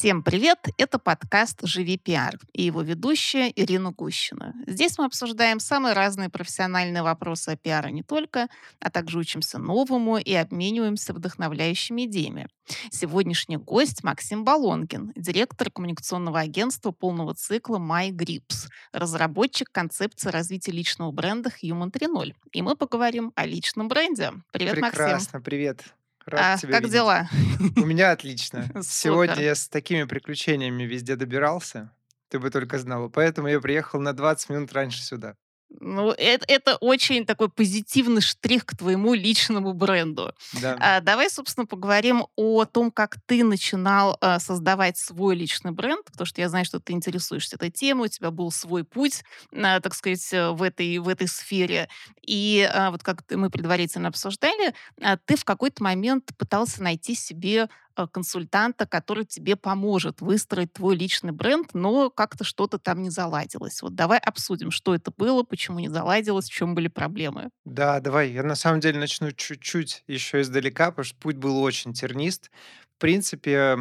Всем 0.00 0.22
привет! 0.22 0.66
Это 0.78 0.98
подкаст 0.98 1.58
«Живи 1.62 1.98
пиар» 1.98 2.38
и 2.54 2.62
его 2.62 2.80
ведущая 2.80 3.52
Ирина 3.54 3.90
Гущина. 3.92 4.54
Здесь 4.66 4.96
мы 4.96 5.04
обсуждаем 5.04 5.60
самые 5.60 5.92
разные 5.92 6.30
профессиональные 6.30 7.02
вопросы 7.02 7.50
о 7.50 7.56
пиаре 7.58 7.92
не 7.92 8.02
только, 8.02 8.48
а 8.80 8.90
также 8.90 9.18
учимся 9.18 9.58
новому 9.58 10.16
и 10.16 10.32
обмениваемся 10.32 11.12
вдохновляющими 11.12 12.06
идеями. 12.06 12.48
Сегодняшний 12.90 13.58
гость 13.58 14.02
Максим 14.02 14.42
Балонкин, 14.42 15.12
директор 15.16 15.70
коммуникационного 15.70 16.40
агентства 16.40 16.92
полного 16.92 17.34
цикла 17.34 17.76
MyGrips, 17.76 18.70
разработчик 18.94 19.70
концепции 19.70 20.30
развития 20.30 20.72
личного 20.72 21.12
бренда 21.12 21.50
Human 21.62 21.90
3.0. 21.90 22.32
И 22.52 22.62
мы 22.62 22.74
поговорим 22.74 23.32
о 23.34 23.44
личном 23.44 23.88
бренде. 23.88 24.32
Привет, 24.50 24.76
Прекрасно, 24.76 25.12
Максим. 25.12 25.42
привет. 25.42 25.84
Рад 26.30 26.56
А, 26.56 26.58
тебя 26.58 26.72
как 26.72 26.80
видеть. 26.82 26.94
дела? 26.94 27.28
У 27.76 27.84
меня 27.84 28.10
отлично. 28.12 28.70
Сегодня 28.82 29.42
я 29.42 29.54
с 29.54 29.68
такими 29.68 30.04
приключениями 30.04 30.84
везде 30.84 31.16
добирался. 31.16 31.92
Ты 32.28 32.38
бы 32.38 32.50
только 32.50 32.78
знала. 32.78 33.08
Поэтому 33.08 33.48
я 33.48 33.60
приехал 33.60 34.00
на 34.00 34.12
20 34.12 34.50
минут 34.50 34.72
раньше 34.72 35.02
сюда. 35.02 35.34
Ну, 35.78 36.10
это, 36.10 36.44
это 36.48 36.76
очень 36.76 37.24
такой 37.24 37.48
позитивный 37.48 38.20
штрих 38.20 38.66
к 38.66 38.76
твоему 38.76 39.14
личному 39.14 39.72
бренду. 39.72 40.34
Да. 40.60 40.76
А, 40.80 41.00
давай, 41.00 41.30
собственно, 41.30 41.64
поговорим 41.64 42.26
о 42.36 42.64
том, 42.64 42.90
как 42.90 43.16
ты 43.26 43.44
начинал 43.44 44.16
а, 44.20 44.40
создавать 44.40 44.98
свой 44.98 45.36
личный 45.36 45.70
бренд, 45.70 46.04
потому 46.04 46.26
что 46.26 46.40
я 46.40 46.48
знаю, 46.48 46.64
что 46.64 46.80
ты 46.80 46.92
интересуешься 46.92 47.56
этой 47.56 47.70
темой, 47.70 48.06
у 48.06 48.08
тебя 48.10 48.30
был 48.30 48.50
свой 48.50 48.84
путь, 48.84 49.22
а, 49.54 49.80
так 49.80 49.94
сказать, 49.94 50.32
э, 50.32 50.50
в 50.50 50.62
этой, 50.62 50.98
в 50.98 51.08
этой 51.08 51.28
сфере. 51.28 51.88
И 52.22 52.68
а, 52.72 52.90
вот 52.90 53.02
как 53.02 53.22
мы 53.30 53.48
предварительно 53.48 54.08
обсуждали, 54.08 54.74
а, 55.00 55.16
ты 55.16 55.36
в 55.36 55.44
какой-то 55.44 55.82
момент 55.82 56.30
пытался 56.36 56.82
найти 56.82 57.14
себе 57.14 57.68
консультанта, 58.12 58.86
который 58.86 59.24
тебе 59.24 59.56
поможет 59.56 60.20
выстроить 60.20 60.72
твой 60.72 60.96
личный 60.96 61.32
бренд, 61.32 61.74
но 61.74 62.10
как-то 62.10 62.44
что-то 62.44 62.78
там 62.78 63.02
не 63.02 63.10
заладилось. 63.10 63.82
Вот 63.82 63.94
давай 63.94 64.18
обсудим, 64.18 64.70
что 64.70 64.94
это 64.94 65.12
было, 65.16 65.42
почему 65.42 65.78
не 65.80 65.88
заладилось, 65.88 66.46
в 66.48 66.52
чем 66.52 66.74
были 66.74 66.88
проблемы. 66.88 67.50
Да, 67.64 68.00
давай. 68.00 68.30
Я 68.30 68.42
на 68.42 68.54
самом 68.54 68.80
деле 68.80 68.98
начну 68.98 69.32
чуть-чуть 69.32 70.04
еще 70.06 70.40
издалека, 70.40 70.90
потому 70.90 71.04
что 71.04 71.16
путь 71.18 71.36
был 71.36 71.62
очень 71.62 71.92
тернист. 71.92 72.50
В 72.96 73.00
принципе, 73.00 73.78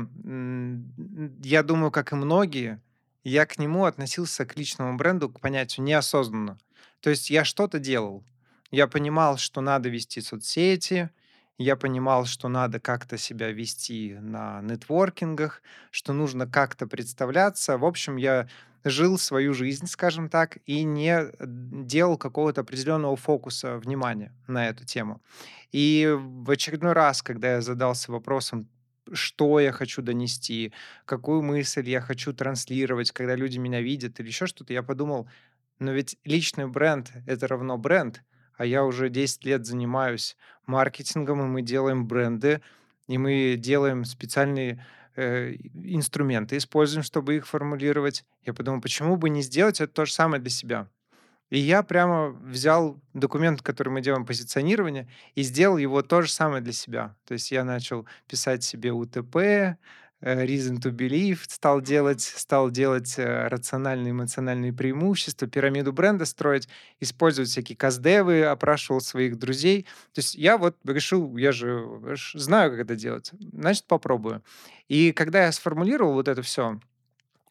я 1.44 1.64
думаю, 1.64 1.92
как 1.92 2.12
и 2.12 2.16
многие, 2.16 2.82
я 3.24 3.46
к 3.46 3.58
нему 3.60 3.86
относился 3.86 4.46
к 4.46 4.56
личному 4.58 4.98
бренду, 4.98 5.30
к 5.30 5.40
понятию 5.40 5.86
неосознанно. 5.86 6.58
То 7.02 7.10
есть 7.10 7.30
я 7.30 7.44
что-то 7.44 7.80
делал. 7.80 8.24
Я 8.72 8.88
понимал, 8.88 9.38
что 9.38 9.62
надо 9.62 9.90
вести 9.90 10.22
соцсети, 10.22 11.10
я 11.60 11.76
понимал, 11.76 12.26
что 12.26 12.48
надо 12.48 12.80
как-то 12.80 13.18
себя 13.18 13.52
вести 13.52 14.18
на 14.22 14.62
нетворкингах, 14.62 15.62
что 15.92 16.14
нужно 16.14 16.48
как-то 16.48 16.88
представляться. 16.88 17.78
В 17.78 17.86
общем, 17.86 18.16
я 18.16 18.48
жил 18.86 19.18
свою 19.18 19.54
жизнь, 19.54 19.86
скажем 19.88 20.30
так, 20.30 20.60
и 20.66 20.84
не 20.84 21.26
делал 21.38 22.18
какого-то 22.18 22.62
определенного 22.62 23.18
фокуса 23.18 23.78
внимания 23.78 24.34
на 24.48 24.70
эту 24.70 24.86
тему. 24.86 25.22
И 25.74 26.10
в 26.18 26.50
очередной 26.50 26.94
раз, 26.94 27.22
когда 27.22 27.56
я 27.56 27.62
задался 27.62 28.14
вопросом, 28.14 28.70
что 29.12 29.60
я 29.60 29.74
хочу 29.74 30.02
донести, 30.02 30.72
какую 31.04 31.42
мысль 31.42 31.90
я 31.90 32.00
хочу 32.00 32.32
транслировать, 32.32 33.12
когда 33.12 33.36
люди 33.36 33.58
меня 33.58 33.82
видят 33.82 34.18
или 34.22 34.28
еще 34.28 34.48
что-то, 34.48 34.72
я 34.72 34.82
подумал, 34.82 35.28
но 35.80 35.92
ведь 35.92 36.18
личный 36.24 36.68
бренд— 36.68 37.12
это 37.28 37.48
равно 37.48 37.78
бренд, 37.78 38.22
а 38.60 38.66
я 38.66 38.84
уже 38.84 39.10
10 39.10 39.46
лет 39.46 39.66
занимаюсь 39.66 40.36
маркетингом, 40.66 41.42
и 41.42 41.46
мы 41.46 41.62
делаем 41.62 42.06
бренды, 42.06 42.62
и 43.08 43.18
мы 43.18 43.56
делаем 43.58 44.04
специальные 44.04 44.86
э, 45.16 45.54
инструменты, 45.74 46.58
используем, 46.58 47.04
чтобы 47.04 47.38
их 47.38 47.48
формулировать. 47.48 48.26
Я 48.46 48.54
подумал, 48.54 48.82
почему 48.82 49.16
бы 49.16 49.30
не 49.30 49.44
сделать 49.44 49.80
это 49.80 49.94
то 49.94 50.06
же 50.06 50.12
самое 50.12 50.42
для 50.42 50.52
себя? 50.52 50.88
И 51.50 51.58
я 51.58 51.84
прямо 51.84 52.32
взял 52.32 53.00
документ, 53.14 53.62
который 53.62 53.90
мы 53.94 54.02
делаем 54.02 54.26
позиционирование, 54.26 55.08
и 55.36 55.42
сделал 55.42 55.78
его 55.78 56.02
то 56.02 56.22
же 56.22 56.30
самое 56.30 56.62
для 56.62 56.74
себя. 56.74 57.16
То 57.26 57.36
есть 57.36 57.52
я 57.52 57.64
начал 57.64 58.06
писать 58.28 58.62
себе 58.62 58.92
УТП, 58.92 59.78
Reason 60.22 60.78
to 60.80 60.92
Believe, 60.92 61.40
стал 61.48 61.82
делать, 61.82 62.22
стал 62.22 62.72
делать 62.72 63.16
э, 63.18 63.48
рациональные 63.48 64.12
эмоциональные 64.12 64.74
преимущества, 64.74 65.48
пирамиду 65.48 65.94
бренда 65.94 66.26
строить, 66.26 66.68
использовать 67.00 67.50
всякие 67.50 67.78
каздевы, 67.78 68.44
опрашивал 68.44 69.02
своих 69.02 69.40
друзей. 69.40 69.84
То 70.14 70.20
есть 70.20 70.36
я 70.36 70.58
вот 70.58 70.78
решил, 70.84 71.38
я 71.38 71.52
же 71.52 71.88
э, 72.04 72.16
знаю, 72.34 72.72
как 72.72 72.82
это 72.82 72.96
делать, 72.96 73.32
значит, 73.54 73.86
попробую. 73.86 74.44
И 74.88 75.12
когда 75.14 75.46
я 75.46 75.52
сформулировал 75.52 76.14
вот 76.14 76.28
это 76.28 76.42
все, 76.42 76.80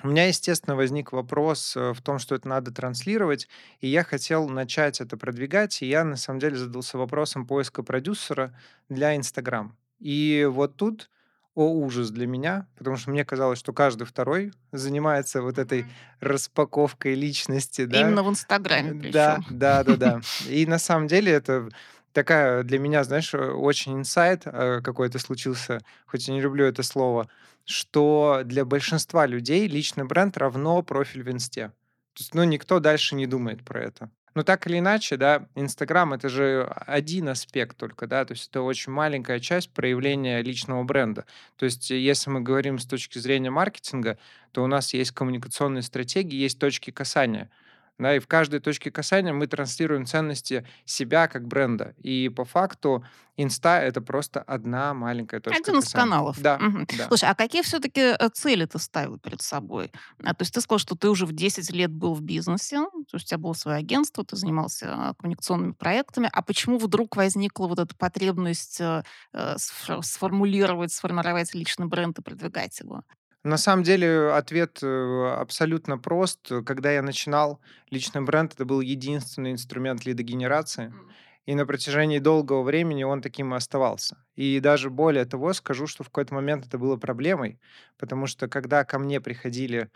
у 0.04 0.08
меня, 0.08 0.28
естественно, 0.28 0.76
возник 0.76 1.10
вопрос 1.10 1.76
э, 1.76 1.92
в 1.92 2.00
том, 2.02 2.20
что 2.20 2.36
это 2.36 2.46
надо 2.46 2.70
транслировать, 2.70 3.48
и 3.80 3.88
я 3.88 4.04
хотел 4.04 4.48
начать 4.48 5.00
это 5.00 5.16
продвигать, 5.16 5.82
и 5.82 5.86
я, 5.86 6.04
на 6.04 6.16
самом 6.16 6.38
деле, 6.38 6.56
задался 6.56 6.98
вопросом 6.98 7.46
поиска 7.46 7.82
продюсера 7.82 8.56
для 8.88 9.16
Инстаграм. 9.16 9.76
И 9.98 10.46
вот 10.48 10.76
тут, 10.76 11.10
о 11.58 11.72
ужас 11.72 12.10
для 12.10 12.28
меня, 12.28 12.68
потому 12.76 12.96
что 12.96 13.10
мне 13.10 13.24
казалось, 13.24 13.58
что 13.58 13.72
каждый 13.72 14.04
второй 14.04 14.52
занимается 14.70 15.42
вот 15.42 15.58
этой 15.58 15.86
распаковкой 16.20 17.16
личности, 17.16 17.84
да, 17.84 18.00
Именно 18.00 18.22
в 18.22 18.30
Инстаграме 18.30 19.08
Э. 19.08 19.10
Да, 19.10 19.40
да, 19.50 19.82
да, 19.82 19.96
да. 19.96 20.20
И 20.48 20.66
на 20.66 20.78
самом 20.78 21.08
деле 21.08 21.32
это 21.32 21.68
такая 22.12 22.62
для 22.62 22.78
меня, 22.78 23.02
знаешь, 23.02 23.34
э, 23.34 23.38
очень 23.38 23.94
инсайт 23.94 24.42
э, 24.44 24.80
какой-то 24.84 25.18
случился, 25.18 25.80
хоть 26.06 26.28
я 26.28 26.34
не 26.34 26.40
люблю 26.40 26.64
это 26.64 26.84
слово, 26.84 27.28
что 27.64 28.42
для 28.44 28.64
большинства 28.64 29.26
людей 29.26 29.66
личный 29.66 30.04
бренд 30.04 30.36
равно 30.36 30.82
профиль 30.82 31.24
в 31.24 31.30
инсте. 31.30 31.72
То 32.14 32.20
есть, 32.20 32.34
ну, 32.34 32.44
никто 32.44 32.78
дальше 32.78 33.16
не 33.16 33.26
думает 33.26 33.64
про 33.64 33.82
это. 33.82 34.10
Но 34.34 34.42
так 34.42 34.66
или 34.66 34.78
иначе, 34.78 35.16
да, 35.16 35.46
Инстаграм 35.54 36.12
это 36.12 36.28
же 36.28 36.64
один 36.86 37.28
аспект 37.28 37.76
только, 37.76 38.06
да, 38.06 38.24
то 38.24 38.32
есть 38.32 38.48
это 38.50 38.62
очень 38.62 38.92
маленькая 38.92 39.40
часть 39.40 39.72
проявления 39.72 40.42
личного 40.42 40.82
бренда. 40.84 41.24
То 41.56 41.64
есть, 41.64 41.90
э, 41.90 41.98
если 41.98 42.30
мы 42.30 42.40
говорим 42.40 42.78
с 42.78 42.86
точки 42.86 43.18
зрения 43.18 43.50
маркетинга, 43.50 44.18
то 44.52 44.62
у 44.62 44.66
нас 44.66 44.94
есть 44.94 45.12
коммуникационные 45.12 45.82
стратегии, 45.82 46.36
есть 46.36 46.58
точки 46.58 46.90
касания. 46.90 47.50
Да, 47.98 48.14
и 48.14 48.20
в 48.20 48.28
каждой 48.28 48.60
точке 48.60 48.90
касания 48.92 49.32
мы 49.32 49.46
транслируем 49.48 50.06
ценности 50.06 50.64
себя 50.84 51.26
как 51.26 51.46
бренда. 51.48 51.94
И 51.98 52.28
по 52.28 52.44
факту 52.44 53.04
Инста— 53.36 53.80
это 53.80 54.00
просто 54.00 54.40
одна 54.40 54.94
маленькая 54.94 55.40
точка 55.40 55.60
Один 55.60 55.78
из 55.80 55.84
касания. 55.84 56.04
каналов. 56.04 56.40
Да, 56.40 56.58
Мгм. 56.58 56.86
да. 56.96 57.08
Слушай, 57.08 57.28
а 57.30 57.34
какие 57.34 57.62
все-таки 57.62 58.14
цели 58.34 58.64
ты 58.66 58.78
ставил 58.78 59.18
перед 59.18 59.42
собой? 59.42 59.90
А, 60.24 60.34
то 60.34 60.42
есть 60.42 60.54
ты 60.54 60.60
сказал, 60.60 60.78
что 60.78 60.94
ты 60.96 61.08
уже 61.08 61.26
в 61.26 61.32
10 61.32 61.70
лет 61.72 61.90
был 61.92 62.14
в 62.14 62.20
бизнесе, 62.22 62.76
то 62.78 63.14
есть 63.14 63.26
у 63.26 63.28
тебя 63.28 63.38
было 63.38 63.52
свое 63.52 63.78
агентство, 63.78 64.24
ты 64.24 64.36
занимался 64.36 64.86
а, 64.92 65.14
коммуникационными 65.14 65.72
проектами. 65.72 66.28
А 66.32 66.42
почему 66.42 66.78
вдруг 66.78 67.16
возникла 67.16 67.66
вот 67.66 67.78
эта 67.80 67.94
потребность 67.96 68.80
э, 68.80 69.02
э, 69.32 69.54
сф- 69.56 70.02
сформулировать, 70.02 70.92
сформировать 70.92 71.54
личный 71.54 71.86
бренд 71.86 72.18
и 72.18 72.22
продвигать 72.22 72.78
его? 72.80 73.02
На 73.48 73.56
самом 73.56 73.82
деле 73.82 74.30
ответ 74.32 74.80
э, 74.82 75.34
абсолютно 75.40 75.96
прост. 75.96 76.52
Когда 76.66 76.92
я 76.92 77.00
начинал, 77.00 77.62
личный 77.88 78.20
бренд— 78.20 78.52
это 78.52 78.66
был 78.66 78.82
единственный 78.82 79.52
инструмент 79.52 80.04
лидогенерации. 80.04 80.92
И 81.46 81.54
на 81.54 81.64
протяжении 81.64 82.18
долгого 82.18 82.62
времени 82.62 83.04
он 83.04 83.22
таким 83.22 83.54
и 83.54 83.56
оставался. 83.56 84.18
И 84.36 84.60
даже 84.60 84.90
более 84.90 85.24
того, 85.24 85.54
скажу, 85.54 85.86
что 85.86 86.04
в 86.04 86.08
какой-то 86.08 86.34
момент 86.34 86.66
это 86.66 86.76
было 86.76 86.98
проблемой, 86.98 87.58
потому 87.96 88.26
что 88.26 88.48
когда 88.48 88.84
ко 88.84 88.98
мне 88.98 89.18
приходили 89.18 89.88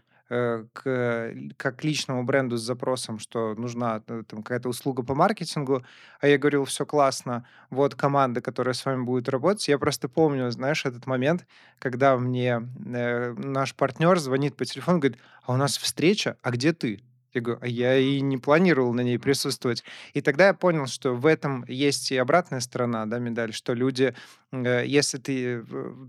к, 0.72 0.86
л- 0.86 1.52
как 1.56 1.84
личному 1.84 2.24
бренду 2.24 2.56
с 2.56 2.62
запросом, 2.62 3.18
что 3.18 3.54
нужна 3.54 4.02
э, 4.06 4.22
там, 4.26 4.42
какая-то 4.42 4.68
услуга 4.68 5.02
по 5.02 5.14
маркетингу, 5.14 5.82
а 6.20 6.26
я 6.28 6.38
говорил, 6.38 6.64
все 6.64 6.86
классно, 6.86 7.46
вот 7.70 7.94
команда, 7.94 8.40
которая 8.40 8.74
с 8.74 8.84
вами 8.84 9.02
будет 9.04 9.28
работать. 9.28 9.68
Я 9.68 9.78
просто 9.78 10.08
помню, 10.08 10.50
знаешь, 10.50 10.84
этот 10.86 11.06
момент, 11.06 11.46
когда 11.78 12.16
мне 12.16 12.68
э, 12.86 13.32
наш 13.32 13.74
партнер 13.74 14.18
звонит 14.18 14.56
по 14.56 14.64
телефону, 14.64 14.98
говорит, 14.98 15.18
а 15.44 15.52
у 15.52 15.56
нас 15.56 15.76
встреча, 15.76 16.36
а 16.42 16.50
где 16.50 16.72
ты? 16.72 17.02
Я 17.34 17.40
говорю, 17.40 17.60
а 17.62 17.66
я 17.66 17.96
и 17.96 18.20
не 18.20 18.36
планировал 18.36 18.92
на 18.92 19.00
ней 19.00 19.18
присутствовать. 19.18 19.82
И 20.12 20.20
тогда 20.20 20.48
я 20.48 20.54
понял, 20.54 20.86
что 20.86 21.14
в 21.14 21.26
этом 21.26 21.64
есть 21.66 22.12
и 22.12 22.16
обратная 22.16 22.60
сторона 22.60 23.06
да, 23.06 23.18
медаль, 23.18 23.54
что 23.54 23.72
люди, 23.72 24.14
э, 24.52 24.84
если 24.86 25.18
ты 25.18 25.44
э, 25.56 25.62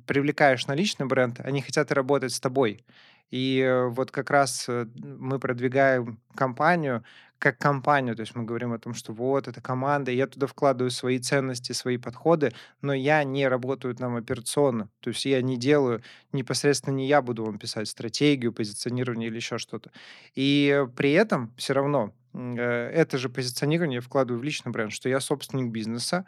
привлекаешь 0.05 0.67
на 0.67 0.75
личный 0.75 1.05
бренд, 1.05 1.39
они 1.39 1.61
хотят 1.61 1.91
работать 1.91 2.33
с 2.33 2.39
тобой. 2.39 2.83
И 3.31 3.59
э, 3.59 3.87
вот 3.87 4.11
как 4.11 4.29
раз 4.29 4.65
э, 4.69 4.85
мы 4.95 5.39
продвигаем 5.39 6.19
компанию 6.35 7.03
как 7.43 7.57
компанию, 7.57 8.15
то 8.15 8.21
есть 8.21 8.35
мы 8.35 8.45
говорим 8.45 8.71
о 8.71 8.79
том, 8.79 8.93
что 8.93 9.11
вот 9.11 9.49
эта 9.49 9.59
команда, 9.59 10.11
я 10.11 10.27
туда 10.27 10.47
вкладываю 10.47 10.89
свои 10.91 11.19
ценности, 11.19 11.73
свои 11.73 11.97
подходы, 11.97 12.53
но 12.81 12.93
я 12.93 13.21
не 13.25 13.49
работаю 13.49 13.93
там 13.95 14.15
операционно, 14.15 14.87
то 15.01 15.09
есть 15.09 15.25
я 15.25 15.41
не 15.41 15.57
делаю, 15.57 16.01
непосредственно 16.31 16.95
не 16.95 17.05
я 17.05 17.21
буду 17.21 17.43
вам 17.43 17.59
писать 17.59 17.89
стратегию, 17.89 18.53
позиционирование 18.53 19.27
или 19.27 19.35
еще 19.35 19.57
что-то. 19.57 19.91
И 20.35 20.73
э, 20.73 20.87
при 20.87 21.11
этом 21.11 21.53
все 21.57 21.73
равно 21.73 22.13
это 22.33 23.17
же 23.19 23.29
позиционирование 23.29 23.97
я 23.97 24.01
вкладываю 24.01 24.39
в 24.39 24.43
личный 24.43 24.71
бренд, 24.71 24.91
что 24.93 25.09
я 25.09 25.19
собственник 25.19 25.69
бизнеса, 25.69 26.25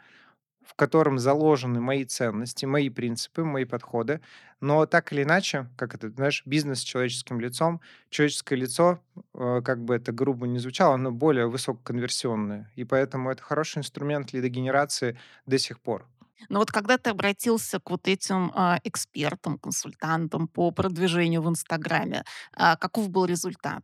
в 0.66 0.74
котором 0.74 1.18
заложены 1.18 1.80
мои 1.80 2.04
ценности, 2.04 2.66
мои 2.66 2.88
принципы, 2.88 3.44
мои 3.44 3.64
подходы. 3.64 4.20
Но 4.60 4.86
так 4.86 5.12
или 5.12 5.22
иначе, 5.22 5.68
как 5.76 5.94
это, 5.94 6.10
знаешь, 6.10 6.42
бизнес 6.46 6.80
с 6.80 6.82
человеческим 6.82 7.40
лицом, 7.40 7.80
человеческое 8.10 8.56
лицо, 8.56 9.00
э, 9.34 9.62
как 9.64 9.84
бы 9.84 9.94
это 9.94 10.12
грубо 10.12 10.46
не 10.46 10.58
звучало, 10.58 10.94
оно 10.94 11.12
более 11.12 11.46
высококонверсионное. 11.46 12.70
И 12.74 12.84
поэтому 12.84 13.30
это 13.30 13.42
хороший 13.42 13.78
инструмент 13.78 14.32
лидогенерации 14.32 15.18
до 15.46 15.58
сих 15.58 15.80
пор. 15.80 16.06
Но 16.48 16.58
вот 16.58 16.70
когда 16.70 16.98
ты 16.98 17.10
обратился 17.10 17.80
к 17.80 17.90
вот 17.90 18.06
этим 18.08 18.52
а, 18.54 18.78
экспертам, 18.84 19.58
консультантам 19.58 20.48
по 20.48 20.70
продвижению 20.70 21.42
в 21.42 21.48
Инстаграме, 21.48 22.24
а, 22.52 22.76
каков 22.76 23.08
был 23.08 23.24
результат? 23.24 23.82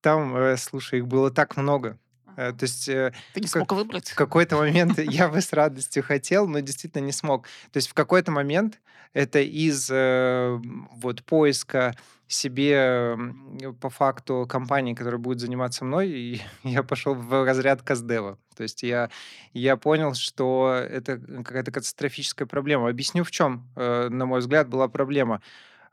Там, 0.00 0.36
э, 0.36 0.56
слушай, 0.56 0.98
их 0.98 1.06
было 1.06 1.30
так 1.30 1.56
много. 1.56 1.98
Э, 2.36 2.52
то 2.52 2.62
есть 2.64 2.88
э, 2.88 3.12
Ты 3.34 3.40
не 3.40 3.46
в, 3.46 3.50
как- 3.52 3.58
смог 3.58 3.72
в 3.72 3.76
выбрать? 3.76 4.10
какой-то 4.12 4.56
момент 4.56 4.98
я 4.98 5.28
бы 5.28 5.40
с 5.40 5.52
радостью 5.52 6.02
хотел, 6.02 6.46
но 6.48 6.60
действительно 6.60 7.02
не 7.02 7.12
смог. 7.12 7.44
То 7.72 7.76
есть 7.78 7.88
в 7.88 7.94
какой-то 7.94 8.30
момент 8.30 8.80
это 9.12 9.40
из 9.40 9.88
э, 9.90 10.58
вот 10.96 11.22
поиска 11.24 11.94
себе 12.28 13.14
по 13.80 13.90
факту 13.90 14.46
компании, 14.48 14.94
которая 14.94 15.18
будет 15.20 15.40
заниматься 15.40 15.84
мной, 15.84 16.08
и 16.08 16.40
я 16.62 16.82
пошел 16.82 17.14
в 17.14 17.44
разряд 17.44 17.82
Каздева. 17.82 18.38
То 18.56 18.62
есть 18.62 18.82
я, 18.82 19.10
я 19.52 19.76
понял, 19.76 20.14
что 20.14 20.74
это 20.88 21.18
какая-то 21.18 21.70
катастрофическая 21.72 22.46
проблема. 22.46 22.88
Объясню, 22.88 23.24
в 23.24 23.30
чем, 23.30 23.68
на 23.76 24.24
мой 24.26 24.40
взгляд, 24.40 24.68
была 24.68 24.88
проблема. 24.88 25.42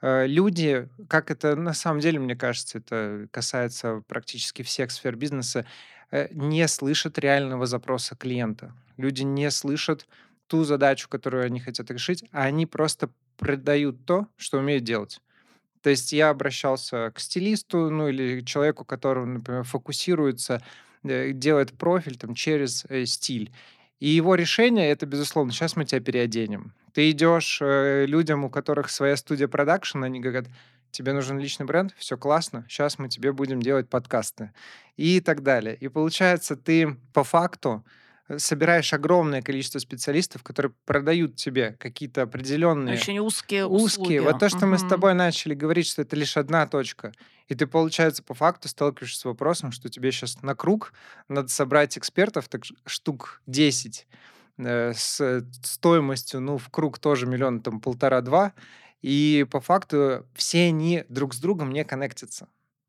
Люди, 0.01 0.87
как 1.09 1.29
это 1.29 1.57
на 1.57 1.73
самом 1.73 1.99
деле, 1.99 2.19
мне 2.19 2.35
кажется, 2.35 2.77
это 2.77 3.27
касается 3.31 4.01
практически 4.07 4.61
всех 4.61 4.91
сфер 4.91 5.17
бизнеса, 5.17 5.65
не 6.31 6.67
слышат 6.67 7.19
реального 7.19 7.65
запроса 7.65 8.15
клиента. 8.15 8.73
Люди 8.97 9.23
не 9.23 9.49
слышат 9.51 10.07
ту 10.47 10.63
задачу, 10.63 11.07
которую 11.09 11.45
они 11.45 11.59
хотят 11.59 11.89
решить, 11.91 12.25
а 12.31 12.43
они 12.43 12.65
просто 12.65 13.09
продают 13.37 14.05
то, 14.05 14.27
что 14.37 14.57
умеют 14.57 14.83
делать. 14.83 15.21
То 15.81 15.89
есть 15.89 16.11
я 16.11 16.29
обращался 16.29 17.11
к 17.15 17.19
стилисту, 17.19 17.89
ну 17.89 18.09
или 18.09 18.41
человеку, 18.41 18.83
который, 18.83 19.25
например, 19.25 19.63
фокусируется, 19.63 20.61
э, 21.03 21.31
делает 21.31 21.77
профиль 21.77 22.17
там 22.17 22.35
через 22.35 22.85
э, 22.89 23.05
стиль. 23.05 23.51
И 23.99 24.09
его 24.09 24.35
решение 24.35 24.89
это, 24.89 25.05
безусловно, 25.05 25.51
сейчас 25.51 25.75
мы 25.75 25.85
тебя 25.85 26.01
переоденем. 26.01 26.73
Ты 26.93 27.11
идешь 27.11 27.59
э, 27.61 28.05
людям, 28.07 28.43
у 28.43 28.49
которых 28.49 28.89
своя 28.89 29.15
студия 29.15 29.47
продакшн, 29.47 30.03
они 30.03 30.19
говорят, 30.19 30.47
тебе 30.91 31.13
нужен 31.13 31.39
личный 31.39 31.65
бренд, 31.65 31.93
все 31.97 32.17
классно, 32.17 32.65
сейчас 32.69 32.99
мы 32.99 33.09
тебе 33.09 33.31
будем 33.31 33.61
делать 33.61 33.89
подкасты 33.89 34.51
и 34.97 35.21
так 35.21 35.43
далее. 35.43 35.75
И 35.75 35.87
получается, 35.87 36.55
ты 36.55 36.97
по 37.13 37.23
факту 37.23 37.85
э, 38.27 38.37
собираешь 38.37 38.93
огромное 38.93 39.41
количество 39.41 39.79
специалистов, 39.79 40.43
которые 40.43 40.73
продают 40.85 41.35
тебе 41.35 41.75
какие-то 41.79 42.23
определенные 42.23 42.95
Очень 42.95 43.19
узкие 43.19 43.65
Узкие. 43.65 43.85
услуги. 43.85 44.17
Вот 44.19 44.39
то, 44.39 44.49
что 44.49 44.65
мы 44.65 44.77
с 44.77 44.83
тобой 44.83 45.13
начали 45.13 45.53
говорить, 45.53 45.87
что 45.87 46.01
это 46.01 46.15
лишь 46.15 46.35
одна 46.37 46.67
точка. 46.67 47.13
И 47.47 47.55
ты, 47.55 47.65
получается, 47.65 48.21
по 48.21 48.33
факту 48.33 48.67
сталкиваешься 48.67 49.21
с 49.21 49.25
вопросом, 49.25 49.71
что 49.71 49.89
тебе 49.89 50.11
сейчас 50.11 50.41
на 50.43 50.53
круг 50.53 50.93
надо 51.27 51.47
собрать 51.47 51.97
экспертов, 51.97 52.47
так 52.47 52.63
штук 52.85 53.41
10 53.47 54.05
э, 54.57 54.93
с 54.93 55.45
стоимостью, 55.63 56.41
ну, 56.41 56.57
в 56.57 56.69
круг 56.69 56.99
тоже 56.99 57.25
миллион, 57.25 57.61
там, 57.61 57.79
полтора-два. 57.79 58.53
И 59.01 59.45
по 59.49 59.61
факту 59.61 60.25
все 60.33 60.67
они 60.67 61.05
друг 61.09 61.33
с 61.33 61.39
другом 61.39 61.71
не 61.71 61.83
коннектятся. 61.85 62.45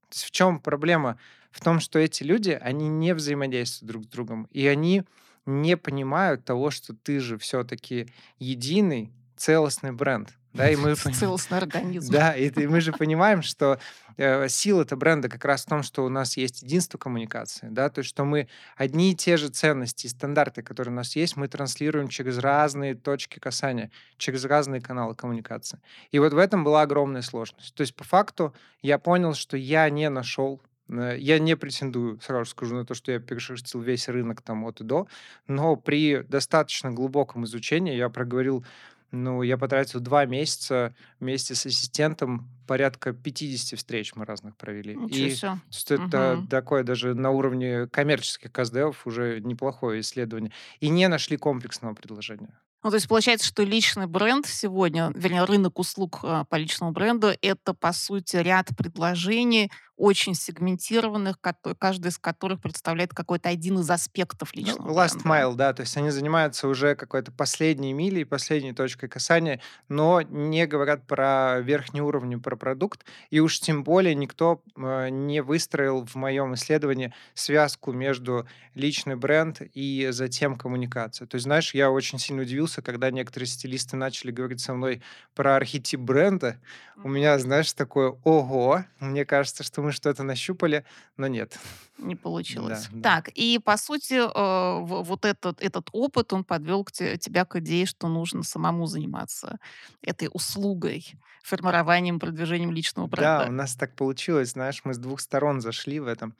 То 0.08 0.14
есть 0.14 0.24
в 0.24 0.30
чем 0.30 0.58
проблема? 0.58 1.18
В 1.50 1.62
том, 1.62 1.80
что 1.80 1.98
эти 1.98 2.22
люди, 2.22 2.50
они 2.50 2.88
не 2.88 3.14
взаимодействуют 3.14 3.88
друг 3.88 4.04
с 4.04 4.08
другом. 4.08 4.48
И 4.50 4.66
они 4.66 5.04
не 5.46 5.76
понимают 5.76 6.44
того, 6.44 6.70
что 6.70 6.94
ты 6.94 7.20
же 7.20 7.38
все-таки 7.38 8.08
единый, 8.38 9.12
целостный 9.36 9.92
бренд. 9.92 10.36
Да, 10.52 10.68
и 10.68 10.74
мы 10.76 10.94
Целостный 10.96 11.58
организм. 11.58 12.12
да, 12.12 12.34
и, 12.34 12.50
ты- 12.50 12.68
мы 12.68 12.80
же 12.80 12.92
понимаем, 12.92 13.42
что 13.42 13.78
э, 14.16 14.48
сила 14.48 14.82
это 14.82 14.96
бренда 14.96 15.28
как 15.28 15.44
раз 15.44 15.64
в 15.64 15.68
том, 15.68 15.82
что 15.82 16.04
у 16.04 16.08
нас 16.08 16.36
есть 16.36 16.62
единство 16.62 16.98
коммуникации, 16.98 17.68
да, 17.70 17.88
то 17.88 18.00
есть 18.00 18.10
что 18.10 18.24
мы 18.24 18.48
одни 18.76 19.12
и 19.12 19.14
те 19.14 19.36
же 19.36 19.48
ценности 19.48 20.06
и 20.06 20.08
стандарты, 20.08 20.62
которые 20.62 20.92
у 20.92 20.96
нас 20.96 21.14
есть, 21.14 21.36
мы 21.36 21.46
транслируем 21.46 22.08
через 22.08 22.38
разные 22.38 22.94
точки 22.94 23.38
касания, 23.38 23.90
через 24.16 24.44
разные 24.44 24.80
каналы 24.80 25.14
коммуникации. 25.14 25.80
И 26.10 26.18
вот 26.18 26.32
в 26.32 26.38
этом 26.38 26.64
была 26.64 26.82
огромная 26.82 27.22
сложность. 27.22 27.74
То 27.74 27.82
есть 27.82 27.94
по 27.94 28.04
факту 28.04 28.52
я 28.82 28.98
понял, 28.98 29.34
что 29.34 29.56
я 29.56 29.88
не 29.88 30.10
нашел 30.10 30.60
э, 30.88 31.16
я 31.18 31.38
не 31.38 31.56
претендую, 31.56 32.20
сразу 32.20 32.50
скажу, 32.50 32.74
на 32.74 32.84
то, 32.84 32.94
что 32.94 33.12
я 33.12 33.20
перешерстил 33.20 33.80
весь 33.80 34.08
рынок 34.08 34.42
там 34.42 34.64
от 34.64 34.80
и 34.80 34.84
до, 34.84 35.06
но 35.46 35.76
при 35.76 36.24
достаточно 36.28 36.90
глубоком 36.90 37.44
изучении 37.44 37.94
я 37.94 38.08
проговорил, 38.08 38.64
ну, 39.12 39.42
я 39.42 39.58
потратил 39.58 40.00
два 40.00 40.24
месяца 40.24 40.94
вместе 41.18 41.54
с 41.54 41.66
ассистентом 41.66 42.48
порядка 42.66 43.12
50 43.12 43.78
встреч 43.78 44.14
мы 44.14 44.24
разных 44.24 44.56
провели. 44.56 44.94
Ничего 44.94 45.26
И 45.26 45.30
себе. 45.30 45.48
то 45.48 45.58
есть 45.68 45.90
это 45.90 46.46
такое 46.48 46.84
даже 46.84 47.14
на 47.14 47.30
уровне 47.30 47.86
коммерческих 47.88 48.52
КСДФ 48.52 49.06
уже 49.06 49.40
неплохое 49.40 50.00
исследование. 50.00 50.52
И 50.78 50.88
не 50.88 51.08
нашли 51.08 51.36
комплексного 51.36 51.94
предложения. 51.94 52.60
Ну, 52.82 52.88
то 52.88 52.96
есть 52.96 53.08
получается, 53.08 53.46
что 53.46 53.62
личный 53.62 54.06
бренд 54.06 54.46
сегодня, 54.46 55.12
вернее, 55.14 55.44
рынок 55.44 55.78
услуг 55.78 56.20
а, 56.22 56.44
по 56.44 56.56
личному 56.56 56.92
бренду, 56.92 57.30
это, 57.42 57.74
по 57.74 57.92
сути, 57.92 58.36
ряд 58.36 58.68
предложений, 58.74 59.70
очень 60.00 60.34
сегментированных, 60.34 61.38
каждый 61.78 62.08
из 62.08 62.18
которых 62.18 62.60
представляет 62.62 63.14
какой-то 63.14 63.48
один 63.48 63.78
из 63.80 63.90
аспектов 63.90 64.50
Ну, 64.52 64.58
личного 64.58 64.92
last 64.92 65.22
бренда. 65.22 65.24
mile, 65.24 65.54
да, 65.54 65.72
то 65.72 65.82
есть 65.82 65.96
они 65.96 66.10
занимаются 66.10 66.68
уже 66.68 66.94
какой-то 66.94 67.32
последней 67.32 67.92
милей, 67.94 68.26
последней 68.26 68.72
точкой 68.74 69.08
касания, 69.08 69.60
но 69.88 70.20
не 70.22 70.66
говорят 70.66 71.06
про 71.06 71.60
верхний 71.60 72.02
уровень, 72.02 72.42
про 72.42 72.56
продукт, 72.56 73.06
и 73.30 73.40
уж 73.40 73.60
тем 73.60 73.84
более 73.84 74.14
никто 74.14 74.62
э, 74.76 75.08
не 75.08 75.40
выстроил 75.40 76.04
в 76.04 76.14
моем 76.16 76.54
исследовании 76.54 77.14
связку 77.32 77.92
между 77.92 78.46
личный 78.74 79.16
бренд 79.16 79.62
и 79.72 80.08
затем 80.10 80.56
коммуникация. 80.56 81.26
То 81.26 81.36
есть, 81.36 81.44
знаешь, 81.44 81.72
я 81.72 81.90
очень 81.90 82.18
сильно 82.18 82.42
удивился, 82.42 82.82
когда 82.82 83.10
некоторые 83.10 83.46
стилисты 83.46 83.96
начали 83.96 84.30
говорить 84.30 84.60
со 84.60 84.74
мной 84.74 85.00
про 85.34 85.56
архетип 85.56 86.00
бренда. 86.00 86.60
У 87.02 87.08
меня, 87.08 87.38
знаешь, 87.38 87.72
такое 87.72 88.10
«Ого!» 88.24 88.84
Мне 88.98 89.24
кажется, 89.24 89.62
что 89.64 89.80
мы 89.80 89.89
что-то 89.92 90.22
нащупали, 90.22 90.84
но 91.16 91.26
нет. 91.26 91.58
Не 91.98 92.14
Да, 92.14 92.20
получилось. 92.22 92.88
да. 92.92 93.02
Так, 93.16 93.28
и 93.34 93.58
по 93.58 93.76
сути, 93.76 94.14
э, 94.14 94.80
вот 94.84 95.24
этот, 95.24 95.60
этот 95.62 95.88
опыт, 95.92 96.32
он 96.32 96.44
подвел 96.44 96.84
к 96.84 96.92
те- 96.92 97.16
тебя 97.18 97.44
к 97.44 97.56
идее, 97.56 97.86
что 97.86 98.08
нужно 98.08 98.42
самому 98.42 98.86
заниматься 98.86 99.58
этой 100.02 100.28
услугой, 100.32 101.14
формированием, 101.42 102.18
продвижением 102.18 102.70
личного 102.72 103.08
Да, 103.08 103.36
у 103.36 103.38
бренда. 103.40 103.52
нас 103.52 103.74
так 103.74 103.94
получилось, 103.96 104.50
знаешь, 104.52 104.80
мы 104.84 104.94
с 104.94 104.98
двух 104.98 105.20
сторон 105.20 105.60
зашли 105.60 106.00
в 106.00 106.06
этом. 106.06 106.34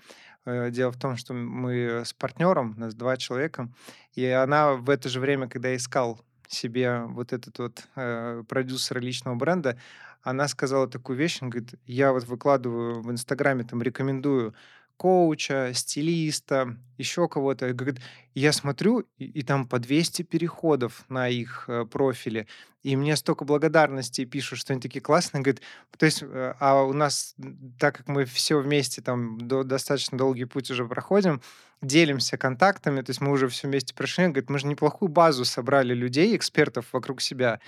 Э, 0.47 0.71
Дело 0.71 0.90
в 0.92 0.99
том, 0.99 1.16
что 1.16 1.35
мы 1.35 2.02
с 2.04 2.12
партнером, 2.14 2.75
нас 2.78 2.95
два 2.95 3.16
человека, 3.16 3.69
и 4.14 4.25
она 4.26 4.73
в 4.73 4.88
это 4.88 5.09
же 5.09 5.21
время, 5.21 5.49
когда 5.49 5.75
искал 5.76 6.21
себе 6.49 7.02
вот 7.07 7.33
этот 7.33 7.59
вот 7.59 7.85
э, 7.97 8.42
продюсера 8.49 8.99
личного 8.99 9.37
бренда, 9.37 9.78
она 10.23 10.49
сказала 10.49 10.89
такую 10.89 11.17
вещь, 11.19 11.39
она 11.41 11.50
говорит, 11.50 11.75
я 11.87 12.12
вот 12.12 12.25
выкладываю 12.25 13.00
в 13.00 13.11
Инстаграме, 13.11 13.65
там 13.65 13.83
рекомендую 13.83 14.55
коуча, 15.00 15.71
стилиста, 15.73 16.77
еще 16.99 17.27
кого-то. 17.27 17.69
И 17.69 17.73
Говорит, 17.73 18.03
я 18.35 18.53
смотрю, 18.53 19.07
и, 19.17 19.25
и 19.25 19.43
там 19.43 19.67
по 19.67 19.79
200 19.79 20.23
переходов 20.23 21.07
на 21.09 21.27
их 21.27 21.65
э, 21.69 21.87
профили, 21.87 22.47
и 22.83 22.97
мне 22.97 23.17
столько 23.17 23.47
благодарности 23.47 24.27
пишут, 24.27 24.59
что 24.59 24.75
они 24.75 24.83
такие 24.83 25.00
классные. 25.00 25.43
Говорит, 25.43 25.62
то 25.97 26.05
есть, 26.05 26.23
э, 26.23 26.55
а 26.61 26.83
у 26.83 26.93
нас, 26.93 27.35
так 27.79 27.97
как 27.97 28.09
мы 28.09 28.27
все 28.27 28.59
вместе 28.59 29.00
там 29.00 29.39
до- 29.39 29.65
достаточно 29.65 30.19
долгий 30.19 30.45
путь 30.45 30.71
уже 30.71 30.87
проходим, 30.87 31.41
делимся 31.81 32.37
контактами, 32.37 33.00
то 33.00 33.09
есть 33.09 33.23
мы 33.23 33.31
уже 33.33 33.49
все 33.49 33.69
вместе 33.69 33.95
прошли, 33.95 34.25
говорит, 34.25 34.50
мы 34.50 34.59
же 34.59 34.67
неплохую 34.67 35.09
базу 35.09 35.47
собрали 35.47 35.95
людей, 35.95 36.37
экспертов 36.37 36.87
вокруг 36.93 37.23
себя, 37.23 37.61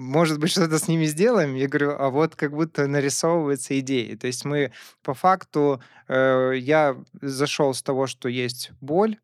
может 0.00 0.38
быть, 0.38 0.50
что-то 0.50 0.78
с 0.78 0.88
ними 0.88 1.04
сделаем? 1.04 1.54
Я 1.54 1.68
говорю, 1.68 1.94
а 1.98 2.08
вот 2.08 2.34
как 2.34 2.52
будто 2.52 2.86
нарисовывается 2.86 3.78
идея. 3.80 4.16
То 4.16 4.26
есть 4.26 4.44
мы 4.44 4.72
по 5.02 5.14
факту, 5.14 5.82
э, 6.08 6.54
я 6.56 6.96
зашел 7.20 7.74
с 7.74 7.82
того, 7.82 8.06
что 8.06 8.28
есть 8.28 8.70
боль, 8.80 9.18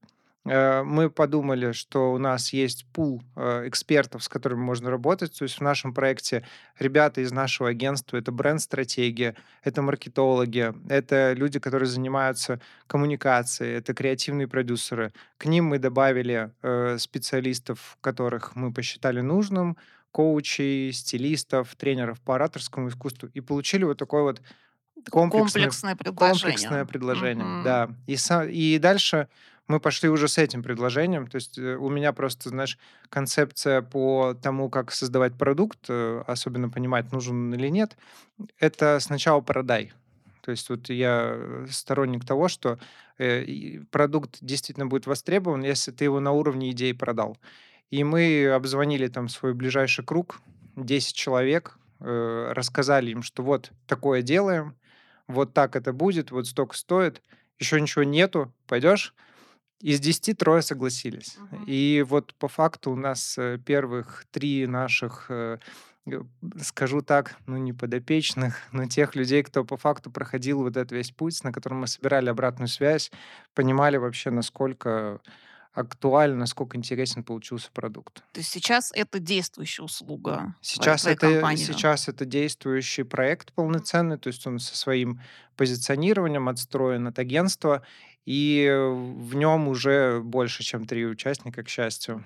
э, 0.45 0.83
мы 0.83 1.09
подумали, 1.09 1.73
что 1.73 2.13
у 2.13 2.19
нас 2.19 2.53
есть 2.53 2.85
пул 2.93 3.23
э, 3.37 3.69
экспертов, 3.69 4.23
с 4.23 4.29
которыми 4.29 4.61
можно 4.61 4.91
работать. 4.91 5.39
То 5.39 5.45
есть 5.45 5.57
в 5.57 5.63
нашем 5.63 5.95
проекте 5.95 6.45
ребята 6.79 7.23
из 7.23 7.33
нашего 7.33 7.71
агентства, 7.71 8.19
это 8.19 8.31
бренд-стратегия, 8.31 9.35
это 9.65 9.81
маркетологи, 9.81 10.75
это 10.91 11.33
люди, 11.33 11.59
которые 11.59 11.89
занимаются 11.89 12.61
коммуникацией, 12.87 13.79
это 13.79 13.95
креативные 13.95 14.47
продюсеры. 14.47 15.15
К 15.39 15.47
ним 15.47 15.67
мы 15.67 15.79
добавили 15.79 16.51
э, 16.63 16.99
специалистов, 16.99 17.97
которых 18.03 18.57
мы 18.57 18.73
посчитали 18.73 19.23
нужным, 19.23 19.79
коучей, 20.17 20.93
стилистов, 20.93 21.75
тренеров 21.77 22.19
по 22.21 22.35
ораторскому 22.37 22.89
искусству 22.89 23.29
и 23.35 23.41
получили 23.41 23.85
вот 23.85 23.99
такой 23.99 24.23
вот 24.23 24.41
Такое 25.05 25.29
комплексный 25.29 25.63
комплексное 25.63 25.97
предложение. 25.97 26.33
комплексное 26.33 26.85
предложение, 26.85 27.45
Мгм. 27.45 27.65
да. 27.65 27.91
И, 28.07 28.15
са- 28.15 28.51
и 28.51 28.79
дальше 28.79 29.29
Мы 29.69 29.81
пошли 29.81 30.09
уже 30.09 30.29
с 30.29 30.39
этим 30.39 30.63
предложением. 30.63 31.27
То 31.27 31.37
есть 31.37 31.59
э, 31.59 31.77
у 31.77 31.91
меня 31.91 32.13
просто, 32.13 32.49
знаешь, 32.51 32.79
концепция 33.11 33.83
по 33.83 34.35
тому, 34.41 34.71
как 34.71 34.93
создавать 34.93 35.35
продукт, 35.35 35.79
э, 35.89 36.23
особенно 36.29 36.69
понимать, 36.71 37.13
нужен 37.13 37.37
он 37.49 37.55
или 37.55 37.69
нет, 37.71 37.97
это 38.61 39.01
сначала 39.01 39.41
продай. 39.41 39.93
То 40.43 40.53
есть 40.53 40.71
вот 40.71 40.89
я 40.91 41.33
э, 41.35 41.67
сторонник 41.71 42.25
того, 42.25 42.49
что 42.49 42.79
продукт 43.91 44.39
действительно 44.41 44.87
будет 44.87 45.07
востребован, 45.07 45.63
если 45.65 45.91
ты 45.93 46.05
его 46.05 46.21
на 46.21 46.33
уровне 46.33 46.71
идеи 46.71 46.93
продал. 46.93 47.37
И 47.91 48.05
мы 48.05 48.49
обзвонили 48.49 49.09
там 49.09 49.29
свой 49.29 49.55
ближайший 49.55 50.05
круг, 50.05 50.41
10 50.77 51.15
человек, 51.15 51.79
э, 52.01 52.53
рассказали 52.53 53.11
им, 53.11 53.23
что 53.23 53.43
вот 53.43 53.73
такое 53.87 54.23
делаем, 54.23 54.75
вот 55.29 55.55
так 55.55 55.77
это 55.77 55.93
будет, 55.93 56.31
вот 56.31 56.47
столько 56.47 56.77
стоит, 56.77 57.23
еще 57.59 57.81
ничего 57.81 58.05
нету, 58.05 58.53
пойдешь? 58.67 59.15
Из 59.81 60.01
десяти 60.01 60.33
трое 60.33 60.63
согласились. 60.63 61.37
Мгм. 61.39 61.65
И 61.67 62.05
вот 62.07 62.35
по 62.35 62.49
факту 62.49 62.93
у 62.93 62.97
нас 62.97 63.37
э, 63.39 63.59
первых 63.65 64.25
три 64.31 64.67
наших, 64.67 65.27
э, 65.29 65.59
скажу 66.63 67.03
так, 67.03 67.37
ну 67.47 67.57
не 67.57 67.73
подопечных, 67.73 68.57
но 68.73 68.87
тех 68.87 69.15
людей, 69.15 69.43
кто 69.43 69.65
по 69.65 69.77
факту 69.77 70.11
проходил 70.11 70.63
вот 70.63 70.77
этот 70.77 70.93
весь 70.93 71.11
путь, 71.11 71.43
на 71.45 71.53
котором 71.53 71.81
мы 71.81 71.89
собирали 71.89 72.29
обратную 72.29 72.69
связь, 72.69 73.11
понимали 73.55 73.97
вообще, 73.97 74.31
насколько 74.31 75.21
актуально, 75.77 76.37
насколько 76.37 76.77
интересен 76.77 77.23
получился 77.23 77.71
продукт. 77.71 78.23
То 78.33 78.41
есть 78.41 78.51
сейчас 78.51 78.91
это 78.95 79.19
действующая 79.19 79.83
услуга 79.83 80.55
Сейчас 80.63 81.03
твоей 81.03 81.17
это, 81.17 81.33
компании. 81.33 81.63
сейчас 81.63 82.09
это 82.09 82.25
действующий 82.25 83.03
проект 83.03 83.53
полноценный, 83.53 84.17
то 84.17 84.29
есть 84.29 84.47
он 84.47 84.59
со 84.59 84.75
своим 84.75 85.21
позиционированием 85.57 86.49
отстроен 86.49 87.07
от 87.07 87.19
агентства, 87.19 87.83
и 88.25 88.69
в 88.75 89.35
нем 89.35 89.69
уже 89.69 90.21
больше, 90.21 90.63
чем 90.65 90.87
три 90.87 91.07
участника, 91.07 91.63
к 91.63 91.69
счастью. 91.69 92.25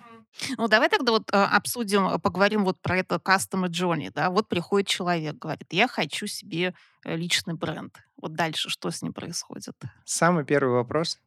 Ну, 0.57 0.69
давай 0.69 0.89
тогда 0.89 1.11
вот 1.11 1.25
а, 1.33 1.49
обсудим, 1.57 2.07
а, 2.07 2.19
поговорим 2.19 2.65
вот 2.65 2.81
про 2.81 2.99
это 2.99 3.17
customer 3.17 3.69
journey, 3.69 4.13
да. 4.15 4.31
Вот 4.31 4.49
приходит 4.49 4.87
человек, 4.87 5.35
говорит, 5.35 5.67
я 5.73 5.89
хочу 5.89 6.29
себе 6.29 6.73
э, 7.05 7.17
личный 7.17 7.55
бренд. 7.55 7.99
Вот 8.17 8.35
дальше 8.35 8.71
что 8.71 8.91
с 8.91 9.03
ним 9.03 9.13
происходит? 9.13 9.75
Самый 10.05 10.45
первый 10.45 10.75
вопрос. 10.75 11.19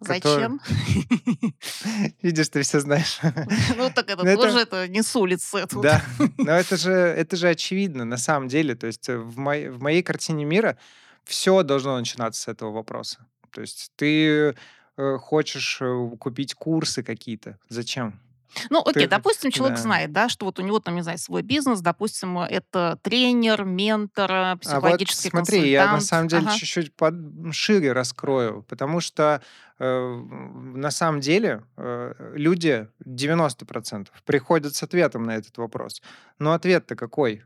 Зачем? 0.00 0.60
Видишь, 2.22 2.48
ты 2.48 2.62
все 2.62 2.80
знаешь. 2.80 3.18
Ну, 3.76 3.90
так 3.90 4.10
это 4.10 4.36
тоже 4.36 4.58
это 4.60 4.88
не 4.88 5.02
с 5.02 5.16
улицы 5.16 5.66
тут. 5.66 5.82
Да, 5.82 6.02
но 6.38 6.52
это 6.52 6.76
же, 6.76 6.92
это 6.92 7.36
же 7.36 7.48
очевидно 7.48 8.04
на 8.04 8.18
самом 8.18 8.48
деле. 8.48 8.74
То 8.74 8.86
есть 8.86 9.08
э, 9.08 9.16
в, 9.16 9.38
моей, 9.38 9.68
в 9.68 9.80
моей 9.80 10.02
картине 10.02 10.44
мира 10.44 10.76
все 11.24 11.62
должно 11.62 11.98
начинаться 11.98 12.42
с 12.42 12.48
этого 12.48 12.72
вопроса. 12.72 13.26
То 13.52 13.62
есть 13.62 13.90
ты 13.96 14.54
э, 14.96 15.16
хочешь 15.18 15.78
э, 15.80 16.10
купить 16.18 16.54
курсы 16.54 17.02
какие-то. 17.02 17.58
Зачем? 17.68 18.20
Ну, 18.70 18.80
окей, 18.80 19.04
Ты, 19.04 19.08
допустим, 19.08 19.50
человек 19.50 19.76
да. 19.76 19.82
знает, 19.82 20.12
да, 20.12 20.28
что 20.28 20.46
вот 20.46 20.58
у 20.58 20.62
него 20.62 20.80
там, 20.80 20.94
не 20.94 21.02
знаю, 21.02 21.18
свой 21.18 21.42
бизнес, 21.42 21.80
допустим, 21.80 22.38
э, 22.38 22.46
это 22.46 22.98
тренер, 23.02 23.64
ментор, 23.64 24.30
э, 24.30 24.34
А 24.34 24.54
вот 24.54 24.60
психологический 24.62 25.28
смотри, 25.30 25.70
я 25.70 25.86
на 25.86 25.92
консультант. 25.92 26.08
самом 26.08 26.28
деле 26.28 26.46
Ага. 26.48 26.58
чуть-чуть 26.58 26.92
шире 27.52 27.92
раскрою, 27.92 28.62
потому 28.68 29.00
что 29.00 29.42
э, 29.78 30.14
на 30.74 30.90
самом 30.90 31.20
деле 31.20 31.64
э, 31.76 32.32
люди 32.34 32.88
90% 33.04 34.08
приходят 34.24 34.74
с 34.74 34.82
ответом 34.82 35.24
на 35.24 35.36
этот 35.36 35.58
вопрос. 35.58 36.00
Но 36.38 36.52
ответ-то 36.52 36.96
какой? 36.96 37.42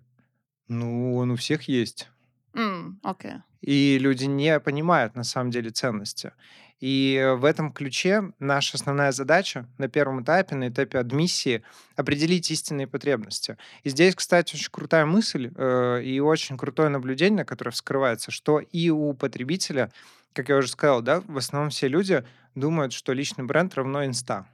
Ну, 0.68 1.16
он 1.16 1.30
у 1.32 1.36
всех 1.36 1.62
есть. 1.68 2.08
М, 2.54 3.00
Окей. 3.02 3.34
И 3.60 3.98
люди 3.98 4.24
не 4.24 4.58
понимают 4.60 5.16
на 5.16 5.24
самом 5.24 5.50
деле 5.50 5.70
ценности. 5.70 6.32
И 6.80 7.14
э, 7.20 7.34
в 7.34 7.44
этом 7.44 7.72
ключе 7.72 8.32
наша 8.38 8.76
основная 8.76 9.12
задача 9.12 9.66
на 9.76 9.88
первом 9.88 10.22
этапе, 10.22 10.54
на 10.56 10.68
этапе 10.68 10.98
адмиссии, 10.98 11.62
определить 11.94 12.50
истинные 12.50 12.86
потребности. 12.86 13.58
И 13.82 13.90
здесь, 13.90 14.14
кстати, 14.14 14.54
очень 14.54 14.70
крутая 14.70 15.04
мысль 15.04 15.52
э, 15.54 16.02
и 16.02 16.20
очень 16.20 16.56
крутое 16.56 16.88
наблюдение, 16.88 17.44
которое 17.44 17.70
вскрывается, 17.70 18.30
что 18.30 18.60
и 18.60 18.88
у 18.88 19.12
потребителя, 19.12 19.92
как 20.32 20.48
я 20.48 20.56
уже 20.56 20.68
сказал, 20.68 21.02
да, 21.02 21.20
в 21.20 21.36
основном 21.36 21.70
все 21.70 21.86
люди 21.86 22.24
думают, 22.54 22.92
что 22.94 23.12
личный 23.12 23.44
бренд 23.44 23.74
равно 23.74 24.04
инста. 24.06 24.46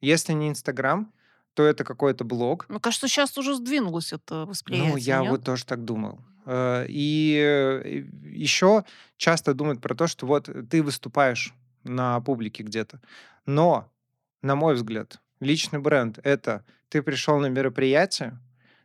Если 0.00 0.32
не 0.32 0.48
Инстаграм, 0.48 1.12
то 1.54 1.64
это 1.64 1.82
какой-то 1.84 2.24
блог, 2.24 2.66
Мне 2.68 2.78
кажется, 2.78 3.08
сейчас 3.08 3.36
уже 3.38 3.54
сдвинулось 3.54 4.12
это 4.12 4.34
ну, 4.34 4.46
восприятие, 4.46 4.98
я 4.98 5.20
нет? 5.20 5.30
вот 5.30 5.44
тоже 5.44 5.64
так 5.64 5.84
думал. 5.84 6.20
Э, 6.46 6.86
И 6.88 8.06
еще 8.24 8.84
часто 9.16 9.54
думают 9.54 9.80
про 9.80 9.94
то, 9.94 10.06
что 10.06 10.26
вот 10.26 10.48
ты 10.70 10.82
выступаешь 10.82 11.54
на 11.84 12.20
публике 12.20 12.62
где-то. 12.62 13.00
Но, 13.46 13.90
на 14.42 14.54
мой 14.54 14.74
взгляд, 14.74 15.20
личный 15.40 15.78
бренд— 15.78 16.18
это 16.22 16.64
ты 16.88 17.02
пришел 17.02 17.38
на 17.38 17.46
мероприятие, 17.46 18.38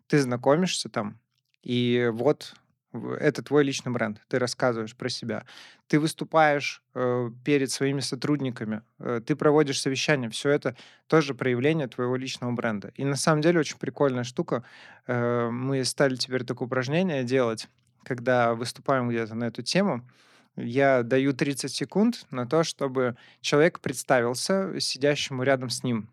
ты 0.07 0.19
знакомишься 0.19 0.89
там, 0.89 1.19
и 1.61 2.09
вот 2.13 2.53
это 2.93 3.41
твой 3.41 3.63
личный 3.63 3.91
бренд. 3.91 4.21
Ты 4.27 4.37
рассказываешь 4.39 4.95
про 4.95 5.09
себя. 5.09 5.45
Ты 5.87 5.99
выступаешь 5.99 6.83
э, 6.93 7.29
перед 7.43 7.71
своими 7.71 8.01
сотрудниками, 8.01 8.83
э, 8.99 9.21
ты 9.25 9.35
проводишь 9.35 9.81
совещания. 9.81 10.29
Все 10.29 10.49
это 10.49 10.75
тоже 11.07 11.33
проявление 11.33 11.87
твоего 11.87 12.15
личного 12.15 12.51
бренда. 12.51 12.91
И 12.95 13.03
на 13.03 13.15
самом 13.15 13.41
деле 13.41 13.59
очень 13.59 13.77
прикольная 13.77 14.23
штука. 14.23 14.63
Э, 15.07 15.49
Мы 15.49 15.83
стали 15.85 16.15
теперь 16.15 16.43
такое 16.43 16.67
упражнение 16.67 17.23
делать, 17.23 17.67
когда 18.03 18.53
выступаем 18.53 19.09
где-то 19.09 19.33
на 19.33 19.45
эту 19.45 19.63
тему. 19.63 20.07
Я 20.55 21.03
даю 21.03 21.33
30 21.33 21.71
секунд 21.71 22.25
на 22.29 22.45
то, 22.45 22.63
чтобы 22.63 23.15
человек 23.41 23.79
представился 23.79 24.79
сидящему 24.79 25.43
рядом 25.43 25.69
с 25.69 25.83
ним 25.83 26.09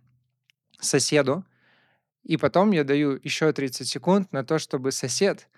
соседу, 0.81 1.45
и 2.23 2.37
потом 2.37 2.71
я 2.71 2.85
даю 2.85 3.19
еще 3.23 3.53
30 3.53 3.87
секунд 3.87 4.33
на 4.33 4.45
то, 4.45 4.59
чтобы 4.59 4.93
сосед 4.93 5.49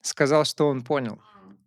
сказал, 0.00 0.44
что 0.44 0.68
он 0.68 0.82
понял. 0.82 1.20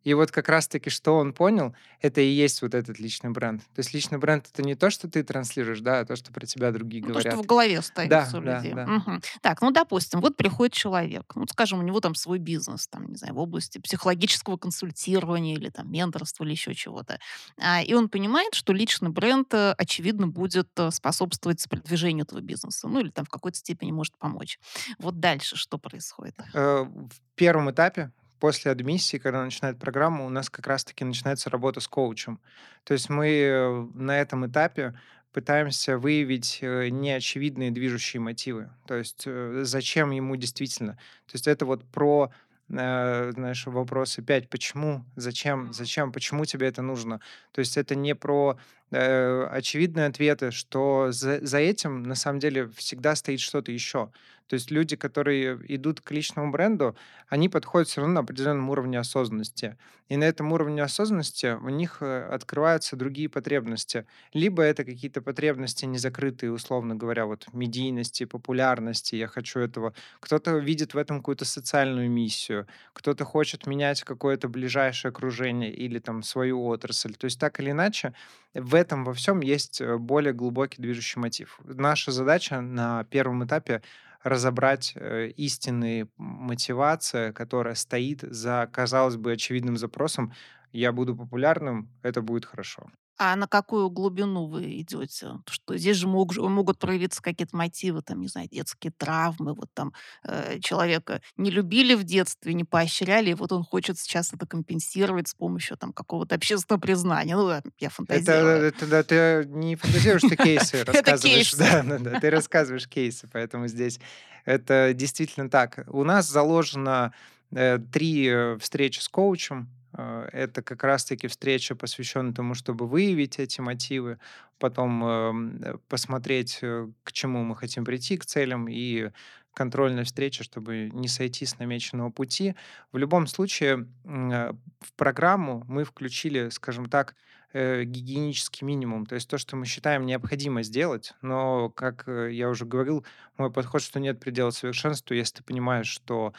И 0.04 0.14
вот 0.14 0.32
как 0.32 0.50
раз-таки, 0.50 0.90
что 0.90 1.16
он 1.18 1.34
понял, 1.34 1.76
это 2.02 2.22
и 2.22 2.28
есть 2.28 2.62
вот 2.62 2.74
этот 2.76 3.00
личный 3.00 3.30
бренд. 3.30 3.62
То 3.74 3.80
есть 3.80 3.94
личный 3.94 4.18
бренд— 4.18 4.48
это 4.52 4.62
не 4.64 4.76
то, 4.76 4.90
что 4.90 5.10
ты 5.10 5.24
транслируешь, 5.24 5.80
да, 5.80 6.00
а 6.02 6.06
то, 6.06 6.16
что 6.16 6.32
про 6.34 6.46
тебя 6.46 6.72
другие 6.72 7.04
Ну, 7.04 7.14
то, 7.14 7.20
что 7.22 7.30
в 7.30 7.32
говорят. 7.32 7.46
голове 7.48 7.74
Да, 7.74 7.80
остается 7.80 8.38
у 8.38 8.42
да, 8.42 8.58
людей. 8.58 8.74
да. 8.74 8.86
Мгм. 8.86 9.22
Так, 9.42 9.62
ну, 9.62 9.72
допустим, 9.72 10.20
вот 10.22 10.36
приходит 10.36 10.74
человек, 10.74 11.32
ну, 11.36 11.46
скажем, 11.48 11.80
у 11.80 11.84
него 11.84 12.00
там 12.02 12.16
свой 12.16 12.38
бизнес, 12.40 12.88
там, 12.88 13.08
не 13.10 13.16
знаю, 13.16 13.34
в 13.34 13.40
области 13.40 13.78
психологического 13.80 14.58
консультирования 14.58 15.56
или 15.56 15.70
там 15.70 15.92
менторства 15.92 16.44
или 16.44 16.52
еще 16.52 16.74
чего-то. 16.74 17.20
А, 17.60 17.82
и 17.82 17.94
он 17.94 18.10
понимает, 18.10 18.54
что 18.56 18.74
личный 18.74 19.10
бренд, 19.10 19.54
э, 19.54 19.74
очевидно, 19.78 20.28
будет 20.28 20.68
э, 20.78 20.92
способствовать 20.92 21.66
продвижению 21.70 22.24
этого 22.26 22.42
бизнеса, 22.42 22.88
ну, 22.88 23.00
или 23.00 23.10
там 23.10 23.26
в 23.26 23.30
какой-то 23.30 23.58
степени 23.58 23.92
может 23.92 24.18
помочь. 24.18 24.60
Вот 25.00 25.20
дальше 25.20 25.56
что 25.56 25.78
происходит? 25.78 26.36
Э, 26.54 26.84
В 26.84 27.36
первом 27.36 27.72
этапе, 27.72 28.12
после 28.44 28.72
адмиссии, 28.72 29.16
когда 29.16 29.42
начинает 29.42 29.80
программа, 29.80 30.26
у 30.26 30.30
нас 30.30 30.50
как 30.50 30.68
раз-таки 30.68 31.06
начинается 31.06 31.50
работа 31.50 31.80
с 31.80 31.88
коучем. 31.88 32.42
То 32.84 32.94
есть 32.94 33.08
мы 33.10 33.30
э, 33.30 33.88
на 33.94 34.20
этом 34.20 34.46
этапе 34.46 35.00
пытаемся 35.32 35.98
выявить 35.98 36.60
э, 36.62 36.90
неочевидные 36.90 37.72
движущие 37.72 38.20
мотивы. 38.20 38.70
То 38.86 38.96
есть 38.96 39.24
э, 39.28 39.62
зачем 39.64 40.12
ему 40.12 40.36
действительно. 40.36 40.96
То 41.28 41.36
есть 41.36 41.48
это 41.48 41.66
вот 41.66 41.86
про 41.86 42.32
знаешь, 42.68 43.66
вопросы 43.68 44.22
5, 44.22 44.50
почему, 44.50 45.06
зачем, 45.16 45.72
зачем, 45.74 46.12
почему 46.12 46.44
тебе 46.46 46.68
это 46.68 46.82
нужно. 46.82 47.20
То 47.52 47.60
есть 47.60 47.78
это 47.78 47.94
не 47.94 48.16
про 48.16 48.58
э, 48.94 49.48
очевидные 49.52 50.08
ответы, 50.08 50.52
что 50.52 51.12
за, 51.12 51.46
за 51.46 51.58
этим 51.58 52.04
на 52.04 52.16
самом 52.16 52.40
деле 52.40 52.68
всегда 52.68 53.16
стоит 53.16 53.40
что-то 53.40 53.72
еще. 53.72 54.10
То 54.48 54.56
есть 54.56 54.72
люди, 54.72 54.96
которые 54.96 55.60
идут 55.68 56.02
к 56.02 56.12
личному 56.12 56.52
бренду, 56.52 56.96
они 57.28 57.50
подходят 57.50 57.88
все 57.88 58.02
равно 58.02 58.16
на 58.16 58.20
определенном 58.20 58.70
уровне 58.70 59.00
осознанности. 59.00 59.78
И 60.10 60.18
на 60.18 60.26
этом 60.26 60.52
уровне 60.52 60.84
осознанности 60.84 61.58
у 61.60 61.70
них 61.70 61.98
э, 62.02 62.24
открываются 62.30 62.96
другие 62.96 63.30
потребности. 63.30 64.06
Либо 64.34 64.62
это 64.62 64.84
какие-то 64.84 65.22
потребности 65.22 65.86
незакрытые, 65.86 66.52
условно 66.52 66.94
говоря, 66.96 67.26
вот 67.26 67.48
медийности, 67.54 68.26
популярности, 68.26 69.16
я 69.16 69.28
хочу 69.28 69.60
этого. 69.60 69.94
Кто-то 70.20 70.58
видит 70.58 70.94
в 70.94 70.98
этом 70.98 71.20
какую-то 71.20 71.46
социальную 71.46 72.10
миссию, 72.12 72.68
кто-то 72.92 73.24
хочет 73.24 73.66
менять 73.66 74.04
какое-то 74.04 74.50
ближайшее 74.50 75.10
окружение 75.10 75.74
или 75.74 76.00
там 76.00 76.22
свою 76.22 76.64
отрасль. 76.66 77.16
То 77.16 77.26
есть 77.26 77.40
так 77.40 77.60
или 77.60 77.72
иначе, 77.72 78.14
в 78.54 78.76
этом 78.76 79.04
во 79.04 79.14
всем 79.14 79.42
есть 79.42 79.82
э, 79.82 79.98
более 79.98 80.34
глубокий 80.34 80.82
движущий 80.82 81.20
мотив. 81.20 81.60
Наша 81.64 82.12
задача 82.12 82.62
на 82.62 83.04
первом 83.06 83.44
этапе 83.46 83.82
разобрать 84.24 84.94
э, 84.96 85.30
истинные 85.36 86.08
мотивация, 86.18 87.34
которая 87.34 87.76
стоит 87.76 88.22
за, 88.22 88.70
казалось 88.72 89.18
бы, 89.18 89.34
очевидным 89.34 89.78
запросом 89.78 90.34
«я 90.72 90.92
буду 90.92 91.16
популярным, 91.16 91.90
это 92.04 92.22
будет 92.22 92.46
хорошо». 92.46 92.90
А 93.24 93.36
на 93.38 93.48
какую 93.48 93.90
глубину 93.90 94.48
вы 94.48 94.82
идете? 94.82 95.40
Что 95.50 95.78
здесь 95.78 95.96
же 95.96 96.08
мог 96.08 96.36
могут 96.36 96.78
проявиться 96.78 97.22
какие-то 97.22 97.56
мотивы, 97.56 98.02
там, 98.02 98.20
не 98.20 98.28
знаю, 98.28 98.50
детские 98.52 98.92
травмы, 98.92 99.54
вот 99.54 99.70
там, 99.74 99.94
э, 100.26 100.60
человека 100.60 101.22
не 101.38 101.50
любили 101.50 101.94
в 101.94 102.04
детстве, 102.04 102.54
не 102.54 102.66
поощряли, 102.66 103.30
и 103.30 103.34
вот 103.34 103.54
он 103.54 103.64
хочет 103.64 103.98
сейчас 103.98 104.34
это 104.34 104.46
компенсировать 104.46 105.30
с 105.30 105.36
помощью 105.36 105.78
там 105.78 105.94
какого-то 105.94 106.36
общественного 106.36 106.82
признания. 106.82 107.38
Ну, 107.38 107.50
э, 107.50 107.62
я 107.80 107.88
Это 107.88 107.96
фантазирую. 107.96 108.64
это 108.64 108.88
да, 108.88 109.04
ты 109.04 109.46
не 109.48 109.78
фантазируешь, 109.78 110.22
ты 110.22 110.36
кейсы 110.36 110.78
Это 110.78 110.92
рассказываешь. 110.92 111.52
кейс. 111.52 111.56
Да-да-да, 111.56 112.20
ты 112.20 112.30
рассказываешь 112.30 112.90
кейсы, 112.90 113.30
поэтому 113.32 113.68
здесь 113.68 114.00
это 114.44 114.92
действительно 114.94 115.50
так. 115.50 115.86
У 115.88 116.04
нас 116.04 116.30
заложено, 116.30 117.14
э, 117.52 117.80
3, 117.80 118.28
э, 118.28 118.58
встречи 118.60 119.00
с 119.00 119.08
коучем. 119.08 119.70
Э, 119.98 120.28
это 120.32 120.62
как 120.62 120.84
раз 120.84 121.06
таки 121.06 121.28
встреча, 121.28 121.76
посвященная 121.76 122.34
тому, 122.34 122.54
чтобы 122.54 122.88
выявить 122.88 123.40
эти 123.40 123.62
мотивы, 123.62 124.20
потом, 124.60 125.04
эм, 125.06 125.62
э, 125.64 125.78
посмотреть, 125.88 126.60
э, 126.62 126.88
к 127.04 127.12
чему 127.12 127.44
мы 127.44 127.56
хотим 127.56 127.86
прийти, 127.86 128.18
к 128.18 128.26
целям, 128.26 128.68
и 128.68 129.10
контрольная 129.54 130.04
встреча, 130.04 130.44
чтобы 130.44 130.90
не 130.94 131.08
сойти 131.08 131.46
с 131.46 131.60
намеченного 131.60 132.10
пути. 132.10 132.56
В 132.92 132.98
любом 132.98 133.28
случае, 133.28 133.88
в 134.04 134.94
программу 134.96 135.64
мы 135.68 135.84
включили, 135.84 136.50
скажем 136.50 136.90
так, 136.90 137.16
гигиенический 137.54 138.66
минимум, 138.66 139.06
то 139.06 139.14
есть 139.14 139.30
то, 139.30 139.38
что 139.38 139.56
мы 139.56 139.68
считаем 139.68 140.08
необходимо 140.08 140.64
сделать. 140.64 141.14
Но, 141.22 141.70
как, 141.70 142.06
я 142.08 142.50
уже 142.50 142.66
говорил, 142.66 143.06
мой 143.38 143.52
подход, 143.52 143.84
что 143.84 144.00
нет 144.00 144.20
предела 144.20 144.50
совершенству. 144.50 145.14
Если 145.14 145.38
ты 145.38 145.44
понимаешь, 145.44 145.86
что 145.88 146.34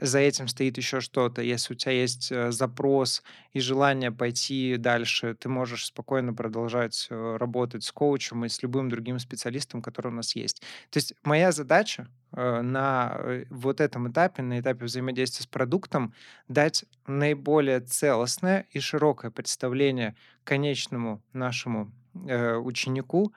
за 0.00 0.20
этим 0.20 0.46
стоит 0.46 0.76
еще 0.76 1.00
что-то, 1.00 1.42
если 1.42 1.74
у 1.74 1.76
тебя 1.76 1.92
есть, 1.92 2.30
э, 2.30 2.52
запрос 2.52 3.22
и 3.52 3.60
желание 3.60 4.12
пойти 4.12 4.76
дальше, 4.76 5.34
ты 5.34 5.48
можешь 5.48 5.86
спокойно 5.86 6.32
продолжать, 6.32 7.08
э, 7.10 7.36
работать 7.36 7.82
с 7.82 7.90
коучем 7.90 8.44
и 8.44 8.48
с 8.48 8.62
любым 8.62 8.88
другим 8.88 9.18
специалистом, 9.18 9.82
который 9.82 10.08
у 10.08 10.14
нас 10.14 10.36
есть. 10.36 10.60
То 10.90 10.98
есть 10.98 11.14
моя 11.24 11.50
задача, 11.50 12.08
э, 12.32 12.60
на, 12.62 13.44
вот 13.50 13.80
этом 13.80 14.10
этапе, 14.10 14.42
на 14.42 14.60
этапе 14.60 14.84
взаимодействия 14.84 15.42
с 15.42 15.46
продуктом, 15.46 16.14
дать 16.48 16.84
наиболее 17.06 17.80
целостное 17.80 18.66
и 18.70 18.78
широкое 18.78 19.30
представление 19.30 20.14
конечному 20.44 21.22
нашему, 21.32 21.92
ученику, 22.14 23.32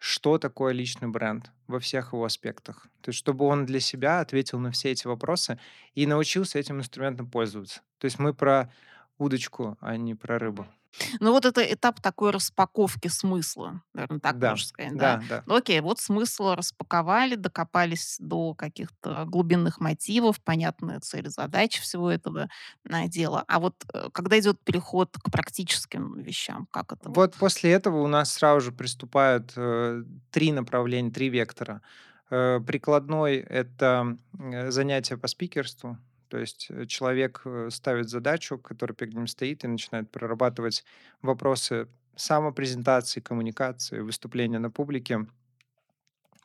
что 0.00 0.38
такое 0.38 0.72
личный 0.72 1.08
бренд 1.08 1.52
во 1.66 1.78
всех 1.78 2.14
его 2.14 2.24
аспектах. 2.24 2.88
То 3.02 3.10
есть 3.10 3.18
чтобы 3.18 3.44
он 3.44 3.66
для 3.66 3.80
себя 3.80 4.20
ответил 4.20 4.58
на 4.58 4.70
все 4.70 4.90
эти 4.90 5.06
вопросы 5.06 5.60
и 5.94 6.06
научился 6.06 6.58
этим 6.58 6.78
инструментом 6.78 7.30
пользоваться. 7.30 7.82
То 7.98 8.06
есть 8.06 8.18
мы 8.18 8.32
про 8.32 8.72
удочку, 9.18 9.76
а 9.80 9.98
не 9.98 10.14
про 10.14 10.38
рыбу. 10.38 10.66
Ну, 11.20 11.32
вот 11.32 11.44
это 11.44 11.60
этап 11.62 12.00
такой 12.00 12.30
распаковки 12.30 13.08
смысла, 13.08 13.82
наверно, 13.94 14.20
так 14.20 14.36
Да, 14.40 14.40
можно 14.42 14.66
сказать, 14.66 14.96
да? 14.96 15.18
да, 15.18 15.22
да. 15.22 15.44
Ну, 15.46 15.56
окей, 15.56 15.80
вот 15.80 15.98
смысл 16.00 16.54
распаковали, 16.54 17.34
докопались 17.36 18.16
до 18.18 18.54
каких-то 18.54 19.24
глубинных 19.26 19.80
мотивов, 19.80 20.42
понятная 20.42 21.00
цель 21.00 21.28
задача 21.28 21.80
всего 21.82 22.10
этого, 22.10 22.48
дела. 23.08 23.44
А 23.48 23.58
вот, 23.60 23.74
э, 23.92 24.08
когда 24.12 24.38
идет 24.38 24.62
переход 24.64 25.16
к 25.16 25.30
практическим 25.30 26.20
вещам, 26.20 26.66
как 26.70 26.92
это 26.92 27.10
вот? 27.10 27.20
Вот 27.20 27.34
после 27.36 27.72
этого 27.72 27.98
у 28.02 28.06
нас 28.06 28.32
сразу 28.32 28.60
же 28.66 28.72
приступают, 28.72 29.52
э, 29.56 30.02
3 30.30 30.52
направления, 30.52 31.10
3 31.10 31.28
вектора. 31.28 31.82
Э, 32.30 32.60
прикладной- 32.64 33.38
это, 33.38 34.16
м, 34.38 34.70
занятия 34.70 35.16
по 35.16 35.26
спикерству. 35.26 35.98
То 36.30 36.38
есть, 36.38 36.68
э, 36.70 36.86
человек, 36.86 37.42
э, 37.44 37.68
ставит 37.70 38.08
задачу, 38.08 38.56
которая 38.56 38.94
перед 38.94 39.14
ним 39.14 39.26
стоит, 39.26 39.64
и 39.64 39.68
начинает 39.68 40.10
прорабатывать 40.10 40.84
вопросы 41.22 41.88
самопрезентации, 42.14 43.20
коммуникации, 43.20 44.00
выступления 44.00 44.58
на 44.58 44.70
публике. 44.70 45.26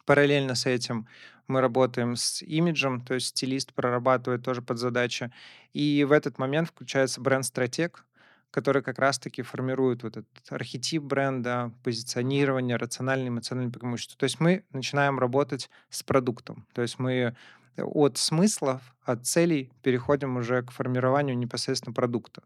Параллельно 0.06 0.56
с 0.56 0.65
этим 0.65 1.08
мы 1.48 1.62
работаем 1.62 2.15
с 2.15 2.42
имиджем, 2.42 3.01
то 3.01 3.13
есть 3.13 3.27
стилист 3.27 3.74
прорабатывает 3.74 4.44
тоже 4.44 4.62
подзадачи. 4.62 5.32
И 5.74 6.04
в 6.04 6.12
этот 6.12 6.39
момент 6.39 6.70
включается 6.70 7.22
бренд-стратег, 7.22 8.06
который 8.50 8.82
как 8.82 8.98
раз 8.98 9.20
таки 9.20 9.44
формирует 9.44 10.01
вот 10.04 10.18
этот 10.18 10.27
архетип 10.50 11.04
бренда, 11.04 11.72
позиционирование, 11.84 12.77
рациональные, 12.77 13.27
эмоциональные 13.27 13.72
преимущества. 13.72 14.18
То 14.18 14.24
есть 14.24 14.40
мы 14.40 14.64
начинаем 14.72 15.20
работать 15.20 15.70
с 15.90 16.01
продуктом. 16.01 16.66
То 16.74 16.81
есть 16.81 16.98
мы 16.98 17.36
от 17.77 18.18
смыслов, 18.18 18.81
от 19.03 19.25
целей 19.25 19.72
переходим 19.83 20.38
уже 20.38 20.64
к 20.64 20.72
формированию 20.72 21.38
непосредственно 21.38 21.94
продукта. 21.94 22.44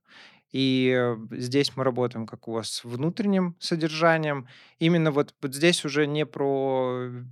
И, 0.52 0.92
э, 0.98 1.18
здесь 1.32 1.76
мы 1.76 1.84
работаем 1.84 2.26
как 2.26 2.48
у 2.48 2.54
вас 2.54 2.70
с 2.72 2.84
внутренним 2.84 3.56
содержанием. 3.60 4.48
Именно 4.80 5.12
вот 5.12 5.36
вот 5.42 5.54
здесь 5.56 5.86
уже 5.86 6.08
не 6.08 6.26
про, 6.26 7.02
э, 7.04 7.24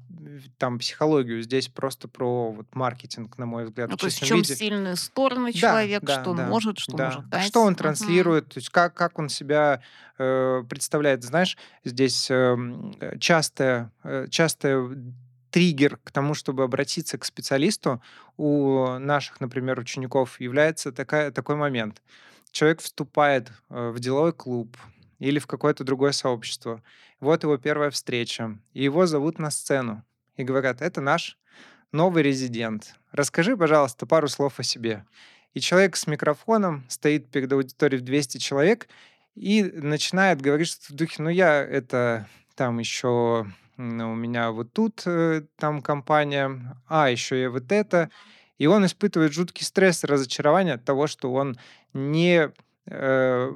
там 0.59 0.77
психологию, 0.79 1.41
здесь 1.41 1.67
просто 1.67 2.07
про 2.07 2.51
вот 2.51 2.67
маркетинг, 2.75 3.37
на 3.39 3.45
мой 3.47 3.65
взгляд, 3.65 3.89
Ну, 3.89 3.97
то 3.97 4.05
есть 4.05 4.19
в 4.19 4.23
чём 4.23 4.37
виде. 4.41 4.53
сильные 4.55 4.95
стороны 4.95 5.51
Да, 5.53 5.59
человека, 5.71 6.05
да, 6.05 6.21
что 6.21 6.31
он 6.31 6.37
да, 6.37 6.49
может, 6.49 6.77
что 6.77 6.97
да. 6.97 7.05
может 7.05 7.27
Что 7.27 7.29
дать. 7.29 7.53
он 7.63 7.73
Мгм. 7.73 7.77
транслирует, 7.77 8.49
то 8.49 8.59
есть 8.59 8.69
как 8.69 8.93
как 8.93 9.17
он 9.19 9.29
себя, 9.29 9.81
э, 10.19 10.63
представляет. 10.69 11.23
Знаешь, 11.23 11.57
здесь, 11.83 12.29
эм, 12.29 12.93
э, 12.99 13.17
частая 13.19 13.91
э, 14.03 14.27
частая 14.29 14.77
триггер 15.57 15.97
к 16.03 16.11
тому, 16.11 16.35
чтобы 16.35 16.63
обратиться 16.63 17.17
к 17.17 17.25
специалисту 17.25 17.99
у 18.37 18.99
наших, 18.99 19.41
например, 19.41 19.79
учеников 19.79 20.39
является 20.39 20.91
такая 20.91 21.31
такой 21.31 21.55
момент. 21.55 22.03
Человек 22.51 22.79
вступает, 22.79 23.51
э, 23.71 23.89
в 23.89 23.99
деловой 23.99 24.33
клуб 24.33 24.77
или 25.17 25.39
в 25.39 25.47
какое-то 25.47 25.83
другое 25.83 26.11
сообщество. 26.11 26.83
Вот 27.19 27.41
его 27.41 27.57
первая 27.57 27.89
встреча, 27.89 28.59
и 28.73 28.83
его 28.83 29.07
зовут 29.07 29.39
на 29.39 29.49
сцену 29.49 30.03
и 30.35 30.43
говорят: 30.43 30.83
"Это 30.83 31.01
наш 31.01 31.39
новый 31.91 32.21
резидент. 32.21 32.93
Расскажи, 33.11 33.57
пожалуйста, 33.57 34.05
пару 34.05 34.27
слов 34.27 34.59
о 34.59 34.63
себе". 34.63 35.07
И 35.55 35.59
человек 35.59 35.95
с 35.95 36.05
микрофоном 36.05 36.85
стоит 36.87 37.31
перед 37.31 37.51
аудиторией 37.51 37.99
в 37.99 38.05
200 38.05 38.37
человек 38.37 38.87
и 39.33 39.63
начинает 39.63 40.39
говорить 40.39 40.67
что-то 40.67 40.93
в 40.93 40.95
духе: 40.95 41.23
"Ну, 41.23 41.29
я 41.29 41.63
это 41.63 42.27
там 42.53 42.77
еще, 42.77 43.47
у 43.77 44.15
меня 44.15 44.51
вот 44.51 44.73
тут, 44.73 45.03
э, 45.05 45.43
там 45.57 45.81
компания, 45.81 46.77
а 46.87 47.09
еще 47.09 47.39
я 47.41 47.49
вот 47.49 47.71
это". 47.71 48.09
И 48.57 48.67
он 48.67 48.85
испытывает 48.85 49.33
жуткий 49.33 49.65
стресс 49.65 50.03
и 50.03 50.07
разочарование 50.07 50.75
от 50.75 50.85
того, 50.85 51.07
что 51.07 51.31
он 51.33 51.57
не, 51.93 52.51
э, 52.87 53.51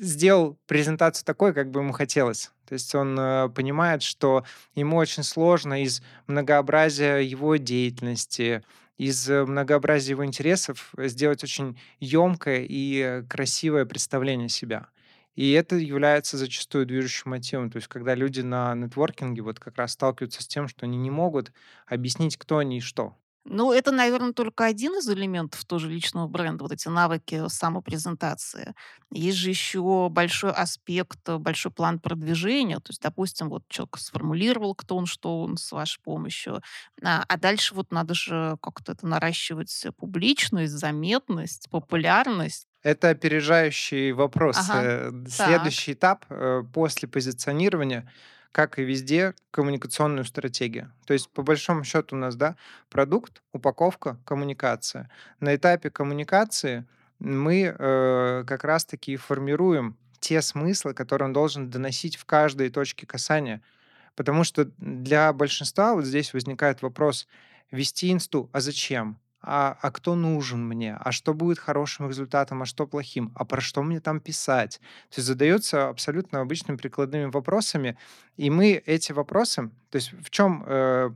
сделал 0.00 0.58
презентацию 0.66 1.24
такой, 1.24 1.54
как 1.54 1.70
бы 1.70 1.80
ему 1.80 1.92
хотелось. 1.92 2.50
То 2.68 2.72
есть 2.74 2.94
он, 2.94 3.18
э, 3.18 3.48
понимает, 3.50 4.02
что 4.02 4.44
ему 4.74 4.96
очень 4.96 5.22
сложно 5.22 5.82
из 5.82 6.02
многообразия 6.26 7.18
его 7.18 7.56
деятельности, 7.56 8.62
из 8.98 9.28
э, 9.30 9.44
многообразия 9.44 10.12
его 10.12 10.24
интересов 10.24 10.92
сделать 10.98 11.44
очень 11.44 11.78
ёмкое 12.00 12.64
и, 12.68 13.00
э, 13.00 13.22
красивое 13.28 13.84
представление 13.86 14.48
себя. 14.48 14.88
И 15.36 15.52
это 15.52 15.76
является 15.76 16.36
зачастую 16.36 16.86
движущим 16.86 17.30
мотивом. 17.30 17.70
То 17.70 17.76
есть 17.76 17.88
когда 17.88 18.14
люди 18.14 18.40
на 18.40 18.74
нетворкинге 18.74 19.42
вот 19.42 19.60
как 19.60 19.76
раз 19.78 19.92
сталкиваются 19.92 20.42
с 20.42 20.48
тем, 20.48 20.66
что 20.68 20.86
они 20.86 20.98
не 20.98 21.10
могут 21.10 21.52
объяснить, 21.86 22.36
кто 22.36 22.58
они 22.58 22.78
и 22.78 22.80
что. 22.80 23.16
Ну, 23.48 23.72
это, 23.72 23.92
наверно, 23.92 24.32
только 24.32 24.64
один 24.64 24.96
из 24.98 25.08
элементов 25.08 25.64
тоже 25.64 25.88
личного 25.88 26.26
бренда, 26.26 26.64
вот 26.64 26.72
эти 26.72 26.88
навыки 26.88 27.44
самопрезентации. 27.48 28.74
Есть 29.12 29.38
же 29.38 29.50
еще 29.50 30.08
большой 30.10 30.50
аспект, 30.50 31.20
э, 31.28 31.38
большой 31.38 31.70
план 31.70 32.00
продвижения. 32.00 32.78
То 32.80 32.90
есть, 32.90 33.00
допустим, 33.02 33.48
вот 33.48 33.62
человек 33.68 33.98
сформулировал, 33.98 34.74
кто 34.74 34.96
он, 34.96 35.06
что 35.06 35.42
он 35.42 35.58
с 35.58 35.70
вашей 35.70 36.00
помощью, 36.02 36.60
а, 37.04 37.24
а 37.28 37.36
дальше 37.38 37.74
вот 37.76 37.92
надо 37.92 38.14
же 38.14 38.56
как-то 38.60 38.92
это 38.92 39.06
наращивать 39.06 39.86
публичность, 39.96 40.72
заметность, 40.72 41.68
популярность. 41.70 42.66
Это 42.86 43.08
опережающий 43.10 44.12
вопрос. 44.12 44.56
Ага, 44.58 44.80
Э, 44.84 45.10
так. 45.10 45.46
следующий 45.48 45.94
этап, 45.94 46.24
э, 46.30 46.62
после 46.72 47.08
позиционирования, 47.08 48.08
как 48.52 48.78
и 48.78 48.84
везде, 48.84 49.34
коммуникационную 49.50 50.24
стратегию. 50.24 50.92
То 51.04 51.12
есть, 51.12 51.28
по 51.30 51.42
большому 51.42 51.82
счету, 51.82 52.14
у 52.14 52.18
нас, 52.18 52.36
да, 52.36 52.54
продукт, 52.88 53.42
упаковка, 53.52 54.18
коммуникация. 54.24 55.10
На 55.40 55.56
этапе 55.56 55.90
коммуникации 55.90 56.84
мы, 57.18 57.74
э, 57.76 58.44
как 58.46 58.62
раз 58.62 58.84
таки 58.84 59.14
и 59.14 59.16
формируем 59.16 59.96
те 60.20 60.40
смыслы, 60.40 60.94
которые 60.94 61.26
он 61.26 61.32
должен 61.32 61.68
доносить 61.68 62.16
в 62.16 62.24
каждой 62.24 62.70
точке 62.70 63.04
касания. 63.04 63.62
Потому 64.14 64.44
что 64.44 64.64
для 64.78 65.32
большинства 65.32 65.94
вот 65.94 66.04
здесь 66.04 66.32
возникает 66.32 66.82
вопрос: 66.82 67.26
вести 67.72 68.12
инсту, 68.12 68.48
а 68.52 68.60
зачем? 68.60 69.18
А 69.48 69.76
а 69.80 69.90
кто 69.92 70.16
нужен 70.16 70.66
мне? 70.66 70.96
А 70.98 71.12
что 71.12 71.32
будет 71.32 71.58
хорошим 71.60 72.08
результатом, 72.08 72.62
а 72.62 72.66
что 72.66 72.86
плохим? 72.86 73.32
А 73.36 73.44
про 73.44 73.60
что 73.60 73.82
мне 73.84 74.00
там 74.00 74.18
писать? 74.20 74.80
То 75.10 75.18
есть 75.18 75.28
задается 75.28 75.88
абсолютно 75.88 76.40
обычными 76.40 76.76
прикладными 76.76 77.26
вопросами, 77.26 77.96
и 78.36 78.50
мы 78.50 78.82
эти 78.86 79.12
вопросы 79.12 79.70
то 79.90 79.96
есть 79.96 80.12
в 80.12 80.30
чём, 80.30 80.64
э, 80.66 81.10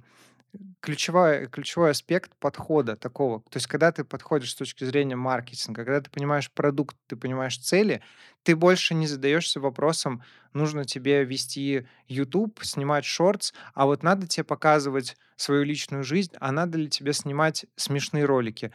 ключевой 0.81 1.47
ключевой 1.49 1.91
аспект 1.91 2.33
подхода 2.39 2.97
такого. 2.97 3.41
То 3.51 3.57
есть 3.59 3.67
когда 3.67 3.93
ты 3.93 4.05
подходишь 4.05 4.51
с 4.53 4.55
точки 4.57 4.85
зрения 4.85 5.17
маркетинга, 5.17 5.85
когда 5.85 6.01
ты 6.01 6.11
понимаешь 6.11 6.51
продукт, 6.51 6.97
ты 7.07 7.17
понимаешь 7.17 7.59
цели, 7.59 8.03
ты 8.43 8.57
больше 8.57 8.95
не 8.95 9.07
задаешься 9.07 9.61
вопросом: 9.61 10.23
нужно 10.53 10.85
тебе 10.85 11.25
вести 11.25 11.87
"Ютуб", 12.09 12.61
снимать 12.65 13.05
шортс, 13.05 13.53
а 13.75 13.87
вот 13.87 14.03
надо 14.03 14.27
те 14.27 14.43
показывать 14.45 15.17
свою 15.37 15.63
личную 15.65 16.03
жизнь, 16.05 16.33
а 16.41 16.51
надо 16.53 16.79
ли 16.79 16.89
тебе 16.89 17.13
снимать 17.13 17.67
смешные 17.77 18.25
ролики. 18.25 18.73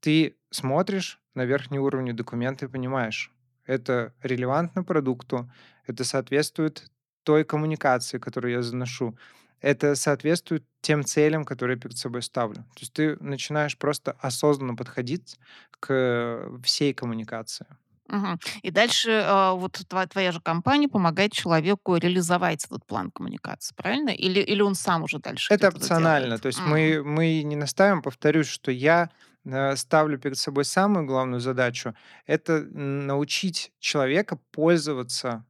Ты 0.00 0.36
смотришь 0.50 1.20
на 1.34 1.44
верхние 1.44 1.80
уровни 1.80 2.12
документа 2.12 2.66
и 2.66 2.68
понимаешь: 2.68 3.32
это 3.66 4.14
релевантно 4.22 4.84
продукту, 4.84 5.50
это 5.86 6.04
соответствует 6.04 6.90
той 7.24 7.44
коммуникации, 7.44 8.18
которую 8.18 8.52
я 8.52 8.62
заношу, 8.62 9.18
это 9.60 9.94
соответствует 9.96 10.64
тем 10.82 11.04
целям, 11.04 11.44
которые 11.44 11.76
я 11.76 11.80
перед 11.80 11.98
собой 11.98 12.22
ставлю. 12.22 12.64
То 12.74 12.80
есть 12.80 12.92
ты 12.92 13.16
начинаешь 13.20 13.76
просто 13.78 14.12
осознанно 14.20 14.76
подходить 14.76 15.38
к 15.80 16.50
всей 16.64 16.94
коммуникации. 16.94 17.66
Мгм. 18.06 18.38
И 18.62 18.70
дальше, 18.70 19.10
а, 19.26 19.52
вот 19.54 19.72
тво 19.88 20.06
твоя 20.06 20.32
же 20.32 20.40
компания 20.40 20.88
помогает 20.88 21.32
человеку 21.32 21.96
реализовать 21.96 22.64
этот 22.64 22.86
план 22.86 23.10
коммуникации, 23.10 23.74
правильно? 23.76 24.10
Или 24.10 24.40
или 24.40 24.62
он 24.62 24.74
сам 24.74 25.02
уже 25.02 25.18
дальше 25.18 25.50
Это 25.50 25.68
опционально. 25.68 26.38
То 26.38 26.48
есть 26.48 26.64
М. 26.64 26.64
мы 26.66 27.02
мы 27.02 27.42
не 27.42 27.56
настаиваем. 27.56 28.02
Повторюсь, 28.02 28.46
что 28.48 28.70
я, 28.70 29.10
э, 29.44 29.76
ставлю 29.76 30.18
перед 30.18 30.36
собой 30.36 30.64
самую 30.64 31.06
главную 31.06 31.40
задачу- 31.40 31.94
это 32.26 32.62
научить 32.62 33.72
человека 33.78 34.38
пользоваться 34.52 35.46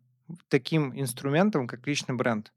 таким 0.49 0.93
инструментом, 0.99 1.67
как 1.67 1.87
личный 1.87 2.15
бренд, 2.15 2.53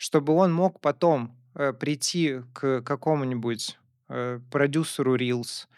чтобы 0.00 0.32
он 0.32 0.50
мог 0.54 0.80
потом, 0.80 1.36
э, 1.54 1.74
прийти 1.74 2.40
к 2.54 2.80
какому-нибудь, 2.80 3.78
э, 4.08 4.40
продюсеру 4.50 5.14
рилс 5.14 5.68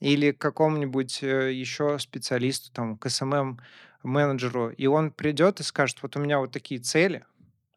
или 0.00 0.32
к 0.32 0.38
какому-нибудь, 0.38 1.22
э, 1.22 1.52
еще 1.52 1.98
специалисту, 1.98 2.72
там, 2.72 2.98
к 2.98 3.06
SMM-менеджеру, 3.06 4.70
и 4.70 4.86
он 4.86 5.10
придет 5.12 5.60
и 5.60 5.64
скажет: 5.64 6.02
"Вот 6.02 6.16
у 6.16 6.20
меня 6.20 6.38
вот 6.40 6.52
такие 6.52 6.80
цели, 6.80 7.24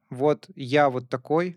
вот 0.10 0.47
я 0.55 0.89
вот 0.89 1.10
такой". 1.10 1.53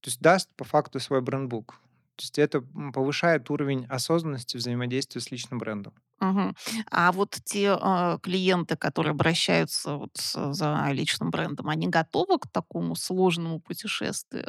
То 0.00 0.08
есть 0.10 0.20
даст 0.22 0.50
по 0.56 0.64
факту 0.64 1.00
свой 1.00 1.20
брендбук. 1.22 1.80
То 2.16 2.22
есть 2.24 2.38
это, 2.38 2.62
повышает 2.94 3.50
уровень 3.50 3.86
осознанности 3.88 4.56
взаимодействия 4.58 5.20
с 5.20 5.30
личным 5.30 5.58
брендом. 5.60 5.94
Мгм. 6.22 6.54
А 6.90 7.10
вот 7.12 7.36
те, 7.44 7.76
а, 7.80 8.18
клиенты, 8.22 8.76
которые 8.76 9.10
обращаются 9.10 9.96
вот 9.96 10.10
с 10.16 10.52
за 10.54 10.88
личным 10.92 11.30
брендом, 11.30 11.68
они 11.68 11.88
готовы 11.88 12.38
к 12.38 12.46
такому 12.48 12.94
сложному 12.94 13.58
путешествию? 13.60 14.48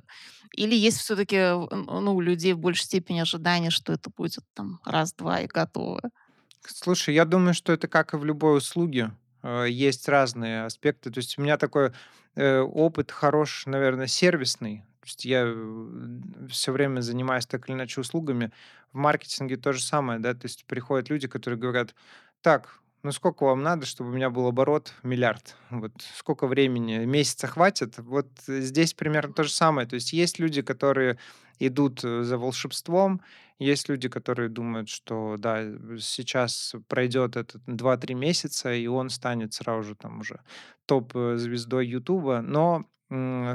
Или 0.51 0.75
есть 0.75 0.99
всё-таки, 0.99 1.35
н 1.37 1.67
ну, 2.05 2.15
у 2.15 2.21
людей 2.21 2.53
в 2.53 2.59
большей 2.59 2.83
степени 2.85 3.19
ожидания, 3.21 3.71
что 3.71 3.91
это 3.93 4.11
будет 4.15 4.43
там 4.53 4.79
раз-два 4.85 5.41
и 5.41 5.47
готово? 5.47 6.01
Слушай, 6.65 7.15
я 7.15 7.25
думаю, 7.25 7.53
что 7.53 7.73
это 7.73 7.87
как 7.87 8.13
и 8.13 8.17
в 8.17 8.25
любой 8.25 8.57
услуге. 8.57 9.11
Э, 9.43 9.65
есть 9.69 10.07
разные 10.07 10.65
аспекты. 10.65 11.11
То 11.11 11.19
есть 11.19 11.37
у 11.37 11.41
меня 11.41 11.57
такой, 11.57 11.91
э, 12.35 12.59
опыт 12.59 13.11
хорош, 13.11 13.63
наверно, 13.65 14.07
сервисный. 14.07 14.83
То 15.03 15.07
есть 15.09 15.25
я, 15.25 15.43
э, 15.47 16.21
всё 16.49 16.73
время 16.73 17.01
занимаюсь 17.01 17.45
так 17.47 17.69
или 17.69 17.75
иначе 17.75 18.01
услугами. 18.01 18.51
В 18.93 18.97
маркетинге 18.97 19.57
то 19.57 19.73
же 19.73 19.81
самое, 19.83 20.19
да. 20.19 20.33
То 20.33 20.45
есть 20.47 20.65
приходят 20.65 21.09
люди, 21.11 21.27
которые 21.29 21.59
говорят: 21.59 21.95
"Так, 22.41 22.79
ну 23.03 23.11
сколько 23.13 23.45
вам 23.45 23.63
надо, 23.63 23.85
чтобы 23.85 24.11
у 24.11 24.13
меня 24.13 24.29
был 24.31 24.47
оборот 24.47 24.93
1 25.03 25.03
000 25.03 25.15
000 25.15 25.19
000? 25.19 25.55
Вот 25.71 25.93
сколько 26.15 26.47
времени? 26.47 27.05
Месяца 27.05 27.47
хватит?" 27.47 27.97
Вот 27.99 28.27
здесь 28.47 28.93
примерно 28.95 29.33
то 29.33 29.43
же 29.43 29.51
самое. 29.51 29.87
То 29.87 29.95
есть 29.95 30.13
есть 30.13 30.39
люди, 30.39 30.61
которые 30.63 31.17
идут 31.59 32.01
за 32.01 32.37
волшебством, 32.37 33.21
есть 33.59 33.89
люди, 33.89 34.09
которые 34.09 34.49
думают, 34.49 34.89
что 34.89 35.35
да, 35.37 35.63
сейчас 35.99 36.75
пройдет 36.89 37.37
этот 37.37 37.61
2-3 37.67 38.15
месяца, 38.15 38.73
и 38.73 38.87
он 38.87 39.09
станет 39.09 39.53
сразу 39.53 39.83
же 39.89 39.95
там 39.95 40.21
уже 40.21 40.41
топ-звездой 40.87 41.87
"Ютуба". 41.87 42.41
Но, 42.41 42.85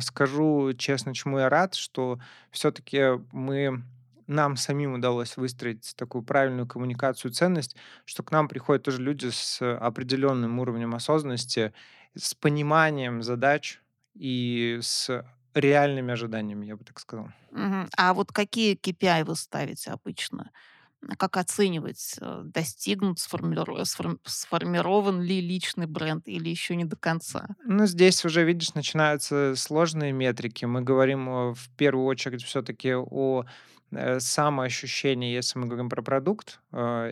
скажу 0.01 0.73
честно, 0.75 1.14
чему 1.14 1.38
я 1.38 1.49
рад, 1.49 1.75
что 1.75 2.18
всё-таки 2.51 3.21
мы 3.33 3.83
нам 4.27 4.57
самим 4.57 4.94
удалось 4.94 5.37
выстроить 5.37 5.94
такую 5.97 6.23
правильную 6.23 6.66
коммуникацию, 6.66 7.33
ценность, 7.33 7.77
что 8.05 8.23
к 8.23 8.31
нам 8.31 8.49
приходят 8.49 8.83
тоже 8.85 9.03
люди 9.03 9.29
с 9.31 9.61
определенным 9.79 10.59
уровнем 10.59 10.94
осознанности, 10.94 11.73
с 12.16 12.35
пониманием 12.35 13.23
задач 13.23 13.81
и 14.14 14.79
с 14.83 15.25
реальными 15.55 16.12
ожиданиями, 16.12 16.66
я 16.66 16.77
бы 16.77 16.85
так 16.85 17.01
сказал. 17.01 17.29
Мгм. 17.51 17.88
А 17.97 18.14
вот 18.14 18.33
какие 18.33 18.75
KPI 18.77 19.25
вы 19.25 19.35
ставите 19.37 19.90
обычно? 19.90 20.51
Как 21.17 21.37
оценивать, 21.37 22.17
э, 22.21 22.43
достигнут, 22.45 23.21
сформиро 23.21 23.85
сформ 23.85 24.19
сформирован 24.25 25.23
ли 25.23 25.41
личный 25.41 25.87
бренд 25.87 26.27
или 26.27 26.49
еще 26.49 26.75
не 26.75 26.85
до 26.85 26.97
конца? 26.97 27.49
Ну, 27.65 27.87
здесь 27.87 28.25
уже, 28.25 28.45
видишь, 28.45 28.75
начинаются 28.75 29.55
сложные 29.57 30.13
метрики. 30.13 30.65
Мы 30.65 30.81
говорим, 30.83 31.29
э, 31.29 31.55
в 31.55 31.71
первую 31.77 32.07
очередь 32.07 32.43
всё-таки 32.43 32.95
о, 32.97 33.45
э, 33.93 34.19
самоощущении, 34.21 35.33
если 35.33 35.59
мы 35.61 35.67
говорим 35.67 35.89
про 35.89 36.03
продукт. 36.03 36.61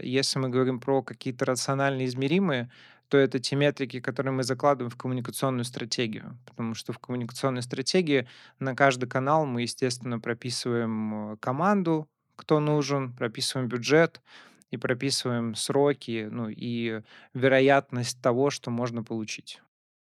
Если 0.03 0.39
мы 0.39 0.49
говорим 0.51 0.81
про 0.81 1.03
какие-то 1.03 1.45
рационально 1.47 2.05
измеримые, 2.07 2.71
то 3.09 3.17
это 3.19 3.39
те 3.39 3.55
метрики, 3.57 4.01
которые 4.01 4.33
мы 4.33 4.43
закладываем 4.43 4.91
в 4.91 4.97
коммуникационную 4.97 5.65
стратегию. 5.65 6.39
Потому 6.45 6.75
что 6.75 6.93
в 6.93 6.99
коммуникационной 6.99 7.63
стратегии 7.63 8.27
на 8.59 8.75
каждый 8.75 9.09
канал 9.09 9.47
мы, 9.47 9.63
естественно, 9.63 10.19
прописываем, 10.21 11.37
команду, 11.41 12.09
кто 12.37 12.61
нужен, 12.61 13.13
прописываем 13.15 13.69
бюджет 13.69 14.21
и 14.71 14.77
прописываем 14.77 15.55
сроки, 15.55 16.29
ну, 16.31 16.49
и 16.49 17.03
вероятность 17.35 18.21
того, 18.23 18.51
что 18.51 18.71
можно 18.71 19.03
получить. 19.05 19.61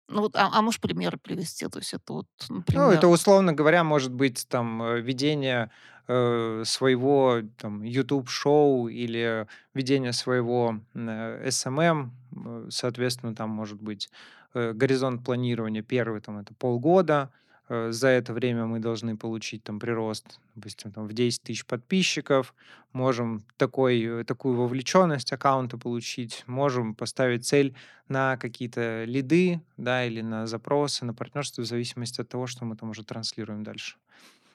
Ну 0.09 0.21
вот, 0.23 0.37
а 0.37 0.51
а 0.53 0.63
можешь 0.63 0.81
примеры 0.81 1.19
привести? 1.19 1.67
То 1.69 1.79
есть 1.79 1.95
это 1.95 2.13
вот, 2.13 2.27
Ну, 2.75 2.91
это, 2.91 3.09
например 3.09 3.09
условно 3.09 3.53
говоря, 3.53 3.85
может 3.85 4.13
быть 4.13 4.47
там, 4.49 4.83
э, 4.83 5.01
ведение, 5.01 5.71
э, 6.09 6.63
своего 6.65 7.41
там 7.59 7.83
"Ютуб"-шоу 7.83 8.89
или 8.89 9.47
ведение 9.75 10.13
своего, 10.13 10.81
э, 10.95 11.43
SMM. 11.49 12.11
М, 12.35 12.71
соответственно, 12.71 13.35
там 13.35 13.51
может 13.51 13.81
быть, 13.83 14.11
э, 14.55 14.73
горизонт 14.73 15.25
планирования 15.25 15.83
1 15.83 16.21
там- 16.21 16.39
это 16.39 16.55
полгода. 16.55 17.31
Э, 17.69 17.93
за 17.93 18.09
это 18.09 18.33
время 18.33 18.67
мы 18.67 18.81
должны 18.81 19.17
получить 19.17 19.63
там 19.65 19.79
прирост, 19.79 20.41
допустим, 20.55 20.93
там 20.93 21.07
в 21.07 21.13
10 21.13 21.49
000 21.49 21.57
подписчиков. 21.67 22.55
Можем 22.93 23.45
такой 23.57 24.25
такую 24.25 24.57
вовлеченность 24.57 25.33
аккаунта 25.33 25.79
получить. 25.79 26.45
Можем 26.47 26.95
поставить 26.95 27.47
цель 27.47 27.75
на 28.09 28.37
какие-то 28.37 29.05
лиды, 29.05 29.61
да, 29.77 30.05
или 30.05 30.21
на 30.21 30.47
запросы, 30.47 31.05
на 31.05 31.15
партнерство, 31.15 31.63
в 31.63 31.67
зависимости 31.67 32.21
от 32.21 32.29
того, 32.29 32.47
что 32.47 32.65
мы 32.65 32.77
там 32.77 32.91
уже 32.91 33.05
транслируем 33.05 33.63
дальше. 33.63 33.97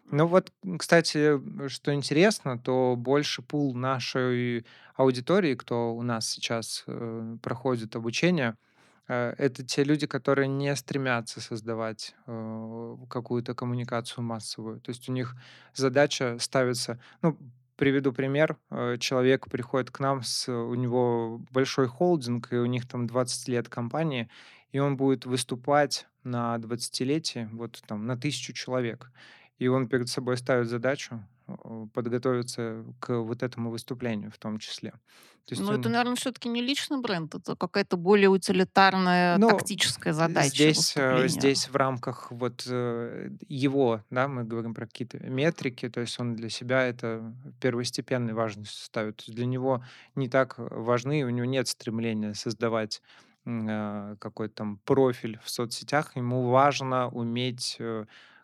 Ну 0.09 0.25
вот, 0.25 0.51
кстати, 0.79 1.37
что 1.67 1.93
интересно, 1.93 2.57
то 2.57 2.95
больше 2.97 3.41
пул 3.41 3.73
нашей 3.75 4.65
аудитории, 4.95 5.55
кто 5.55 5.93
у 5.93 6.01
нас 6.01 6.29
сейчас, 6.29 6.83
э, 6.87 7.37
проходит 7.41 7.95
обучение, 7.95 8.51
э, 8.51 8.66
это 9.13 9.63
те 9.63 9.83
люди, 9.83 10.05
которые 10.07 10.47
не 10.47 10.75
стремятся 10.75 11.41
создавать, 11.41 12.15
э, 12.25 12.97
какую-то 13.09 13.55
коммуникацию 13.55 14.23
массовую. 14.23 14.79
То 14.81 14.89
есть 14.89 15.07
у 15.09 15.13
них 15.13 15.35
задача 15.73 16.37
ставится 16.39 16.99
ну, 17.21 17.37
приведу 17.77 18.11
пример. 18.11 18.57
Э, 18.69 18.97
человек 18.99 19.47
приходит 19.49 19.91
к 19.91 19.99
нам 19.99 20.23
с 20.23 20.51
у 20.51 20.75
него 20.75 21.41
большой 21.51 21.87
холдинг, 21.87 22.51
и 22.51 22.57
у 22.57 22.65
них 22.65 22.87
там 22.87 23.07
20 23.07 23.47
лет 23.47 23.69
компании, 23.69 24.29
и 24.71 24.79
он 24.79 24.97
будет 24.97 25.25
выступать 25.25 26.07
на 26.23 26.57
двадцатилетие 26.57 27.49
вот 27.53 27.81
там 27.87 28.05
на 28.05 28.13
1000 28.13 28.53
человек. 28.53 29.11
И 29.59 29.67
он 29.67 29.87
перед 29.87 30.09
собой 30.09 30.37
ставит 30.37 30.67
задачу, 30.67 31.15
э, 31.15 31.36
подготовиться 31.93 32.83
к 32.99 33.19
вот 33.21 33.43
этому 33.43 33.69
выступлению 33.71 34.31
в 34.31 34.37
том 34.37 34.59
числе. 34.59 34.91
То 35.45 35.53
есть 35.53 35.61
Ну, 35.61 35.71
это, 35.71 35.87
он 35.87 35.93
наверно, 35.93 36.15
всё-таки 36.15 36.49
не 36.49 36.61
личный 36.61 36.99
бренд, 36.99 37.33
это 37.35 37.55
какая-то 37.55 37.95
более 37.95 38.27
утилитарная 38.27 39.37
Ну, 39.37 39.49
тактическая 39.49 40.11
э, 40.11 40.15
задача 40.15 40.49
здесь, 40.49 40.93
э, 40.97 41.27
здесь 41.27 41.69
в 41.69 41.75
рамках 41.75 42.31
вот, 42.31 42.65
э, 42.69 43.29
его, 43.47 44.03
да, 44.09 44.27
мы 44.27 44.43
говорим 44.43 44.73
про 44.73 44.87
какие-то 44.87 45.19
метрики, 45.19 45.87
то 45.87 46.01
есть 46.01 46.19
он 46.19 46.35
для 46.35 46.49
себя 46.49 46.85
это 46.85 47.33
первостепенной 47.61 48.33
важностью 48.33 48.83
ставит. 48.83 49.17
То 49.17 49.23
есть 49.27 49.35
для 49.35 49.45
него 49.45 49.83
не 50.15 50.27
так 50.27 50.55
важны, 50.57 51.23
у 51.23 51.29
него 51.29 51.45
нет 51.45 51.67
стремления 51.69 52.33
создавать, 52.33 53.01
какой-то 53.45 54.53
там 54.53 54.77
профиль 54.83 55.39
в 55.41 55.49
соцсетях. 55.49 56.17
Ему 56.17 56.49
важно 56.49 57.07
уметь, 57.07 57.77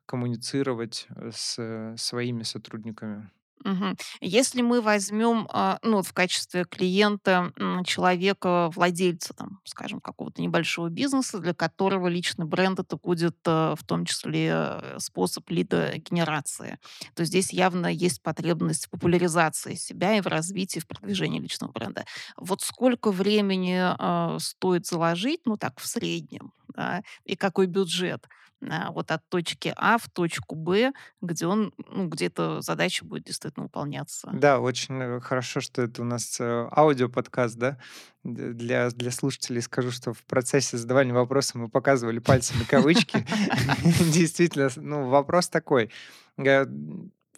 коммуницировать 0.05 1.07
с 1.31 1.95
своими 1.97 2.43
сотрудниками. 2.43 3.31
Мгм. 3.63 3.95
Если 4.19 4.61
мы 4.61 4.81
возьмем, 4.81 5.47
а, 5.49 5.79
ну, 5.83 6.01
в 6.01 6.11
качестве 6.11 6.65
клиента, 6.65 7.53
человека, 7.85 8.69
владельца, 8.75 9.33
там, 9.33 9.61
скажем, 9.63 10.01
какого-то 10.01 10.41
небольшого 10.41 10.89
бизнеса, 10.89 11.39
для 11.39 11.53
которого 11.53 12.07
личный 12.07 12.45
бренд- 12.45 12.79
это 12.79 12.97
будет, 12.97 13.37
э, 13.45 13.75
в 13.79 13.83
том 13.85 14.03
числе, 14.05 14.49
э, 14.53 14.97
способ 14.99 15.49
лидогенерации, 15.49 16.77
то 17.15 17.23
здесь 17.23 17.53
явно 17.53 17.87
есть 17.87 18.21
потребность 18.21 18.87
в 18.87 18.89
популяризации 18.89 19.75
себя 19.75 20.17
и 20.17 20.21
в 20.21 20.27
развитии, 20.27 20.79
в 20.79 20.87
продвижении 20.87 21.39
личного 21.39 21.71
бренда. 21.71 22.03
Вот 22.35 22.61
сколько 22.61 23.11
времени, 23.11 23.81
стоит 24.39 24.85
заложить, 24.87 25.41
ну, 25.45 25.55
так, 25.57 25.79
в 25.79 25.87
среднем, 25.87 26.51
да, 26.75 27.01
и 27.23 27.35
какой 27.37 27.67
бюджет, 27.67 28.27
вот 28.91 29.11
от 29.11 29.21
точки 29.29 29.73
А 29.75 29.97
в 29.97 30.09
точку 30.09 30.55
Б, 30.55 30.91
где 31.21 31.45
он, 31.47 31.73
ну, 31.89 32.07
где 32.07 32.27
эта 32.27 32.61
задача 32.61 33.05
будет 33.05 33.23
действительно 33.23 33.63
выполняться? 33.63 34.29
Да, 34.33 34.59
очень, 34.59 34.99
э, 35.01 35.19
хорошо, 35.19 35.61
что 35.61 35.81
это 35.81 36.01
у 36.01 36.05
нас, 36.05 36.37
э, 36.39 36.67
аудиоподкаст, 36.71 37.57
да. 37.57 37.77
Для 38.23 38.89
для 38.91 39.11
слушателей 39.11 39.61
скажу, 39.61 39.91
что 39.91 40.13
в 40.13 40.23
процессе 40.23 40.77
задавания 40.77 41.13
вопроса 41.13 41.57
мы 41.57 41.67
показывали 41.69 42.19
пальцами 42.19 42.63
кавычки. 42.63 43.25
Действительно, 44.13 44.69
ну, 44.75 45.09
вопрос 45.09 45.49
такой. 45.49 45.89
Га 46.37 46.65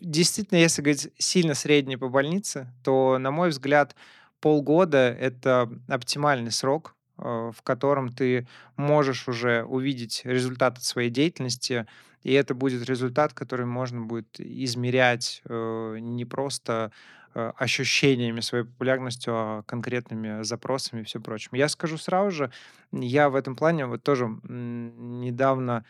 действительно, 0.02 0.58
если 0.60 0.82
говорить 0.82 1.10
сильно 1.18 1.54
средний 1.54 1.98
по 1.98 2.10
больнице, 2.10 2.74
то, 2.84 3.18
на 3.18 3.32
мой 3.32 3.50
взгляд, 3.50 3.96
полгода- 4.42 5.16
это 5.20 5.70
оптимальный 5.88 6.52
срок, 6.52 6.92
э, 6.92 6.95
в 7.18 7.62
котором 7.64 8.10
ты 8.10 8.48
можешь 8.78 9.28
уже 9.28 9.64
увидеть 9.64 10.22
результат 10.26 10.78
от 10.78 10.84
своей 10.84 11.10
деятельности. 11.10 11.86
И 12.24 12.34
это 12.34 12.56
будет 12.56 12.88
результат, 12.90 13.34
который 13.34 13.66
можно 13.66 14.02
будет 14.02 14.40
измерять, 14.40 15.42
э, 15.46 15.98
не 16.00 16.26
просто, 16.26 16.92
э, 16.94 17.25
ощущениями 17.36 18.40
своей 18.42 18.64
популярностью, 18.66 19.34
а 19.36 19.64
конкретными 19.64 20.44
запросами 20.44 21.02
и 21.02 21.04
всем 21.04 21.22
прочим. 21.24 21.52
Я 21.54 21.68
скажу 21.70 21.98
сразу 21.98 22.32
же, 22.32 22.52
я 22.92 23.30
в 23.30 23.36
этом 23.36 23.56
плане 23.56 23.86
вот 23.88 24.04
тоже, 24.04 24.28
недавно, 24.48 25.84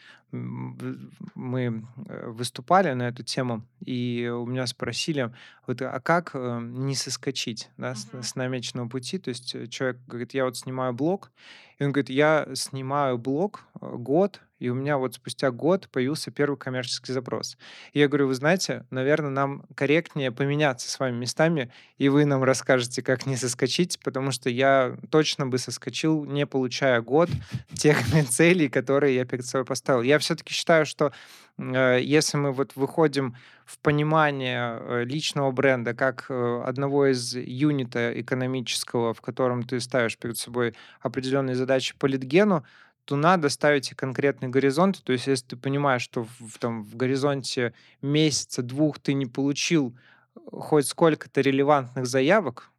мы, 1.36 1.86
э, 2.10 2.28
выступали 2.30 2.94
на 2.94 3.08
эту 3.08 3.24
тему, 3.24 3.64
и 3.86 4.28
у 4.28 4.46
меня 4.46 4.68
спросили: 4.68 5.32
"Вот, 5.68 5.82
а 5.82 6.00
как, 6.02 6.32
э, 6.34 6.60
не 6.62 6.96
соскочить, 6.96 7.70
да, 7.78 7.96
с 7.96 8.12
Мгм. 8.12 8.24
с 8.24 8.36
намеченного 8.36 8.90
пути?" 8.90 9.18
То 9.18 9.30
есть, 9.30 9.56
э, 9.56 9.68
человек 9.68 9.98
говорит: 10.08 10.34
"Я 10.34 10.46
вот 10.46 10.58
снимаю 10.58 10.94
блог". 10.94 11.32
И 11.80 11.84
он 11.86 11.92
говорит: 11.92 12.10
"Я 12.10 12.48
снимаю 12.54 13.18
блог, 13.18 13.64
э, 13.82 13.96
год, 13.98 14.42
и 14.60 14.70
у 14.70 14.74
меня 14.76 14.98
вот 14.98 15.16
спустя 15.16 15.52
год 15.52 15.90
появился 15.92 16.32
первый 16.32 16.58
коммерческий 16.58 17.14
запрос". 17.14 17.58
И 17.94 18.00
я 18.00 18.08
говорю: 18.08 18.28
"Вы 18.28 18.36
знаете, 18.36 18.86
наверно, 18.92 19.30
нам 19.30 19.66
корректнее 19.76 20.32
поменяться 20.32 20.90
с 20.90 21.00
вами 21.00 21.16
местами, 21.18 21.72
и 21.98 22.10
вы 22.10 22.26
нам 22.26 22.44
расскажете, 22.44 23.02
как 23.02 23.26
не 23.26 23.36
соскочить, 23.38 24.00
потому 24.04 24.32
что 24.32 24.50
я 24.50 24.98
точно 25.12 25.48
бы 25.48 25.58
соскочил, 25.58 26.26
не 26.26 26.46
получая 26.46 27.02
год 27.02 27.30
тех 27.76 27.98
целей, 28.30 28.70
которые 28.70 29.16
я 29.16 29.26
перед 29.26 29.46
собой 29.46 29.66
поставил". 29.66 30.02
Я 30.02 30.20
всё-таки 30.20 30.54
считаю, 30.54 30.86
что, 30.86 31.12
э, 31.58 32.00
если 32.02 32.38
мы 32.38 32.52
вот 32.52 32.76
выходим 32.76 33.36
в 33.66 33.80
понимание, 33.80 34.78
э, 34.80 35.04
личного 35.06 35.52
бренда 35.52 35.94
как, 35.94 36.26
э, 36.30 36.62
одного 36.66 37.08
из 37.08 37.36
юнита 37.36 38.20
экономического, 38.20 39.14
в 39.14 39.22
котором 39.22 39.64
ты 39.64 39.80
ставишь 39.80 40.18
перед 40.18 40.38
собой 40.38 40.76
определенные 41.02 41.56
задачи 41.56 41.96
по 41.98 42.06
лид-гену, 42.06 42.64
то 43.06 43.16
надо 43.16 43.50
ставить 43.50 43.92
конкретный 43.96 44.50
горизонт. 44.50 45.04
То 45.04 45.14
есть 45.14 45.28
если 45.28 45.48
ты 45.50 45.58
понимаешь, 45.58 46.02
что 46.02 46.26
в 46.40 46.58
там 46.60 46.84
в 46.84 46.96
горизонте 46.96 47.74
месяца, 48.02 48.64
2 48.64 49.00
ты 49.02 49.14
не 49.14 49.26
получил, 49.28 49.96
э, 50.36 50.40
хоть 50.52 50.88
сколько-то 50.88 51.42
релевантных 51.42 52.06
заявок, 52.08 52.72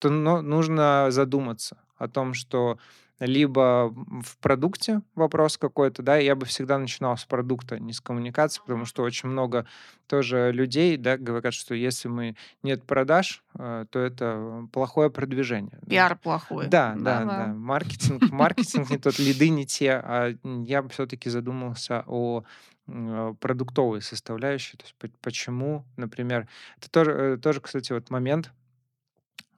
то 0.00 0.10
но 0.10 0.42
нужно 0.42 1.08
задуматься 1.10 1.78
о 1.96 2.08
том, 2.08 2.34
что 2.34 2.78
либо, 3.20 3.92
в 4.22 4.38
продукте 4.38 5.02
вопрос 5.14 5.56
какой-то, 5.56 6.02
да. 6.02 6.16
Я 6.16 6.34
бы 6.34 6.46
всегда 6.46 6.78
начинал 6.78 7.16
с 7.16 7.24
продукта, 7.24 7.78
не 7.78 7.92
с 7.92 8.00
коммуникации, 8.00 8.60
потому 8.60 8.84
что 8.84 9.02
очень 9.02 9.28
много 9.28 9.66
тоже 10.06 10.50
людей, 10.52 10.96
да, 10.96 11.16
говорят, 11.16 11.54
что 11.54 11.74
если 11.74 12.08
мы 12.08 12.36
нет 12.62 12.82
продаж, 12.84 13.42
э, 13.58 13.86
то 13.88 13.98
это 14.00 14.66
плохое 14.72 15.10
продвижение. 15.10 15.78
Пиар 15.88 16.18
плохой. 16.18 16.66
да, 16.66 16.94
да, 16.96 17.20
Да-да. 17.20 17.46
да. 17.46 17.52
Маркетинг 17.54 18.22
маркетинг 18.30 18.90
не 18.90 18.98
тот, 18.98 19.18
лиды 19.18 19.48
не 19.48 19.64
те. 19.64 19.92
А, 19.92 20.34
я 20.42 20.82
бы 20.82 20.88
всё-таки 20.88 21.30
задумался 21.30 22.02
о, 22.06 22.42
э, 22.88 23.34
продуктовой 23.40 24.02
составляющей. 24.02 24.76
То 24.76 24.84
есть 24.84 24.94
по 24.96 25.08
почему, 25.22 25.84
например 25.96 26.48
это 26.78 26.90
тоже, 26.90 27.10
э, 27.12 27.36
тоже, 27.38 27.60
кстати, 27.60 27.92
вот 27.92 28.10
момент, 28.10 28.52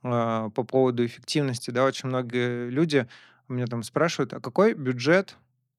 по 0.02 0.50
поводу 0.50 1.04
эффективности, 1.04 1.70
да. 1.72 1.84
Очень 1.84 2.10
многие 2.10 2.70
люди 2.70 3.08
меня 3.52 3.66
там 3.66 3.82
спрашивают: 3.82 4.32
"А 4.32 4.40
какой 4.40 4.74
бюджет 4.74 5.36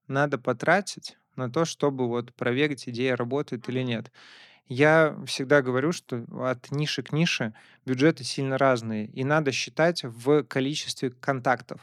надо 0.08 0.38
потратить 0.38 1.18
на 1.36 1.50
то, 1.50 1.66
чтобы 1.66 2.08
вот 2.08 2.34
проверить, 2.34 2.88
идея 2.90 3.16
работает 3.16 3.68
или 3.70 3.82
нет?" 3.82 4.12
Я 4.70 5.18
всегда 5.26 5.62
говорю, 5.62 5.94
что 5.94 6.26
от 6.42 6.72
ниши 6.72 7.02
к 7.02 7.14
нише 7.14 7.54
бюджеты 7.86 8.26
сильно 8.26 8.58
разные, 8.58 9.06
и 9.08 9.24
надо 9.24 9.54
считать 9.54 10.04
в 10.04 10.44
количестве 10.44 11.12
контактов, 11.12 11.80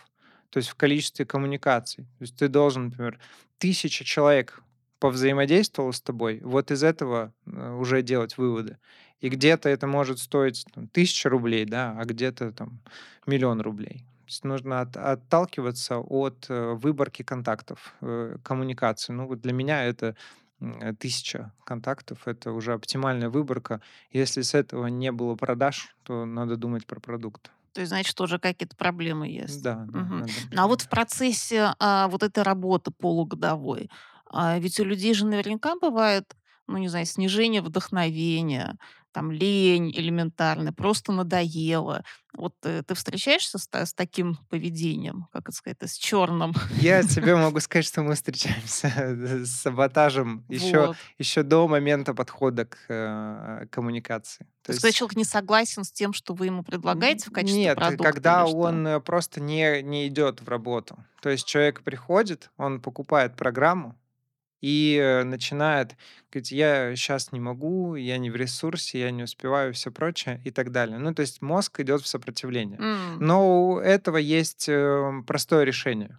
то 0.51 0.59
есть 0.59 0.69
в 0.69 0.75
количестве 0.75 1.25
коммуникаций. 1.25 2.05
То 2.19 2.23
есть 2.23 2.37
ты 2.37 2.49
должен, 2.49 2.87
например, 2.87 3.19
1000 3.59 4.05
человек 4.05 4.63
повзаимодействовало 4.99 5.93
с 5.93 6.01
тобой, 6.01 6.41
вот 6.43 6.71
из 6.71 6.83
этого, 6.83 7.33
э, 7.47 7.73
уже 7.73 8.03
делать 8.03 8.37
выводы. 8.37 8.79
И 9.21 9.29
где-то 9.31 9.69
это 9.71 9.87
может 9.87 10.19
стоить 10.19 10.67
там 10.75 10.87
1000 10.89 11.29
рублей, 11.31 11.65
да, 11.65 11.97
а 11.99 12.05
где-то 12.05 12.53
там 12.53 12.81
1 13.27 13.41
000 13.41 13.55
000 13.55 13.63
рублей. 13.63 14.05
То 14.25 14.29
есть 14.29 14.45
нужно 14.45 14.81
от 14.81 14.97
отталкиваться 14.97 15.99
от, 15.99 16.47
э, 16.49 16.73
выборки 16.73 17.23
контактов, 17.23 17.95
э, 18.01 18.37
коммуникации. 18.43 19.13
Ну, 19.13 19.27
вот 19.27 19.43
для 19.43 19.53
меня 19.53 19.85
это, 19.85 20.17
1000 20.99 21.53
контактов- 21.67 22.27
это 22.27 22.53
уже 22.53 22.73
оптимальная 22.73 23.29
выборка. 23.29 23.83
Если 24.11 24.41
с 24.41 24.55
этого 24.55 24.87
не 24.87 25.13
было 25.13 25.35
продаж, 25.35 25.95
то 26.05 26.25
надо 26.25 26.57
думать 26.57 26.87
про 26.87 27.01
продукт. 27.01 27.51
То 27.75 27.81
есть, 27.83 27.91
значит, 27.91 28.15
тоже 28.17 28.39
какие-то 28.39 28.77
проблемы 28.77 29.29
есть. 29.29 29.63
Да, 29.63 29.85
надо 29.93 30.27
Ну, 30.53 30.63
а 30.63 30.67
вот 30.69 30.81
в 30.83 30.89
процессе, 30.89 31.75
а, 31.79 32.09
вот 32.09 32.23
этой 32.23 32.45
работы 32.45 32.93
полугодовой, 32.93 33.91
а, 34.31 34.59
ведь 34.59 34.81
у 34.81 34.85
людей 34.85 35.13
же 35.13 35.27
наверняка 35.27 35.75
бывает, 35.79 36.35
ну, 36.67 36.79
не 36.79 36.89
знаю, 36.89 37.05
снижение 37.05 37.61
вдохновения, 37.61 38.79
там, 39.15 39.31
лень 39.31 39.93
элементарно, 39.93 40.73
просто 40.73 41.13
надоело. 41.13 42.03
Вот, 42.37 42.55
э, 42.65 42.83
ты 42.83 42.95
встречаешься 42.95 43.59
с 43.59 43.69
с 43.73 43.95
таким 43.95 44.37
поведением, 44.51 45.29
как 45.33 45.49
это 45.49 45.57
сказать-то, 45.57 45.87
с 45.87 45.95
черным? 45.95 46.53
Я 46.81 47.03
тебе 47.03 47.37
могу 47.37 47.61
сказать, 47.61 47.87
что 47.87 48.03
мы 48.03 48.15
встречаемся 48.17 48.89
с 49.45 49.51
саботажем 49.63 50.45
еще 50.49 50.89
Вот. 50.89 50.97
еще 51.19 51.45
до 51.45 51.69
момента 51.69 52.13
подхода 52.13 52.67
к, 52.67 52.77
э, 52.89 53.67
коммуникации. 53.71 54.45
То 54.63 54.67
То 54.67 54.73
есть 54.73 54.83
когда 54.83 54.93
человек 54.93 55.17
не 55.17 55.25
согласен 55.25 55.85
с 55.85 55.93
тем, 55.93 56.13
что 56.13 56.35
вы 56.35 56.47
ему 56.47 56.65
предлагаете 56.65 57.31
в 57.31 57.33
качестве 57.33 57.61
нет, 57.61 57.77
э, 57.77 57.81
продукта 57.81 58.13
когда 58.13 58.43
или 58.43 58.49
что? 58.51 58.59
он, 58.59 58.87
э, 58.87 59.01
просто 59.01 59.41
не 59.41 59.83
не 59.83 60.09
идет 60.09 60.41
в 60.41 60.49
работу. 60.49 60.97
То 61.23 61.31
есть 61.31 61.47
человек 61.47 61.83
приходит, 61.83 62.51
он 62.57 62.81
покупает 62.81 63.37
программу 63.37 63.97
и, 64.65 64.97
э, 64.99 65.25
начинает 65.25 65.97
говорить: 66.33 66.53
"Я 66.53 66.97
щас 66.97 67.33
не 67.33 67.41
могу, 67.41 67.97
я 67.97 68.19
не 68.19 68.31
в 68.31 68.37
ресурсе, 68.37 69.01
я 69.01 69.11
не 69.11 69.23
успеваю", 69.25 69.71
и 69.71 69.73
всё 69.73 69.91
прочее, 69.91 70.41
и 70.47 70.51
так 70.51 70.71
далее. 70.71 70.99
Ну, 70.99 71.15
то 71.15 71.23
есть 71.23 71.43
мозг 71.43 71.81
идет 71.81 72.01
в 72.03 72.07
сопротивление. 72.07 72.79
М. 72.81 73.19
Но 73.21 73.69
у 73.69 73.79
этого 73.79 74.17
есть, 74.19 74.69
э, 74.69 75.13
простое 75.27 75.65
решение. 75.65 76.17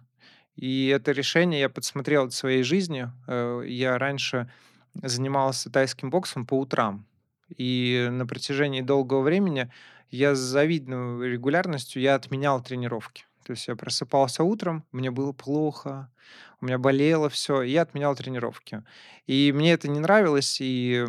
И 0.56 0.86
это 0.88 1.12
решение 1.12 1.60
я 1.60 1.68
подсмотрел 1.68 2.26
в 2.28 2.32
своей 2.34 2.62
жизни. 2.62 3.08
Э, 3.28 3.62
я 3.66 3.98
раньше 3.98 4.48
занимался 5.02 5.70
тайским 5.70 6.10
боксом 6.10 6.46
по 6.46 6.54
утрам, 6.58 7.04
и 7.58 8.08
на 8.10 8.26
протяжении 8.26 8.82
долгого 8.82 9.22
времени 9.22 9.68
я 10.10 10.34
с 10.34 10.38
завидной 10.38 11.28
регулярностью 11.30 12.00
я 12.02 12.14
отменял 12.14 12.62
тренировки. 12.62 13.24
То 13.46 13.52
есть 13.52 13.68
я 13.68 13.76
просыпался 13.76 14.42
утром, 14.42 14.84
мне 14.90 15.12
было 15.12 15.30
плохо, 15.32 16.10
у 16.60 16.66
меня 16.66 16.78
болело 16.78 17.28
всё, 17.28 17.62
и 17.62 17.70
я 17.70 17.82
отменял 17.82 18.16
тренировки. 18.16 18.82
И 19.28 19.52
мне 19.54 19.72
это 19.72 19.88
не 19.88 20.00
нравилось, 20.00 20.58
и, 20.60 21.04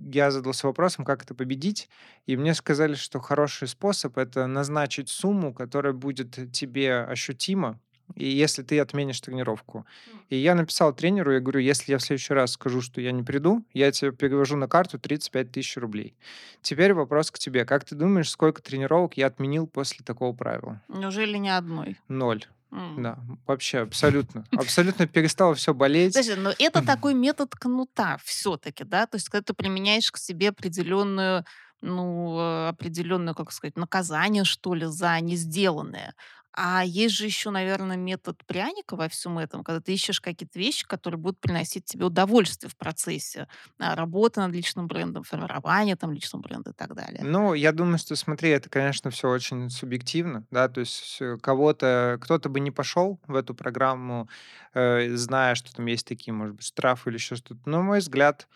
я 0.00 0.32
задался 0.32 0.66
вопросом, 0.66 1.04
как 1.04 1.22
это 1.22 1.34
победить. 1.36 1.88
И 2.26 2.36
мне 2.36 2.52
сказали, 2.54 2.94
что 2.94 3.20
хороший 3.20 3.68
способ- 3.68 4.18
это 4.18 4.46
назначить 4.48 5.08
сумму, 5.08 5.54
которая 5.54 5.92
будет 5.92 6.50
тебе 6.52 7.04
ощутима, 7.04 7.78
и 8.16 8.26
если 8.28 8.62
ты 8.62 8.78
отменишь 8.80 9.20
тренировку. 9.20 9.86
И 10.30 10.36
я 10.36 10.54
написал 10.54 10.94
тренеру, 10.94 11.32
я 11.32 11.40
говорю: 11.40 11.60
"Если 11.60 11.92
я 11.92 11.98
в 11.98 12.02
следующий 12.02 12.34
раз 12.34 12.52
скажу, 12.52 12.80
что 12.80 13.00
я 13.00 13.12
не 13.12 13.22
приду, 13.22 13.64
я 13.74 13.90
тебе 13.92 14.12
перевожу 14.12 14.56
на 14.56 14.68
карту 14.68 14.98
35 14.98 15.50
000 15.52 15.78
рублей". 15.78 16.16
Теперь 16.62 16.94
вопрос 16.94 17.30
к 17.30 17.38
тебе: 17.38 17.64
как 17.64 17.84
ты 17.84 17.94
думаешь, 17.94 18.30
сколько 18.30 18.62
тренировок 18.62 19.16
я 19.16 19.26
отменил 19.26 19.66
после 19.66 20.04
такого 20.04 20.32
правила? 20.34 20.80
Неужели 20.88 21.36
ни 21.38 21.48
одной? 21.48 21.98
0. 22.08 22.44
М. 22.72 23.02
Да, 23.02 23.18
вообще 23.46 23.78
абсолютно. 23.78 24.44
Абсолютно 24.56 25.06
перестало 25.06 25.54
всё 25.54 25.74
болеть. 25.74 26.14
Подожди, 26.14 26.34
но 26.34 26.52
это 26.58 26.82
такой 26.84 27.14
метод 27.14 27.54
кнута 27.54 28.18
всё-таки, 28.24 28.84
да? 28.84 29.06
То 29.06 29.16
есть 29.16 29.28
когда 29.28 29.42
ты 29.44 29.54
применяешь 29.54 30.10
к 30.10 30.16
себе 30.18 30.48
определенную, 30.50 31.44
ну, 31.82 32.38
э, 32.38 32.68
определенную, 32.68 33.34
как 33.34 33.50
сказать, 33.52 33.76
наказание, 33.76 34.44
что 34.44 34.74
ли, 34.74 34.86
за 34.86 35.20
несделанное. 35.20 36.14
А 36.54 36.84
есть 36.84 37.14
же 37.14 37.24
еще, 37.24 37.50
наверно, 37.50 37.96
метод 37.96 38.44
пряника 38.46 38.94
во 38.96 39.08
всем 39.08 39.38
этом, 39.38 39.64
когда 39.64 39.80
ты 39.80 39.94
ищешь 39.94 40.20
какие-то 40.20 40.58
вещи, 40.58 40.86
которые 40.86 41.18
будут 41.18 41.40
приносить 41.40 41.86
тебе 41.86 42.04
удовольствие 42.04 42.68
в 42.70 42.76
процессе, 42.76 43.48
а, 43.78 43.94
работы 43.94 44.40
над 44.40 44.52
личным 44.52 44.86
брендом, 44.86 45.22
формирования 45.24 45.96
там 45.96 46.12
личного 46.12 46.42
бренда 46.42 46.70
и 46.70 46.74
так 46.74 46.94
далее. 46.94 47.24
Ну, 47.24 47.54
я 47.54 47.72
думаю, 47.72 47.98
что, 47.98 48.16
смотри, 48.16 48.50
это, 48.50 48.68
конечно, 48.68 49.10
всё 49.10 49.28
очень 49.30 49.70
субъективно, 49.70 50.44
да. 50.50 50.68
То 50.68 50.80
есть, 50.80 51.20
кого-то 51.42 52.18
кто-то 52.20 52.48
бы 52.48 52.60
не 52.60 52.70
пошел 52.70 53.20
в 53.26 53.34
эту 53.36 53.54
программу, 53.54 54.28
э, 54.74 55.14
зная, 55.16 55.54
что 55.54 55.74
там 55.74 55.86
есть 55.86 56.06
такие, 56.06 56.32
может 56.32 56.56
быть, 56.56 56.64
штрафы 56.66 57.10
или 57.10 57.16
еще 57.16 57.36
что-то. 57.36 57.68
На 57.68 57.80
мой 57.82 57.98
взгляд, 58.00 58.48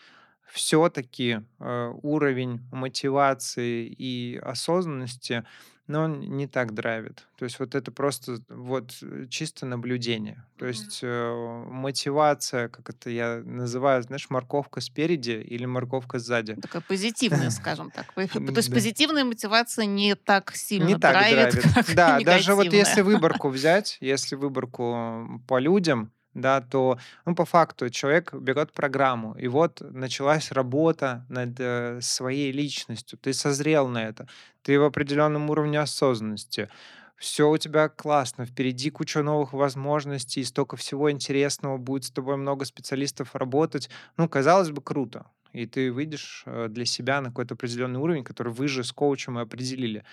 всё-таки, 0.51 1.41
э, 1.59 1.91
уровень 2.03 2.61
мотивации 2.71 3.85
и 3.87 4.37
осознанности, 4.37 5.45
ну, 5.87 5.99
он 6.01 6.19
не 6.21 6.47
так 6.47 6.73
драйвит. 6.73 7.27
То 7.37 7.45
есть 7.45 7.59
вот 7.59 7.75
это 7.75 7.91
просто 7.91 8.37
вот, 8.49 8.97
э, 9.01 9.25
чисто 9.29 9.65
наблюдение. 9.65 10.43
То 10.57 10.65
Мгм. 10.65 10.73
есть, 10.73 10.99
э, 11.03 11.63
мотивация, 11.69 12.67
как 12.69 12.89
это 12.89 13.09
я 13.09 13.41
называю, 13.43 14.03
знаешь, 14.03 14.29
морковка 14.29 14.81
спереди 14.81 15.31
или 15.31 15.65
морковка 15.65 16.19
сзади. 16.19 16.55
Такая 16.55 16.81
позитивная, 16.81 17.49
скажем 17.49 17.91
так. 17.91 18.13
То 18.33 18.57
есть 18.57 18.73
позитивная 18.73 19.23
мотивация 19.23 19.85
не 19.85 20.15
так 20.15 20.51
Не 20.51 20.57
сильно 20.57 20.99
так 20.99 21.13
драйвит, 21.13 21.51
драйвит. 21.51 21.73
как 21.73 21.95
Да, 21.95 22.19
даже 22.21 22.53
вот 22.55 22.63
негативная. 22.63 22.79
если 22.79 23.01
выборку 23.01 23.49
взять, 23.49 23.97
если 24.01 24.35
выборку 24.35 25.41
по 25.47 25.59
людям, 25.59 26.11
да, 26.37 26.61
то, 26.61 26.97
ну, 27.25 27.35
по 27.35 27.45
факту 27.45 27.89
человек 27.89 28.33
берет 28.33 28.71
программу, 28.73 29.33
и 29.35 29.47
вот 29.47 29.81
началась 29.81 30.51
работа 30.51 31.25
над, 31.29 31.59
э, 31.59 31.99
своей 32.01 32.51
личностью. 32.51 33.19
Ты 33.19 33.33
созрел 33.33 33.87
на 33.87 34.05
это, 34.05 34.27
ты 34.61 34.79
в 34.79 34.83
определенном 34.85 35.49
уровне 35.49 35.79
осознанности. 35.81 36.69
Всё 37.17 37.49
у 37.49 37.57
тебя 37.57 37.89
классно, 37.89 38.45
впереди 38.45 38.91
куча 38.91 39.23
новых 39.23 39.53
возможностей, 39.53 40.43
стока 40.43 40.77
всего 40.77 41.11
интересного, 41.11 41.77
будет 41.77 42.03
с 42.05 42.11
тобой 42.11 42.37
много 42.37 42.65
специалистов 42.65 43.35
работать. 43.35 43.89
Ну, 44.17 44.29
казалось 44.29 44.69
бы, 44.71 44.81
круто. 44.81 45.25
И 45.53 45.65
ты 45.65 45.91
выйдешь, 45.91 46.43
э, 46.45 46.67
для 46.69 46.85
себя 46.85 47.21
на 47.21 47.29
какой-то 47.29 47.55
определенный 47.55 47.99
уровень, 47.99 48.23
который 48.23 48.53
вы 48.53 48.67
же 48.67 48.83
с 48.83 48.91
коучем 48.91 49.39
и 49.39 49.41
определили. 49.41 50.03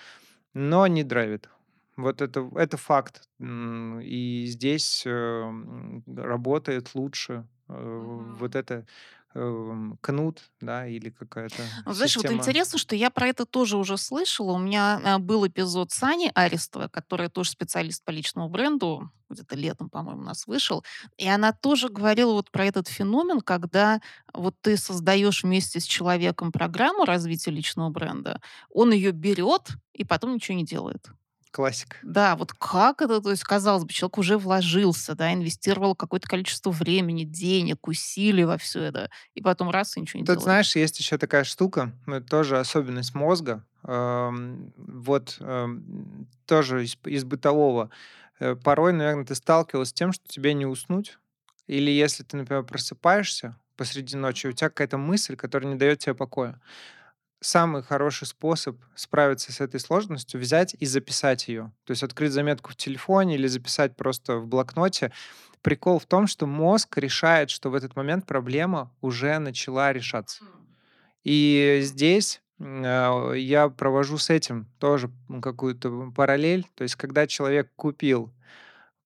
Но 0.53 0.87
не 0.87 1.03
драйвит. 1.03 1.49
Вот 1.97 2.21
это 2.21 2.49
это 2.55 2.77
факт. 2.77 3.29
И 3.39 4.45
здесь, 4.47 5.03
эм, 5.05 6.03
работает 6.07 6.93
лучше, 6.95 7.47
э, 7.69 7.73
вот 8.37 8.55
это, 8.55 8.85
эм, 9.33 9.97
кнут, 10.01 10.51
да, 10.59 10.87
или 10.87 11.09
какая-то 11.09 11.73
Ну, 11.85 11.93
знаешь, 11.93 12.15
вот 12.17 12.29
система. 12.29 12.31
интересно, 12.31 12.77
что 12.77 12.95
я 12.95 13.09
про 13.09 13.27
это 13.27 13.45
тоже 13.45 13.77
уже 13.77 13.97
слышала. 13.97 14.51
У 14.53 14.57
меня, 14.57 14.99
а, 15.03 15.19
был 15.19 15.47
эпизод 15.47 15.91
с 15.91 16.03
Аней 16.03 16.29
Арестовой, 16.33 16.89
которая 16.89 17.29
тоже 17.29 17.51
специалист 17.51 18.03
по 18.03 18.11
личному 18.11 18.49
бренду. 18.49 19.09
Где-то 19.29 19.55
летом, 19.55 19.89
по-моему, 19.89 20.21
у 20.21 20.23
нас 20.25 20.45
вышел. 20.47 20.83
И 21.17 21.27
она 21.27 21.51
тоже 21.51 21.89
говорила 21.89 22.33
вот 22.33 22.51
про 22.51 22.65
этот 22.65 22.87
феномен, 22.87 23.41
когда 23.41 24.01
вот 24.33 24.55
ты 24.61 24.77
создаешь 24.77 25.43
вместе 25.43 25.79
с 25.79 25.85
человеком 25.85 26.51
программу 26.51 27.05
развития 27.05 27.51
личного 27.51 27.89
бренда, 27.89 28.39
он 28.69 28.91
ее 28.91 29.11
берет 29.11 29.69
и 29.93 30.03
потом 30.05 30.35
ничего 30.35 30.57
не 30.57 30.65
делает. 30.65 31.07
Классика. 31.55 31.95
Да, 32.03 32.35
вот 32.35 32.51
как 32.51 33.01
это? 33.01 33.21
То 33.21 33.31
есть, 33.31 33.43
казалось 33.43 33.85
бы, 33.85 33.93
человек 33.93 34.17
уже 34.17 34.37
вложился, 34.37 35.15
да, 35.15 35.33
инвестировал 35.33 35.95
какое-то 35.95 36.27
количество 36.27 36.69
времени, 36.69 37.23
денег, 37.23 37.87
усилий 37.87 38.43
во 38.43 38.57
всё 38.57 38.81
это, 38.81 39.09
и 39.35 39.41
потом 39.41 39.69
раз- 39.69 39.95
и 39.95 40.01
ничего 40.01 40.19
не 40.19 40.25
Тут, 40.25 40.35
делает. 40.35 40.43
знаешь, 40.43 40.75
есть 40.75 40.99
еще 40.99 41.17
такая 41.17 41.45
штука, 41.45 41.93
тоже 42.29 42.59
особенность 42.59 43.15
мозга. 43.15 43.63
Вот, 43.83 45.39
тоже 46.45 46.83
из 46.83 46.97
из 47.05 47.23
бытового. 47.23 47.89
Э, 48.39 48.55
порой, 48.55 48.91
наверно, 48.91 49.25
ты 49.25 49.33
сталкивалась 49.35 49.89
с 49.89 49.93
тем, 49.93 50.11
что 50.11 50.27
тебе 50.27 50.53
не 50.53 50.65
уснуть. 50.65 51.17
Или 51.67 51.89
если 51.91 52.23
ты, 52.23 52.35
например, 52.35 52.63
просыпаешься 52.63 53.55
посреди 53.77 54.17
ночи, 54.17 54.47
у 54.47 54.51
тя 54.51 54.67
какая-то 54.69 54.97
мысль, 54.97 55.35
которая 55.37 55.71
не 55.71 55.77
дает 55.79 55.99
те 55.99 56.13
покоя. 56.13 56.59
Самый 57.45 57.83
хороший 57.83 58.25
способ 58.25 58.75
справиться 58.95 59.53
с 59.53 59.61
этой 59.61 59.79
сложностью- 59.79 60.39
взять 60.39 60.75
и 60.79 60.87
записать 60.87 61.47
ее. 61.47 61.71
То 61.83 61.91
есть 61.91 62.01
открыть 62.01 62.31
заметку 62.31 62.71
в 62.71 62.75
телефоне 62.75 63.35
или 63.35 63.45
записать 63.45 63.95
просто 63.95 64.37
в 64.37 64.47
блокноте. 64.47 65.11
Прикол 65.61 65.99
в 65.99 66.07
том, 66.07 66.25
что 66.25 66.47
мозг 66.47 66.97
решает, 66.97 67.51
что 67.51 67.69
в 67.69 67.75
этот 67.75 67.95
момент 67.95 68.25
проблема 68.25 68.91
уже 68.99 69.37
начала 69.37 69.93
решаться. 69.93 70.43
И 71.23 71.81
здесь, 71.83 72.41
а, 72.59 73.33
я 73.33 73.69
провожу 73.69 74.17
с 74.17 74.31
этим 74.31 74.65
тоже, 74.79 75.11
какую-то 75.39 76.11
параллель. 76.15 76.65
То 76.73 76.81
есть 76.81 76.95
когда 76.95 77.27
человек 77.27 77.71
купил 77.75 78.33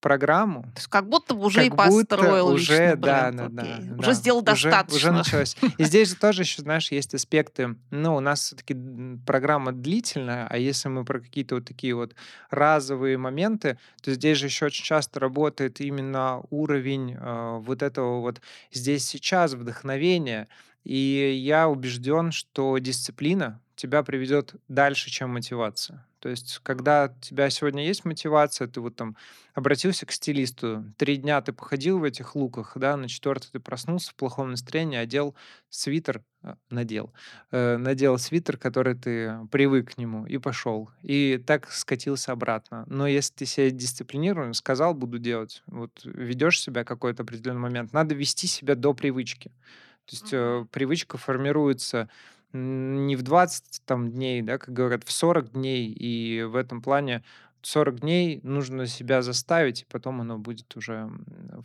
программу, 0.02 0.64
То 0.64 0.72
есть 0.78 0.88
как 0.88 1.10
будто 1.10 1.34
бы 1.34 1.46
уже 1.46 1.66
и 1.66 1.70
как 1.70 1.90
будто 1.90 2.16
построил 2.18 2.56
личный 2.56 2.74
уже 2.74 2.96
бренд. 2.96 3.02
да-да-да, 3.02 3.62
Окей. 3.62 3.92
Уже 3.92 4.08
да, 4.10 4.14
сделал 4.14 4.40
уже 4.42 4.52
уже 4.52 4.70
достаточно. 4.72 5.12
началось. 5.12 5.58
И 5.78 5.84
здесь 5.84 6.10
же 6.10 6.16
тоже 6.16 6.42
еще, 6.44 6.62
знаешь, 6.62 6.92
есть 6.92 7.14
аспекты. 7.14 7.76
Ну, 7.92 8.16
у 8.16 8.20
нас 8.20 8.42
всё-таки, 8.44 8.74
м, 8.74 9.22
программа 9.26 9.72
длительная, 9.74 10.48
а 10.50 10.58
если 10.58 10.90
мы 10.90 11.04
про 11.06 11.20
какие-то 11.20 11.56
вот 11.56 11.66
такие 11.66 11.94
вот 11.96 12.16
разовые 12.50 13.18
моменты, 13.18 13.78
то 14.02 14.12
здесь 14.14 14.38
же 14.38 14.46
еще 14.48 14.66
очень 14.68 14.84
часто 14.86 15.20
работает 15.20 15.82
именно 15.82 16.42
уровень, 16.50 17.16
а, 17.20 17.58
вот 17.60 17.82
этого 17.84 18.22
вот 18.22 18.42
здесь-сейчас 18.72 19.54
вдохновения. 19.54 20.48
И 20.86 21.40
я 21.46 21.68
убежден, 21.68 22.32
что 22.32 22.78
дисциплина 22.78 23.60
тебя 23.76 24.02
приведет 24.04 24.56
дальше, 24.70 25.10
чем 25.10 25.32
мотивация. 25.32 26.06
То 26.20 26.30
есть 26.30 26.60
когда 26.64 27.14
у 27.16 27.22
тебя 27.22 27.50
сегодня 27.50 27.86
есть 27.86 28.06
мотивация, 28.06 28.68
ты 28.68 28.82
вот 28.82 28.96
там 28.96 29.16
обратился 29.54 30.06
к 30.06 30.12
стилисту, 30.12 30.86
3 30.98 31.18
дня 31.18 31.42
ты 31.42 31.54
походил 31.54 32.00
в 32.00 32.04
этих 32.04 32.36
луках, 32.36 32.74
да, 32.76 32.98
на 32.98 33.08
4 33.08 33.50
ты 33.52 33.60
проснулся 33.60 34.12
в 34.12 34.16
плохом 34.16 34.52
настроении, 34.52 34.98
одел 34.98 35.36
свитер, 35.70 36.24
а, 36.42 36.56
надел, 36.70 37.14
э, 37.52 37.78
надел 37.78 38.18
свитер, 38.18 38.58
который 38.58 38.96
ты 38.96 39.40
привык 39.52 39.94
к 39.96 39.98
нему, 39.98 40.26
и 40.26 40.38
пошел. 40.38 40.90
И 41.02 41.42
так 41.46 41.72
скатился 41.72 42.32
обратно. 42.32 42.84
Но 42.88 43.08
если 43.08 43.34
ты 43.36 43.46
себя 43.46 43.70
дисциплинирован, 43.72 44.54
сказал: 44.54 44.94
"Буду 44.94 45.20
делать". 45.20 45.64
Вот 45.68 45.92
ведешь 46.04 46.62
себя 46.62 46.84
какой-то 46.84 47.24
определенный 47.24 47.60
момент, 47.62 47.94
надо 47.94 48.16
вести 48.16 48.48
себя 48.48 48.76
до 48.76 48.94
привычки. 48.94 49.52
То 50.06 50.16
есть, 50.16 50.30
э, 50.34 50.66
привычка 50.72 51.18
формируется, 51.18 52.10
не 52.54 53.16
в 53.16 53.22
20 53.22 53.84
там 53.86 54.12
дней, 54.12 54.42
да, 54.42 54.58
как 54.58 54.74
говорят, 54.74 55.04
в 55.04 55.12
40 55.12 55.52
дней. 55.52 55.92
И 55.92 56.44
в 56.44 56.56
этом 56.56 56.82
плане 56.82 57.24
40 57.62 58.00
дней 58.00 58.40
нужно 58.44 58.88
себя 58.88 59.22
заставить, 59.22 59.82
и 59.82 59.86
потом 59.86 60.22
оно 60.22 60.38
будет 60.38 60.76
уже, 60.76 61.10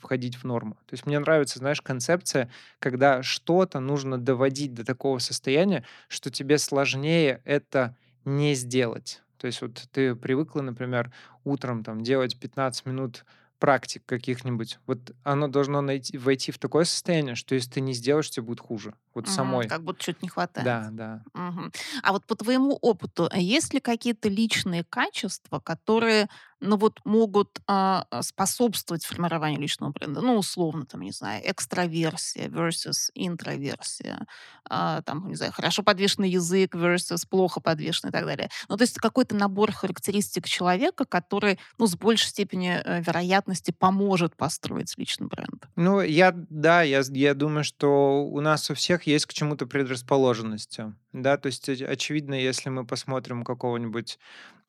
входить 0.01 0.37
в 0.37 0.45
норму. 0.45 0.75
То 0.87 0.95
есть 0.95 1.07
мне 1.07 1.19
нравится, 1.19 1.59
знаешь, 1.59 1.81
концепция, 1.81 2.51
когда 2.79 3.23
что-то 3.23 3.81
нужно 3.81 4.19
доводить 4.19 4.75
до 4.75 4.85
такого 4.85 5.19
состояния, 5.19 5.85
что 6.09 6.31
тебе 6.31 6.59
сложнее 6.59 7.41
это 7.45 7.97
не 8.25 8.55
сделать. 8.55 9.23
То 9.39 9.47
есть 9.47 9.61
вот 9.61 9.87
ты 9.93 10.15
привыкла, 10.15 10.63
например, 10.63 11.13
утром 11.45 11.85
там 11.85 12.03
делать 12.03 12.39
15 12.39 12.87
минут 12.87 13.25
практик 13.59 14.03
каких-нибудь. 14.07 14.79
Вот 14.87 15.13
оно 15.23 15.49
должно 15.49 15.81
найти 15.81 16.19
войти 16.19 16.53
в 16.53 16.59
такое 16.59 16.85
состояние, 16.85 17.35
что 17.35 17.55
если 17.55 17.71
ты 17.71 17.81
не 17.81 17.93
сделаешь, 17.95 18.31
те 18.31 18.43
будет 18.43 18.61
хуже. 18.61 18.95
Вот 19.15 19.29
Мгм. 19.29 19.33
самой. 19.35 19.67
Как 19.67 19.83
будто 19.85 20.03
чё-то 20.05 20.19
не 20.23 20.29
хватает. 20.29 20.67
Да, 20.67 20.89
да. 20.93 21.25
Мгм. 21.35 21.73
А 22.03 22.13
вот 22.13 22.27
по 22.27 22.35
твоему 22.37 22.79
опыту, 22.83 23.29
а 23.31 23.39
есть 23.39 23.75
ли 23.75 23.81
какие-то 23.81 24.29
личные 24.29 24.85
качества, 24.85 25.59
которые, 25.61 26.29
ну, 26.61 26.77
вот 26.77 27.01
могут, 27.05 27.61
а, 27.67 28.07
а, 28.11 28.23
способствовать 28.23 29.05
формированию 29.05 29.61
личного 29.61 29.91
бренда? 29.91 30.21
Ну, 30.21 30.37
условно, 30.37 30.87
там, 30.87 31.03
не 31.03 31.13
знаю, 31.13 31.43
экстраверсия 31.45 32.49
versus 32.49 33.11
интроверсия. 33.15 34.27
А, 34.69 35.03
там, 35.03 35.29
не 35.29 35.35
знаю, 35.35 35.53
хорошо 35.53 35.83
подвешенный 35.83 36.31
язык 36.31 36.75
versus 36.75 37.27
плохо 37.29 37.61
подвешенный 37.61 38.11
и 38.11 38.13
так 38.13 38.27
далее. 38.27 38.51
Ну, 38.69 38.77
то 38.77 38.83
есть 38.83 38.99
какой-то 38.99 39.35
набор 39.35 39.73
характеристик 39.73 40.47
человека, 40.47 41.05
который, 41.05 41.59
ну, 41.79 41.87
с 41.87 41.97
большей 41.97 42.29
степенью, 42.29 42.83
э, 42.85 43.03
вероятности 43.03 43.71
поможет 43.71 44.37
построить 44.37 44.97
личный 44.97 45.27
бренд. 45.27 45.67
Ну, 45.77 46.01
я, 46.01 46.33
да, 46.35 46.83
я 46.83 47.03
я 47.11 47.35
думаю, 47.35 47.65
что 47.65 48.25
у 48.25 48.41
нас 48.41 48.71
у 48.71 48.75
всех 48.75 49.05
есть 49.05 49.27
к 49.27 49.33
чему-то 49.33 49.67
предрасположенности. 49.67 50.95
Да, 51.15 51.37
то 51.37 51.47
есть, 51.47 51.69
оч 51.69 51.81
очевидно, 51.81 52.35
если 52.35 52.71
мы 52.71 52.85
посмотрим 52.85 53.45
какого-нибудь, 53.45 54.19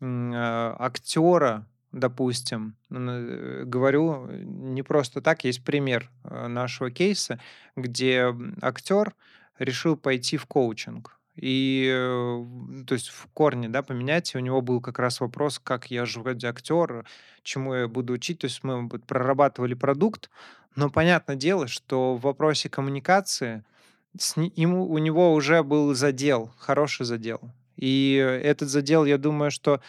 а, 0.02 0.76
актера, 0.80 1.68
допустим, 1.92 2.76
н 2.92 3.10
э, 3.10 3.64
говорю 3.66 4.28
не 4.30 4.84
просто 4.84 5.22
так. 5.22 5.44
Есть 5.44 5.64
пример, 5.64 6.12
нашего 6.24 6.92
кейса, 6.92 7.40
где, 7.76 8.32
актер 8.62 9.16
решил 9.58 9.98
пойти 9.98 10.38
в 10.38 10.46
коучинг. 10.46 11.20
И, 11.36 11.90
э, 11.92 12.46
то 12.86 12.94
есть 12.94 13.10
в 13.10 13.26
корне, 13.34 13.68
да, 13.70 13.82
поменять. 13.82 14.36
И 14.36 14.38
у 14.38 14.42
него 14.42 14.62
был 14.62 14.82
как 14.82 15.00
раз 15.00 15.20
вопрос: 15.20 15.58
"Как 15.60 15.90
я 15.90 16.06
же 16.06 16.20
вроде 16.20 16.48
актер, 16.48 17.06
чему 17.44 17.74
я 17.74 17.88
буду 17.88 18.14
учить?" 18.14 18.40
То 18.40 18.46
есть 18.46 18.64
мы 18.64 18.88
прорабатывали 18.90 19.74
продукт, 19.74 20.30
но 20.76 20.90
понятное 20.92 21.36
дело, 21.38 21.68
что 21.68 22.16
в 22.16 22.22
вопросе 22.22 22.70
коммуникации 22.70 23.64
с 24.18 24.36
ему 24.38 24.90
у 24.90 24.98
него 24.98 25.34
уже 25.34 25.64
был 25.64 25.94
задел, 25.94 26.52
хороший 26.58 27.06
задел. 27.06 27.42
И 27.76 28.14
этот 28.16 28.70
задел, 28.70 29.06
я 29.06 29.18
думаю, 29.18 29.52
что 29.52 29.82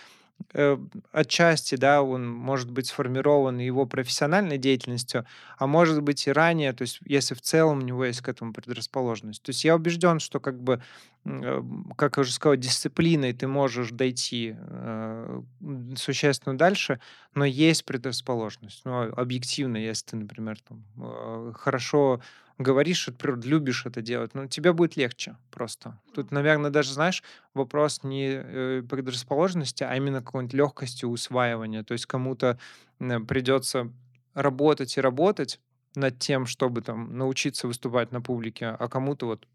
Э, 0.52 0.78
отчасти, 1.12 1.76
да, 1.76 2.02
он 2.02 2.28
может 2.28 2.70
быть 2.70 2.86
сформирован 2.86 3.58
его 3.58 3.86
профессиональной 3.86 4.58
деятельностью, 4.58 5.26
а 5.58 5.66
может 5.66 6.02
быть 6.02 6.26
и 6.26 6.32
ранее, 6.32 6.72
то 6.72 6.82
есть 6.82 7.00
если 7.04 7.34
в 7.34 7.40
целом 7.40 7.78
у 7.78 7.82
него 7.82 8.04
есть 8.04 8.20
к 8.20 8.28
этому 8.28 8.52
предрасположенность. 8.52 9.42
То 9.42 9.50
есть 9.50 9.64
я 9.64 9.74
убежден, 9.74 10.20
что 10.20 10.38
как 10.38 10.62
бы, 10.62 10.82
э, 11.24 11.62
как 11.96 12.16
я 12.16 12.20
уже 12.20 12.32
сказал, 12.32 12.56
дисциплиной 12.56 13.32
ты 13.32 13.46
можешь 13.46 13.90
дойти 13.90 14.54
э, 14.56 15.42
существенно 15.96 16.56
дальше, 16.56 17.00
но 17.34 17.44
есть 17.44 17.84
предрасположенность. 17.84 18.82
Ну, 18.84 19.12
объективно, 19.14 19.78
если 19.78 20.06
ты, 20.06 20.16
например, 20.16 20.58
там, 20.60 20.84
э, 20.98 21.52
хорошо 21.54 22.20
говоришь 22.58 23.08
любишь 23.22 23.86
это 23.86 24.00
делать, 24.00 24.34
ну, 24.34 24.46
тебе 24.46 24.72
будет 24.72 24.96
легче 24.96 25.36
просто. 25.50 26.00
Тут, 26.14 26.30
наверное, 26.30 26.70
даже, 26.70 26.92
знаешь, 26.92 27.22
вопрос 27.54 28.02
не 28.02 28.28
э, 28.28 28.82
предрасположенности, 28.88 29.84
а 29.84 29.94
именно 29.94 30.22
какой-нибудь 30.22 30.54
легкости 30.54 31.04
усваивания. 31.04 31.82
То 31.82 31.92
есть 31.92 32.06
кому-то 32.06 32.58
придется 32.98 33.92
работать 34.34 34.96
и 34.96 35.00
работать 35.00 35.60
над 35.94 36.18
тем, 36.18 36.46
чтобы 36.46 36.82
там 36.82 37.16
научиться 37.16 37.66
выступать 37.66 38.12
на 38.12 38.20
публике, 38.20 38.66
а 38.66 38.88
кому-то 38.88 39.26
вот 39.26 39.46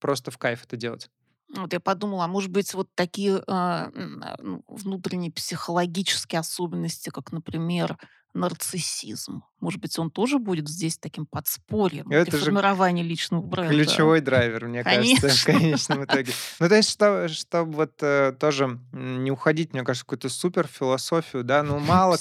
просто 0.00 0.30
в 0.30 0.38
кайф 0.38 0.64
это 0.64 0.76
делать. 0.76 1.10
Вот 1.54 1.72
я 1.72 1.80
подумала, 1.80 2.24
а 2.24 2.28
может 2.28 2.50
быть, 2.50 2.74
вот 2.74 2.88
такие 2.94 3.42
ну, 3.46 4.64
внутренние 4.66 5.30
психологические 5.30 6.40
особенности, 6.40 7.10
как, 7.10 7.30
например, 7.32 7.96
нарциссизм. 8.34 9.42
Может 9.60 9.80
быть, 9.80 9.98
он 9.98 10.10
тоже 10.10 10.38
будет 10.38 10.68
здесь 10.68 10.98
таким 10.98 11.24
подспорьем 11.24 12.04
при 12.04 12.16
Это 12.18 12.36
же 12.36 12.44
формировании 12.44 13.02
личного 13.02 13.40
бренда? 13.40 13.72
Ключевой 13.72 14.20
драйвер, 14.20 14.66
мне 14.66 14.84
кажется, 14.84 15.16
в 15.16 15.44
Конечно. 15.44 15.52
конечном 15.52 16.04
итоге. 16.04 16.32
Ну, 16.60 16.68
то 16.68 16.74
есть, 16.74 16.90
что, 16.90 17.28
чтобы 17.28 17.72
вот 17.72 17.92
э, 18.02 18.34
тоже 18.38 18.78
не 18.92 19.30
уходить, 19.30 19.72
мне 19.72 19.82
кажется, 19.82 20.04
в 20.04 20.06
какую-то 20.06 20.28
супер 20.28 20.66
философию, 20.66 21.42
да, 21.42 21.62
ну, 21.62 21.78
мало, 21.80 22.18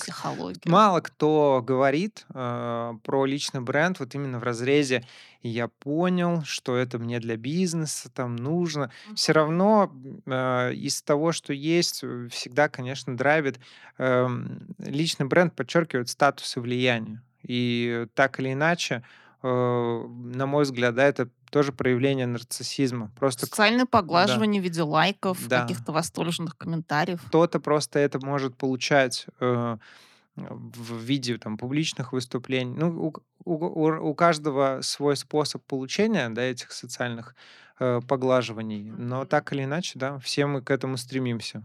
мало 0.66 1.02
кто 1.02 1.62
говорит 1.66 2.26
э, 2.34 2.94
про 3.04 3.26
личный 3.26 3.62
бренд 3.62 4.00
вот 4.00 4.16
именно 4.16 4.40
в 4.40 4.44
разрезе 4.44 5.06
«я 5.42 5.68
понял, 5.68 6.44
что 6.46 6.76
это 6.78 7.00
мне 7.00 7.20
для 7.20 7.36
бизнеса 7.36 8.10
там 8.10 8.38
нужно». 8.38 8.92
Все 9.14 9.34
равно 9.34 9.92
э, 10.26 10.74
из 10.74 11.02
того, 11.02 11.34
что 11.34 11.52
есть, 11.52 12.00
э, 12.02 12.30
всегда, 12.32 12.70
конечно, 12.70 13.16
драйвит. 13.18 13.60
эм, 13.98 14.68
личный 14.80 15.26
бренд 15.26 15.54
подчеркивает 15.54 16.10
статус 16.10 16.56
и 16.58 16.60
влияние. 16.60 17.22
И 17.48 18.08
так 18.14 18.40
или 18.40 18.54
иначе, 18.54 19.04
э, 19.42 19.48
на 19.48 20.46
мой 20.46 20.64
взгляд, 20.64 20.96
да, 20.96 21.06
это 21.06 21.30
тоже 21.52 21.72
проявление 21.72 22.26
нарциссизма. 22.26 23.12
Просто 23.18 23.46
Социальное 23.46 23.86
да, 23.86 23.90
поглаживание 23.90 24.62
в 24.62 24.64
виде 24.64 24.82
лайков, 24.82 25.48
да. 25.48 25.62
каких-то 25.62 25.92
восторженных 25.92 26.58
комментариев. 26.58 27.22
Кто-то 27.28 27.60
просто 27.60 28.00
это 28.00 28.20
может 28.26 28.58
получать, 28.58 29.28
э, 29.40 29.78
в 30.36 30.98
виде 30.98 31.38
там 31.38 31.58
публичных 31.58 32.12
выступлений. 32.12 32.76
Ну, 32.76 32.90
у 32.90 33.14
у 33.46 34.10
у 34.10 34.16
каждого 34.16 34.80
свой 34.82 35.16
способ 35.16 35.64
получения, 35.64 36.30
да, 36.30 36.42
этих 36.42 36.72
социальных, 36.72 37.36
э, 37.80 38.02
поглаживаний, 38.08 38.92
но 38.92 39.26
так 39.26 39.54
или 39.54 39.64
иначе, 39.64 40.00
да, 40.00 40.18
все 40.20 40.46
мы 40.48 40.62
к 40.62 40.72
этому 40.72 40.98
стремимся. 40.98 41.64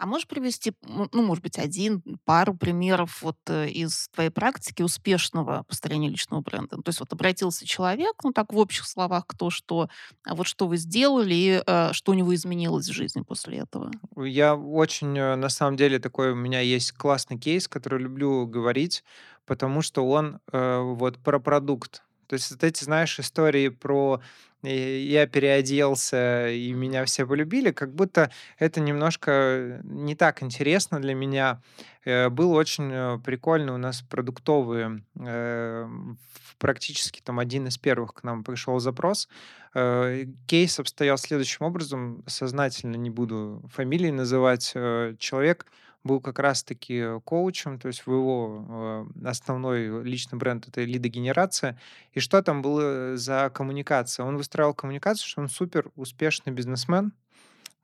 А 0.00 0.06
можешь 0.06 0.26
привести, 0.26 0.72
ну, 0.88 1.22
может 1.22 1.44
быть, 1.44 1.58
один, 1.58 2.02
пару 2.24 2.54
примеров 2.54 3.20
вот 3.20 3.36
э, 3.48 3.68
из 3.68 4.08
твоей 4.08 4.30
практики 4.30 4.80
успешного 4.80 5.64
построения 5.68 6.08
личного 6.08 6.40
бренда? 6.40 6.78
Ну, 6.78 6.82
То 6.82 6.88
есть 6.88 7.00
вот 7.00 7.12
обратился 7.12 7.66
человек, 7.66 8.14
ну 8.24 8.32
так 8.32 8.50
в 8.50 8.56
общих 8.56 8.86
словах, 8.86 9.26
кто 9.26 9.50
что, 9.50 9.90
а 10.24 10.34
вот 10.34 10.46
что 10.46 10.68
вы 10.68 10.78
сделали 10.78 11.34
и 11.34 11.62
э, 11.66 11.92
что 11.92 12.12
у 12.12 12.14
него 12.14 12.34
изменилось 12.34 12.88
в 12.88 12.94
жизни 12.94 13.20
после 13.20 13.58
этого? 13.58 13.90
Я 14.16 14.56
очень, 14.56 15.18
э, 15.18 15.36
на 15.36 15.50
самом 15.50 15.76
деле, 15.76 15.98
такой 15.98 16.32
у 16.32 16.34
меня 16.36 16.60
есть 16.60 16.92
классный 16.92 17.38
кейс, 17.38 17.68
который 17.68 18.00
люблю 18.00 18.46
говорить, 18.46 19.04
потому 19.44 19.82
что 19.82 20.08
он 20.08 20.40
э, 20.50 20.78
вот 20.78 21.18
про 21.18 21.38
продукт. 21.38 22.04
То 22.30 22.34
есть 22.34 22.50
вот 22.52 22.62
эти, 22.64 22.84
знаешь, 22.84 23.18
истории 23.18 23.68
про 23.68 24.20
э, 24.62 25.00
я 25.00 25.26
переоделся 25.26 26.48
и 26.48 26.72
меня 26.72 27.04
все 27.04 27.26
полюбили, 27.26 27.72
как 27.72 27.94
будто 27.94 28.30
это 28.58 28.80
немножко 28.80 29.80
не 29.84 30.14
так 30.14 30.42
интересно 30.42 31.00
для 31.00 31.14
меня. 31.14 31.60
Э, 32.04 32.28
Был 32.28 32.52
очень 32.52 32.90
э, 32.92 33.18
прикольный 33.24 33.72
у 33.74 33.78
нас 33.78 34.02
продуктовый, 34.02 35.02
э, 35.18 35.86
в- 35.86 36.56
практически 36.58 37.20
там 37.20 37.38
один 37.38 37.66
из 37.68 37.78
первых 37.78 38.14
к 38.14 38.22
нам 38.24 38.44
пришел 38.44 38.78
запрос, 38.80 39.28
Э, 39.74 40.24
кейс 40.46 40.80
обстоял 40.80 41.16
следующим 41.16 41.64
образом, 41.64 42.24
сознательно 42.26 42.96
не 42.96 43.08
буду 43.10 43.62
фамилии 43.72 44.10
называть. 44.10 44.72
Э, 44.74 45.14
человек 45.18 45.66
был 46.04 46.20
как 46.20 46.38
раз-таки 46.38 47.20
коучем, 47.24 47.78
то 47.78 47.88
есть 47.88 48.06
в 48.06 48.12
его 48.12 49.06
э, 49.22 49.28
основной 49.28 50.02
личный 50.02 50.38
бренд- 50.38 50.68
это 50.68 50.82
лидогенерация. 50.82 51.78
И 52.12 52.20
что 52.20 52.42
там 52.42 52.62
было 52.62 53.16
за 53.16 53.50
коммуникация? 53.52 54.24
Он 54.24 54.36
выстраивал 54.36 54.74
коммуникацию, 54.74 55.28
что 55.28 55.40
он 55.42 55.48
супер 55.48 55.90
успешный 55.96 56.52
бизнесмен, 56.52 57.12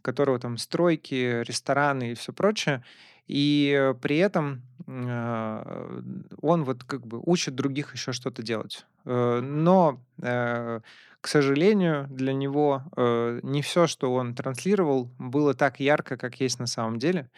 которого 0.02 0.38
там 0.38 0.56
стройки, 0.56 1.42
рестораны 1.42 2.12
и 2.12 2.14
все 2.14 2.32
прочее. 2.32 2.82
И 3.26 3.76
э, 3.76 3.94
при 3.94 4.18
этом 4.18 4.62
а, 4.88 6.00
он 6.40 6.64
вот 6.64 6.84
как 6.84 7.06
бы 7.06 7.20
учит 7.24 7.54
других 7.54 7.92
еще 7.92 8.12
что-то 8.12 8.42
делать. 8.42 8.86
Э. 9.04 9.40
Но, 9.40 10.00
э, 10.22 10.80
к 11.20 11.28
сожалению, 11.28 12.06
для 12.08 12.32
него 12.32 12.84
э, 12.96 13.40
не 13.42 13.62
все, 13.62 13.88
что 13.88 14.14
он 14.14 14.34
транслировал, 14.34 15.10
было 15.18 15.54
так 15.54 15.80
ярко, 15.80 16.16
как 16.16 16.40
есть 16.40 16.60
на 16.60 16.66
самом 16.66 16.98
деле. 16.98 17.28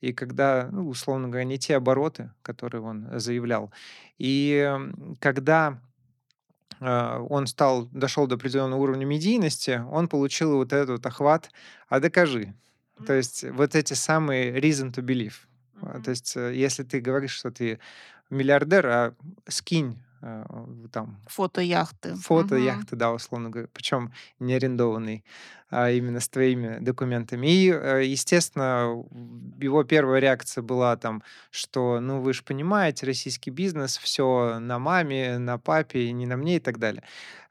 И 0.00 0.12
когда, 0.12 0.68
ну, 0.70 0.88
условно 0.88 1.28
говоря, 1.28 1.44
не 1.44 1.58
те 1.58 1.76
обороты, 1.76 2.30
которые 2.42 2.82
он 2.82 3.08
заявлял. 3.18 3.72
И 4.18 4.70
когда 5.20 5.80
а, 6.80 7.20
он 7.20 7.46
стал 7.46 7.86
дошел 7.86 8.26
до 8.26 8.34
определенного 8.34 8.80
уровня 8.80 9.04
медийности, 9.06 9.82
он 9.90 10.08
получил 10.08 10.56
вот 10.56 10.72
этот 10.72 10.90
вот 10.90 11.06
охват 11.06 11.50
"а 11.88 12.00
докажи". 12.00 12.54
То 13.06 13.12
есть 13.12 13.44
вот 13.44 13.74
эти 13.74 13.94
самые 13.94 14.58
reason 14.58 14.92
to 14.92 15.02
believe. 15.02 15.34
А, 15.82 16.00
то 16.00 16.10
есть, 16.10 16.36
э, 16.36 16.54
если 16.54 16.82
ты 16.82 17.00
говоришь, 17.00 17.32
что 17.32 17.50
ты 17.50 17.78
миллиардер, 18.30 18.86
а 18.86 19.14
скинь, 19.48 19.98
там 20.92 21.20
Фото 21.26 21.60
яхты. 21.60 22.14
Фото 22.16 22.56
яхты, 22.56 22.96
да, 22.96 23.12
условно 23.12 23.50
говоря, 23.50 23.68
причем 23.72 24.12
не 24.40 24.54
арендованный, 24.54 25.24
именно 25.70 26.20
с 26.20 26.28
твоими 26.28 26.78
документами. 26.80 27.46
И, 27.48 27.70
э, 27.70 28.04
естественно, 28.04 29.04
его 29.60 29.84
первая 29.84 30.20
реакция 30.20 30.62
была 30.62 30.96
там, 30.96 31.22
что, 31.50 32.00
ну, 32.00 32.20
вы 32.20 32.32
же 32.32 32.42
понимаете, 32.44 33.06
российский 33.06 33.50
бизнес, 33.50 33.98
все 33.98 34.58
на 34.60 34.78
маме, 34.78 35.38
на 35.38 35.58
папе, 35.58 36.12
не 36.12 36.26
на 36.26 36.36
мне 36.36 36.56
и 36.56 36.60
так 36.60 36.78
далее. 36.78 37.02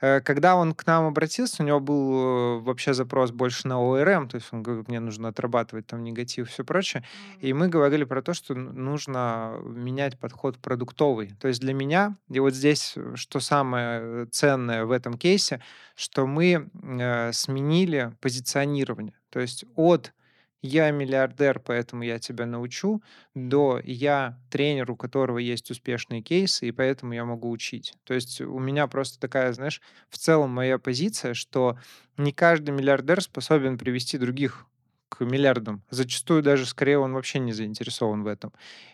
Э, 0.02 0.22
Когда 0.22 0.56
он 0.56 0.74
к 0.74 0.86
нам 0.86 1.06
обратился, 1.08 1.64
у 1.64 1.66
него 1.66 1.80
был 1.80 2.60
э, 2.60 2.60
вообще 2.62 2.94
запрос 2.94 3.32
больше 3.32 3.68
на 3.68 3.80
ОРМ, 3.80 4.30
то 4.30 4.36
есть 4.36 4.48
он 4.52 4.64
говорит, 4.64 4.88
мне 4.88 5.00
нужно 5.00 5.30
отрабатывать 5.30 5.88
там 5.88 6.04
негатив 6.04 6.48
и 6.48 6.50
все 6.50 6.64
прочее. 6.64 7.04
И 7.42 7.54
мы 7.54 7.68
говорили 7.68 8.04
про 8.04 8.22
то, 8.22 8.34
что 8.34 8.56
нужно 8.56 9.58
менять 9.64 10.18
подход 10.20 10.58
продуктовый. 10.58 11.34
То 11.40 11.48
есть 11.48 11.60
для 11.62 11.74
меня, 11.74 12.16
и 12.30 12.40
вот 12.40 12.54
здесь, 12.54 12.96
что 13.16 13.40
самое 13.40 14.26
ценное 14.28 14.86
в 14.86 14.92
этом 14.92 15.18
кейсе, 15.18 15.62
что 15.96 16.28
мы 16.28 16.70
э, 16.84 17.32
сменили 17.34 18.05
позиционирование. 18.22 19.16
То 19.30 19.40
есть 19.40 19.66
от 19.76 20.14
я 20.62 20.90
миллиардер, 20.90 21.60
поэтому 21.60 22.04
я 22.04 22.18
тебя 22.18 22.46
научу, 22.48 23.04
до 23.36 23.80
я 23.84 24.40
тренер, 24.50 24.92
у 24.92 24.96
которого 24.96 25.38
есть 25.38 25.70
успешные 25.70 26.22
кейсы, 26.24 26.68
и 26.68 26.72
поэтому 26.72 27.14
я 27.14 27.24
могу 27.24 27.52
учить. 27.52 27.94
То 28.04 28.16
есть 28.16 28.42
у 28.42 28.58
меня 28.58 28.88
просто 28.88 29.20
такая, 29.20 29.54
знаешь, 29.54 29.80
в 30.10 30.18
целом 30.18 30.50
моя 30.50 30.80
позиция, 30.80 31.36
что 31.36 31.78
не 32.18 32.32
каждый 32.34 32.72
миллиардер 32.72 33.22
способен 33.22 33.78
привести 33.78 34.18
других 34.18 34.66
к 35.10 35.24
миллиардам. 35.24 35.84
Зачастую 35.92 36.42
даже 36.42 36.66
скорее 36.66 36.98
он 36.98 37.14
вообще 37.14 37.40
не 37.40 37.54
заинтересован 37.54 38.24
в 38.24 38.28
этом. 38.28 38.52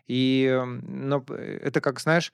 И, 0.07 0.62
но 0.84 1.22
п 1.22 1.34
это 1.36 1.80
как, 1.80 2.01
знаешь, 2.01 2.34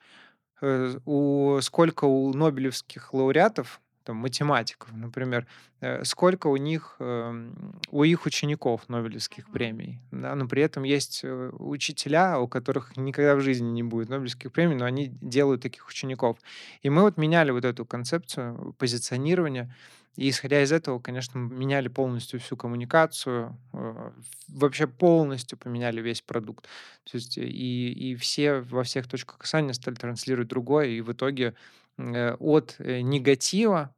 э, 0.60 0.98
у 1.04 1.60
сколько 1.60 2.06
у 2.06 2.32
нобелевских 2.34 3.14
лауреатов, 3.14 3.80
там, 4.08 4.16
математиков, 4.16 4.90
например, 4.94 5.46
э, 5.82 6.02
сколько 6.02 6.46
у 6.46 6.56
них, 6.56 6.96
эм, 6.98 7.78
у 7.90 8.04
их 8.04 8.24
учеников 8.24 8.88
Нобелевских 8.88 9.50
премий, 9.50 10.00
да, 10.10 10.34
но 10.34 10.48
при 10.48 10.62
этом 10.62 10.84
есть 10.84 11.20
э, 11.24 11.50
учителя, 11.58 12.40
у 12.40 12.48
которых 12.48 12.96
никогда 12.96 13.34
в 13.36 13.42
жизни 13.42 13.68
не 13.68 13.82
будет 13.82 14.08
Нобелевских 14.08 14.50
премий, 14.50 14.76
но 14.76 14.86
они 14.86 15.08
делают 15.20 15.60
таких 15.60 15.86
учеников. 15.86 16.38
И 16.80 16.88
мы 16.88 17.02
вот 17.02 17.18
меняли 17.18 17.50
вот 17.50 17.66
эту 17.66 17.84
концепцию 17.84 18.74
позиционирования, 18.78 19.76
и 20.16 20.30
исходя 20.30 20.62
из 20.62 20.72
этого, 20.72 21.00
конечно, 21.00 21.38
меняли 21.38 21.88
полностью 21.88 22.40
всю 22.40 22.56
коммуникацию, 22.56 23.58
э, 23.74 24.10
вообще 24.48 24.86
полностью 24.86 25.58
поменяли 25.58 26.00
весь 26.00 26.22
продукт. 26.22 26.64
То 27.04 27.18
есть 27.18 27.36
и, 27.36 27.92
и 27.92 28.14
все 28.16 28.60
во 28.60 28.84
всех 28.84 29.06
точках 29.06 29.36
касания 29.36 29.74
стали 29.74 29.96
транслировать 29.96 30.48
другое, 30.48 30.86
и 30.86 31.02
в 31.02 31.12
итоге 31.12 31.52
от 31.98 32.76
негатива 32.78 33.92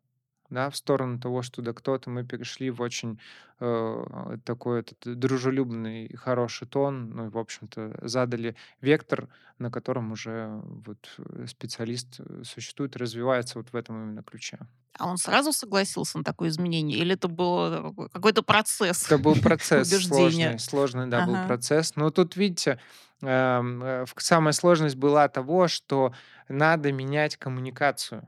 да, 0.51 0.69
в 0.71 0.77
сторону 0.77 1.19
того, 1.19 1.43
что 1.43 1.63
да 1.63 1.73
кто-то, 1.73 2.11
мы 2.11 2.25
перешли 2.25 2.71
в 2.71 2.81
очень 2.83 3.19
э, 3.61 4.37
такой 4.45 4.81
этот 4.81 5.19
дружелюбный, 5.19 6.15
хороший 6.17 6.67
тон, 6.67 7.11
ну 7.11 7.27
и, 7.27 7.31
в 7.31 7.39
общем-то, 7.39 7.99
задали 8.03 8.57
вектор, 8.81 9.29
на 9.59 9.71
котором 9.71 10.13
уже 10.13 10.61
вот 10.65 10.99
э, 11.19 11.47
специалист 11.47 12.21
э, 12.21 12.43
существует, 12.45 12.97
развивается 12.97 13.59
вот 13.59 13.73
в 13.73 13.77
этом 13.77 14.03
именно 14.03 14.23
ключе. 14.23 14.59
А 14.99 15.09
он 15.09 15.17
сразу 15.17 15.53
согласился 15.53 16.19
на 16.19 16.25
такое 16.25 16.49
изменение? 16.49 16.99
Или 16.99 17.15
это 17.15 17.29
был 17.29 17.71
какой- 17.71 18.09
какой-то 18.11 18.43
процесс 18.43 19.07
Это 19.07 19.19
был 19.19 19.35
процесс 19.43 19.89
сложный, 19.89 20.59
сложный, 20.59 21.07
да, 21.07 21.25
был 21.25 21.35
Ага. 21.35 21.47
процесс. 21.47 21.97
Но 21.97 22.11
тут, 22.11 22.37
видите, 22.37 22.79
эм, 23.23 23.83
э, 23.83 24.05
самая 24.17 24.53
сложность 24.53 24.97
была 24.97 25.29
того, 25.29 25.69
что 25.69 26.13
надо 26.49 26.93
менять 26.93 27.37
коммуникацию. 27.37 28.27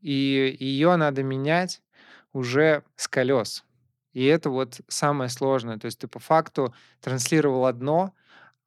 И 0.00 0.56
ее 0.58 0.96
надо 0.96 1.22
менять 1.22 1.82
уже 2.32 2.82
с 2.96 3.08
колес. 3.08 3.64
И 4.12 4.24
это 4.24 4.50
вот 4.50 4.80
самое 4.88 5.30
сложное. 5.30 5.78
То 5.78 5.86
есть 5.86 5.98
ты 6.00 6.08
по 6.08 6.18
факту 6.18 6.74
транслировал 7.00 7.66
одно, 7.66 8.12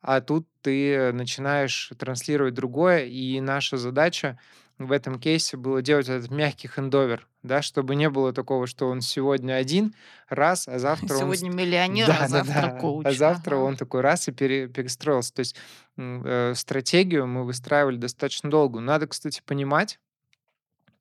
а 0.02 0.22
тут 0.22 0.48
ты 0.62 1.12
начинаешь 1.14 1.92
транслировать 1.98 2.54
другое. 2.54 3.06
И 3.06 3.40
наша 3.42 3.78
задача 3.78 4.38
в 4.78 4.92
этом 4.92 5.20
кейсе 5.20 5.56
было 5.58 5.82
делать 5.82 6.10
этот 6.10 6.32
мягкий 6.32 6.68
хендовер, 6.68 7.28
да, 7.44 7.62
чтобы 7.62 7.96
не 7.96 8.10
было 8.10 8.34
такого, 8.34 8.68
что 8.68 8.90
он 8.90 9.02
сегодня 9.02 9.54
один 9.54 9.94
раз, 10.30 10.68
а 10.68 10.80
завтра 10.80 11.14
он... 11.16 11.34
ст- 11.34 11.40
Сегодня 11.40 11.50
миллионер, 11.56 12.06
а 12.10 12.14
Да, 12.14 12.20
да, 12.20 12.28
завтра 12.28 12.54
да. 12.62 12.78
А 12.78 12.80
коуч. 12.80 13.16
завтра 13.18 13.56
Ага. 13.56 13.64
он 13.64 13.78
такой 13.78 14.02
раз 14.02 14.28
и 14.28 14.32
пере- 14.32 14.68
перестроился. 14.68 15.34
То 15.34 15.40
есть 15.42 15.56
э, 15.98 16.54
стратегию 16.56 17.28
мы 17.28 17.46
выстраивали 17.46 17.98
достаточно 17.98 18.50
долго. 18.50 18.80
Надо, 18.80 19.08
кстати, 19.08 19.42
понимать, 19.46 20.00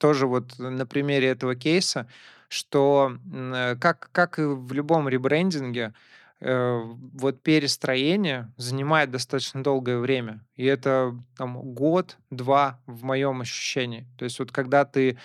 тоже 0.02 0.26
вот 0.26 0.58
на 0.58 0.84
примере 0.84 1.28
этого 1.28 1.54
кейса, 1.54 2.08
что 2.48 3.16
э, 3.32 3.76
как, 3.80 4.10
как 4.10 4.40
и 4.40 4.42
в 4.42 4.72
любом 4.72 5.08
ребрендинге, 5.08 5.94
э, 6.40 6.80
вот 7.14 7.40
перестроение 7.40 8.52
занимает 8.56 9.12
достаточно 9.12 9.62
долгое 9.62 9.98
время. 9.98 10.44
И 10.56 10.64
это 10.64 11.16
там 11.36 11.62
год-два 11.62 12.80
в 12.86 13.04
моем 13.04 13.42
ощущении. 13.42 14.04
То 14.18 14.24
есть 14.24 14.40
вот 14.40 14.50
когда 14.50 14.84
ты 14.84 15.18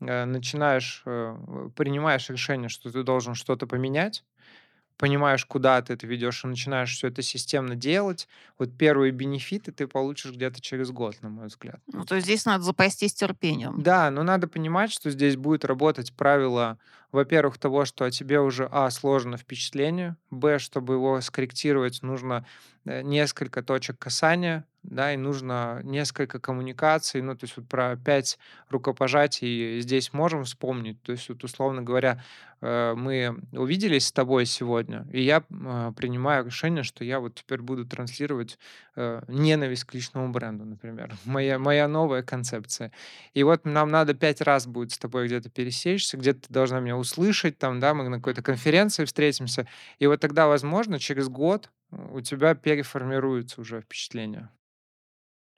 э, 0.00 0.24
начинаешь, 0.24 1.04
принимаешь 1.76 2.28
решение, 2.28 2.68
что 2.68 2.90
ты 2.90 3.04
должен 3.04 3.36
что-то 3.36 3.68
поменять, 3.68 4.24
понимаешь, 4.96 5.44
куда 5.44 5.80
ты 5.82 5.94
это 5.94 6.06
ведешь, 6.06 6.44
и 6.44 6.48
начинаешь 6.48 6.94
все 6.94 7.08
это 7.08 7.22
системно 7.22 7.74
делать, 7.74 8.28
вот 8.58 8.76
первые 8.76 9.12
бенефиты 9.12 9.72
ты 9.72 9.86
получишь 9.86 10.32
где-то 10.32 10.60
через 10.60 10.90
год, 10.90 11.16
на 11.22 11.28
мой 11.28 11.46
взгляд. 11.46 11.80
Ну, 11.92 12.04
то 12.04 12.14
есть 12.14 12.26
здесь 12.26 12.44
надо 12.46 12.64
запастись 12.64 13.14
терпением. 13.14 13.82
Да, 13.82 14.10
но 14.10 14.22
надо 14.22 14.48
понимать, 14.48 14.92
что 14.92 15.10
здесь 15.10 15.36
будет 15.36 15.64
работать 15.64 16.12
правило, 16.12 16.78
во-первых, 17.14 17.58
того, 17.58 17.84
что 17.84 18.04
о 18.04 18.10
тебе 18.10 18.40
уже, 18.40 18.68
а, 18.72 18.90
сложно 18.90 19.36
впечатление, 19.36 20.16
б, 20.30 20.58
чтобы 20.58 20.94
его 20.94 21.20
скорректировать, 21.20 22.02
нужно 22.02 22.44
э, 22.84 23.02
несколько 23.02 23.62
точек 23.62 23.98
касания, 23.98 24.66
да, 24.82 25.14
и 25.14 25.16
нужно 25.16 25.80
несколько 25.84 26.40
коммуникаций, 26.40 27.22
ну, 27.22 27.34
то 27.36 27.44
есть 27.44 27.56
вот 27.56 27.68
про 27.68 27.96
пять 27.96 28.36
рукопожатий 28.68 29.80
здесь 29.80 30.12
можем 30.12 30.44
вспомнить, 30.44 31.00
то 31.02 31.12
есть 31.12 31.28
вот, 31.28 31.42
условно 31.44 31.82
говоря, 31.82 32.22
э, 32.60 32.94
мы 32.96 33.36
увиделись 33.52 34.08
с 34.08 34.12
тобой 34.12 34.44
сегодня, 34.44 35.06
и 35.12 35.22
я 35.22 35.44
э, 35.48 35.92
принимаю 35.96 36.44
решение, 36.44 36.82
что 36.82 37.04
я 37.04 37.20
вот 37.20 37.36
теперь 37.36 37.60
буду 37.60 37.86
транслировать 37.86 38.58
ненависть 39.26 39.84
к 39.84 39.94
личному 39.94 40.28
бренду, 40.28 40.64
например. 40.64 41.12
Моя, 41.24 41.58
моя 41.58 41.88
новая 41.88 42.22
концепция. 42.22 42.92
И 43.32 43.42
вот 43.42 43.64
нам 43.64 43.90
надо 43.90 44.14
пять 44.14 44.40
раз 44.40 44.68
будет 44.68 44.92
с 44.92 44.98
тобой 44.98 45.26
где-то 45.26 45.50
пересечься, 45.50 46.16
где-то 46.16 46.46
ты 46.46 46.54
должна 46.54 46.78
меня 46.78 46.96
услышать, 47.04 47.58
там, 47.58 47.80
да, 47.80 47.94
мы 47.94 48.08
на 48.08 48.16
какой-то 48.16 48.42
конференции 48.42 49.04
встретимся, 49.04 49.66
и 49.98 50.06
вот 50.06 50.20
тогда, 50.20 50.46
возможно, 50.46 50.98
через 50.98 51.28
год 51.28 51.70
э, 51.92 51.96
у 52.12 52.20
тебя 52.20 52.54
переформируется 52.54 53.60
уже 53.60 53.80
впечатление. 53.82 54.48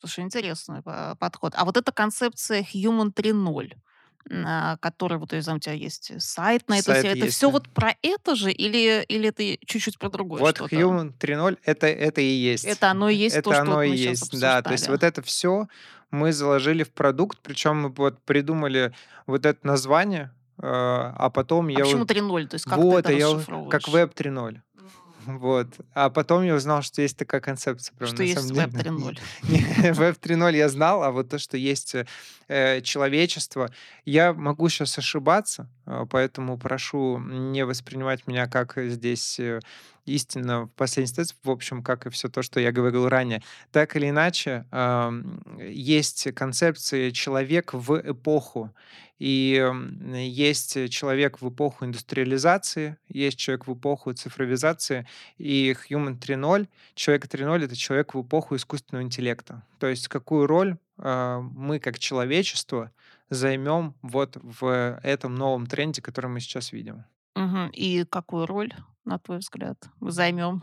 Слушай, 0.00 0.24
интересный 0.24 0.82
по- 0.82 1.16
подход. 1.18 1.54
А 1.56 1.64
вот 1.64 1.76
эта 1.76 1.90
концепция 1.90 2.62
Human 2.74 3.12
3.0, 3.12 3.72
м, 4.28 4.44
а, 4.46 4.76
который 4.78 5.18
вот, 5.18 5.32
я 5.32 5.40
знаю, 5.40 5.56
у 5.56 5.60
тебя 5.60 5.72
есть 5.72 6.10
э, 6.10 6.20
сайт 6.20 6.68
на 6.68 6.78
эту 6.78 6.86
Сайт 6.92 7.02
тему, 7.02 7.14
это 7.14 7.24
есть, 7.24 7.36
все 7.36 7.46
да. 7.46 7.52
вот 7.52 7.68
про 7.70 7.94
это 8.02 8.34
же 8.34 8.52
или, 8.52 9.04
или 9.08 9.28
это 9.28 9.42
чуть-чуть 9.66 9.98
про 9.98 10.08
другое 10.10 10.42
Вот 10.42 10.56
что-то? 10.56 10.76
Human 10.76 11.12
3.0 11.18 11.56
это, 11.64 11.86
это 11.86 12.20
и 12.20 12.24
есть. 12.26 12.64
Это 12.66 12.90
оно 12.90 13.08
и 13.08 13.16
есть 13.16 13.36
то, 13.36 13.50
Это 13.50 13.54
что 13.54 13.64
вот 13.64 13.70
оно 13.72 13.82
и 13.82 13.90
мы 13.90 13.96
сейчас 13.96 14.20
есть, 14.32 14.40
да. 14.40 14.62
То 14.62 14.72
есть 14.72 14.88
вот 14.88 15.02
это 15.02 15.22
все 15.22 15.68
мы 16.10 16.32
заложили 16.32 16.82
в 16.82 16.92
продукт, 16.92 17.38
причем 17.42 17.82
мы 17.82 17.88
вот 17.88 18.22
придумали 18.22 18.92
вот 19.26 19.46
это 19.46 19.66
название, 19.66 20.30
а 21.16 21.30
потом 21.30 21.68
А 21.68 21.72
я... 21.72 21.84
почему 21.84 22.02
у- 22.02 22.06
3.0? 22.06 22.46
То 22.48 22.54
есть 22.54 22.64
как 22.64 22.74
ты 22.76 22.80
Вот, 22.80 22.98
это 23.00 23.08
а 23.08 23.12
я 23.12 23.26
как 23.70 23.88
веб 23.88 24.12
3.0. 24.14 24.60
М, 25.26 25.38
Вот. 25.38 25.66
А 25.94 26.08
потом 26.10 26.44
я 26.44 26.54
узнал, 26.54 26.82
что 26.82 27.02
есть 27.02 27.16
такая 27.18 27.40
концепция, 27.40 27.94
прям 27.96 28.08
Что 28.10 28.22
есть 28.22 28.36
деле. 28.72 28.90
3.0. 28.90 29.18
Не, 29.48 29.92
Веб 29.92 30.16
3.0 30.18 30.56
я 30.56 30.68
знал, 30.68 31.02
а 31.02 31.10
вот 31.10 31.28
то, 31.28 31.38
что 31.38 31.56
есть 31.56 31.94
э, 31.94 32.06
э, 32.48 32.80
человечество, 32.82 33.70
я 34.04 34.32
могу 34.32 34.68
сейчас 34.68 34.98
ошибаться, 34.98 35.68
э, 35.86 36.06
поэтому 36.10 36.58
прошу 36.58 37.18
не 37.18 37.64
воспринимать 37.64 38.26
меня 38.26 38.46
как 38.46 38.78
э, 38.78 38.88
здесь 38.88 39.40
э, 39.40 39.60
истина 40.06 40.64
в 40.64 40.68
последней 40.68 41.10
инстанции, 41.10 41.36
в 41.42 41.50
общем, 41.50 41.82
как 41.82 42.06
и 42.06 42.10
все 42.10 42.28
то, 42.28 42.42
что 42.42 42.60
я 42.60 42.72
говорил 42.72 43.08
ранее. 43.08 43.42
Так 43.72 43.96
или 43.96 44.08
иначе, 44.10 44.64
есть 45.60 46.32
концепция 46.34 47.10
«человек 47.10 47.74
в 47.74 48.00
эпоху», 48.10 48.72
и 49.18 49.72
есть 50.14 50.90
человек 50.90 51.40
в 51.40 51.48
эпоху 51.48 51.86
индустриализации, 51.86 52.98
есть 53.08 53.38
человек 53.38 53.66
в 53.66 53.72
эпоху 53.72 54.12
цифровизации, 54.12 55.06
и 55.38 55.74
Human 55.88 56.18
3.0 56.18 56.68
Человек 56.94 57.26
3.0 57.26 57.64
это 57.64 57.76
человек 57.76 58.14
в 58.14 58.22
эпоху 58.22 58.56
искусственного 58.56 59.04
интеллекта. 59.04 59.62
То 59.78 59.86
есть 59.86 60.08
какую 60.08 60.46
роль 60.46 60.76
а, 60.98 61.40
мы 61.40 61.78
как 61.78 61.98
человечество 61.98 62.90
займем 63.30 63.94
вот 64.02 64.36
в 64.42 64.98
этом 65.02 65.34
новом 65.34 65.66
тренде, 65.66 66.02
который 66.02 66.30
мы 66.30 66.40
сейчас 66.40 66.72
видим. 66.72 67.04
Мгм. 67.34 67.70
И 67.70 68.04
какую 68.04 68.46
роль, 68.46 68.72
на 69.06 69.18
твой 69.18 69.38
взгляд, 69.38 69.78
займем? 70.00 70.62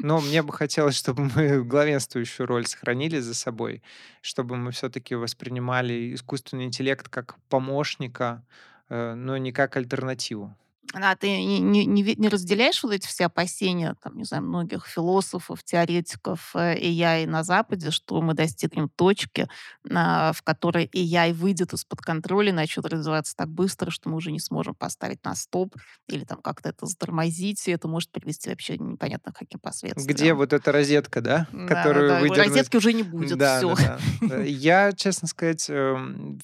Но 0.00 0.20
мне 0.20 0.42
бы 0.42 0.52
хотелось, 0.52 0.96
чтобы 0.96 1.30
мы 1.34 1.64
главенствующую 1.64 2.46
роль 2.46 2.66
сохранили 2.66 3.20
за 3.20 3.34
собой, 3.34 3.82
чтобы 4.20 4.56
мы 4.56 4.72
все-таки 4.72 5.14
воспринимали 5.14 6.14
искусственный 6.14 6.64
интеллект 6.64 7.08
как 7.08 7.36
помощника, 7.48 8.44
э, 8.88 9.14
но 9.14 9.36
не 9.38 9.52
как 9.52 9.76
альтернативу. 9.76 10.54
А 10.94 11.14
ты 11.16 11.28
не, 11.28 11.84
не- 11.84 12.14
не 12.16 12.28
разделяешь 12.28 12.82
вот 12.82 12.92
эти 12.92 13.06
все 13.06 13.26
опасения, 13.26 13.96
там, 14.02 14.16
не 14.16 14.24
знаю, 14.24 14.44
многих 14.44 14.86
философов, 14.86 15.62
теоретиков 15.64 16.52
э, 16.54 16.74
AI 16.76 17.26
на 17.26 17.42
Западе, 17.42 17.90
что 17.90 18.20
мы 18.22 18.34
достигнем 18.34 18.88
точки, 18.88 19.48
а, 19.90 20.32
в 20.32 20.42
которой 20.42 20.86
AI 20.94 21.32
выйдет 21.34 21.72
из-под 21.72 22.00
контроля 22.00 22.48
и 22.50 22.52
начнет 22.52 22.86
развиваться 22.86 23.34
так 23.36 23.48
быстро, 23.48 23.90
что 23.90 24.08
мы 24.08 24.16
уже 24.16 24.32
не 24.32 24.40
сможем 24.40 24.74
поставить 24.74 25.22
на 25.24 25.34
стоп 25.34 25.74
или 26.08 26.24
там 26.24 26.40
как-то 26.40 26.68
это 26.70 26.86
затормозить, 26.86 27.66
и 27.68 27.72
это 27.72 27.88
может 27.88 28.10
привести 28.10 28.48
вообще 28.50 28.78
непонятно 28.78 29.32
к 29.32 29.36
каким 29.38 29.58
Где 29.58 29.68
последствиям. 29.68 30.36
вот 30.36 30.52
эта 30.52 30.72
розетка, 30.72 31.20
да, 31.20 31.46
Да, 31.52 31.68
да, 31.68 31.74
которую 31.74 32.08
да. 32.08 32.20
выдернуть 32.20 32.46
Розетки 32.46 32.76
уже 32.76 32.92
не 32.92 33.02
будет, 33.02 33.38
Да, 33.38 33.58
все. 33.58 33.74
да, 33.74 33.98
да. 34.28 34.42
Э, 34.42 34.46
Я, 34.48 34.92
честно 34.92 35.28
сказать, 35.28 35.62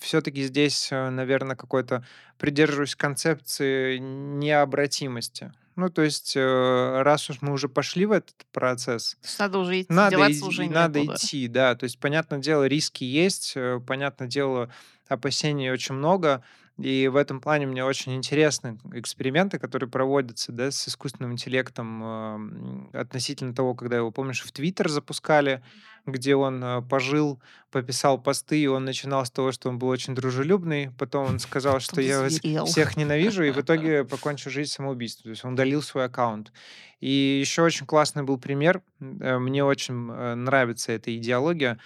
все-таки 0.00 0.42
здесь, 0.42 0.88
наверное, 0.90 1.56
какой-то 1.56 2.04
придерживаюсь 2.38 2.96
концепции 2.96 3.98
необратимости. 4.38 5.52
Ну, 5.74 5.88
то 5.88 6.02
есть, 6.02 6.34
э, 6.36 7.02
раз 7.02 7.30
уж 7.30 7.40
мы 7.40 7.52
уже 7.52 7.68
пошли 7.68 8.04
в 8.04 8.12
этот 8.12 8.34
процесс, 8.52 9.16
То 9.22 9.26
есть 9.26 9.38
надо 9.38 9.58
уже 9.58 9.80
идти, 9.80 9.92
надо, 9.92 10.16
и- 10.28 10.40
уже 10.42 10.64
надо 10.68 11.00
некуда. 11.00 11.16
идти, 11.18 11.48
да. 11.48 11.74
То 11.74 11.84
есть, 11.84 11.98
понятное 11.98 12.40
дело, 12.40 12.64
риски 12.66 13.04
есть, 13.04 13.52
э, 13.56 13.80
понятное 13.86 14.28
дело, 14.28 14.70
опасений 15.08 15.70
очень 15.70 15.94
много. 15.94 16.42
И 16.82 17.06
в 17.06 17.14
этом 17.14 17.40
плане 17.40 17.68
мне 17.68 17.84
очень 17.84 18.16
интересны 18.16 18.76
эксперименты, 18.92 19.60
которые 19.60 19.88
проводятся 19.88 20.50
да, 20.50 20.72
с 20.72 20.88
искусственным 20.88 21.30
интеллектом 21.30 22.90
э, 22.92 22.98
относительно 22.98 23.54
того, 23.54 23.76
когда 23.76 23.98
его, 23.98 24.10
помнишь, 24.10 24.42
в 24.42 24.50
Твиттер 24.50 24.88
запускали, 24.88 25.62
где 26.06 26.34
он 26.34 26.62
э, 26.64 26.82
пожил, 26.82 27.40
пописал 27.70 28.20
посты, 28.20 28.60
и 28.60 28.66
он 28.66 28.84
начинал 28.84 29.24
с 29.24 29.30
того, 29.30 29.52
что 29.52 29.68
он 29.68 29.78
был 29.78 29.86
очень 29.86 30.16
дружелюбный, 30.16 30.90
потом 30.98 31.26
он 31.26 31.38
сказал, 31.38 31.78
что 31.78 32.00
я 32.00 32.20
вас 32.20 32.40
всех 32.68 32.96
ненавижу, 32.96 33.44
и 33.44 33.52
в 33.52 33.58
итоге 33.60 34.02
покончил 34.04 34.50
жизнь 34.50 34.72
самоубийством, 34.72 35.22
то 35.22 35.30
есть 35.30 35.44
он 35.44 35.52
удалил 35.52 35.82
свой 35.82 36.06
аккаунт. 36.06 36.52
И 36.98 37.38
еще 37.40 37.62
очень 37.62 37.86
классный 37.86 38.24
был 38.24 38.38
пример, 38.38 38.82
э, 38.98 39.38
мне 39.38 39.64
очень 39.64 40.10
э, 40.10 40.34
нравится 40.34 40.90
эта 40.90 41.16
идеология, 41.16 41.78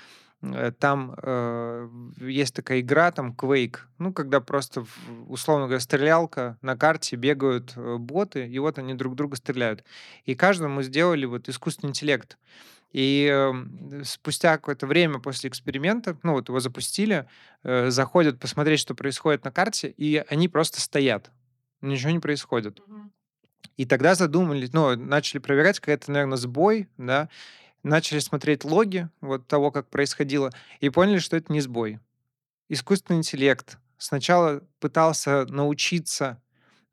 там 0.78 1.14
э, 1.22 1.88
есть 2.20 2.55
такая 2.55 2.80
игра, 2.80 3.11
там 3.12 3.32
Quake, 3.32 3.78
ну, 3.99 4.12
когда 4.12 4.40
просто, 4.40 4.84
условно 5.28 5.66
говоря, 5.66 5.80
стрелялка 5.80 6.59
на 6.62 6.76
карте, 6.76 7.16
бегают 7.16 7.72
э, 7.76 7.97
боты, 7.97 8.47
и 8.47 8.59
вот 8.59 8.78
они 8.78 8.94
друг 8.94 9.14
друга 9.14 9.36
стреляют. 9.36 9.84
И 10.24 10.34
каждому 10.34 10.82
сделали 10.82 11.24
вот 11.24 11.49
искусственный 11.49 11.90
интеллект. 11.90 12.36
И 12.92 13.26
эм, 13.30 14.03
спустя 14.05 14.57
какое-то 14.57 14.86
время 14.86 15.18
после 15.18 15.51
эксперимента, 15.51 16.16
ну, 16.22 16.32
вот 16.32 16.49
его 16.49 16.61
запустили, 16.61 17.26
э, 17.62 17.90
заходят 17.90 18.38
посмотреть, 18.38 18.80
что 18.80 18.94
происходит 18.94 19.44
на 19.44 19.51
карте, 19.51 19.92
и 19.97 20.24
они 20.28 20.49
просто 20.49 20.80
стоят. 20.80 21.30
Ничего 21.80 22.11
не 22.11 22.20
происходит. 22.20 22.80
И 23.76 23.84
тогда 23.84 24.14
задумались, 24.14 24.72
ну, 24.72 24.97
начали 24.97 25.38
проверять, 25.38 25.80
какая-то, 25.80 26.11
наверное, 26.11 26.38
сбой, 26.38 26.88
да, 26.97 27.28
начали 27.83 28.18
смотреть 28.18 28.64
логи 28.64 29.09
вот 29.20 29.47
того, 29.47 29.70
как 29.70 29.89
происходило, 29.89 30.51
и 30.81 30.91
поняли, 30.91 31.18
что 31.18 31.37
это 31.37 31.53
не 31.53 31.61
сбой. 31.61 32.01
Искусственный 32.68 33.18
интеллект 33.18 33.79
сначала 33.99 34.62
пытался 34.81 35.47
научиться 35.47 36.43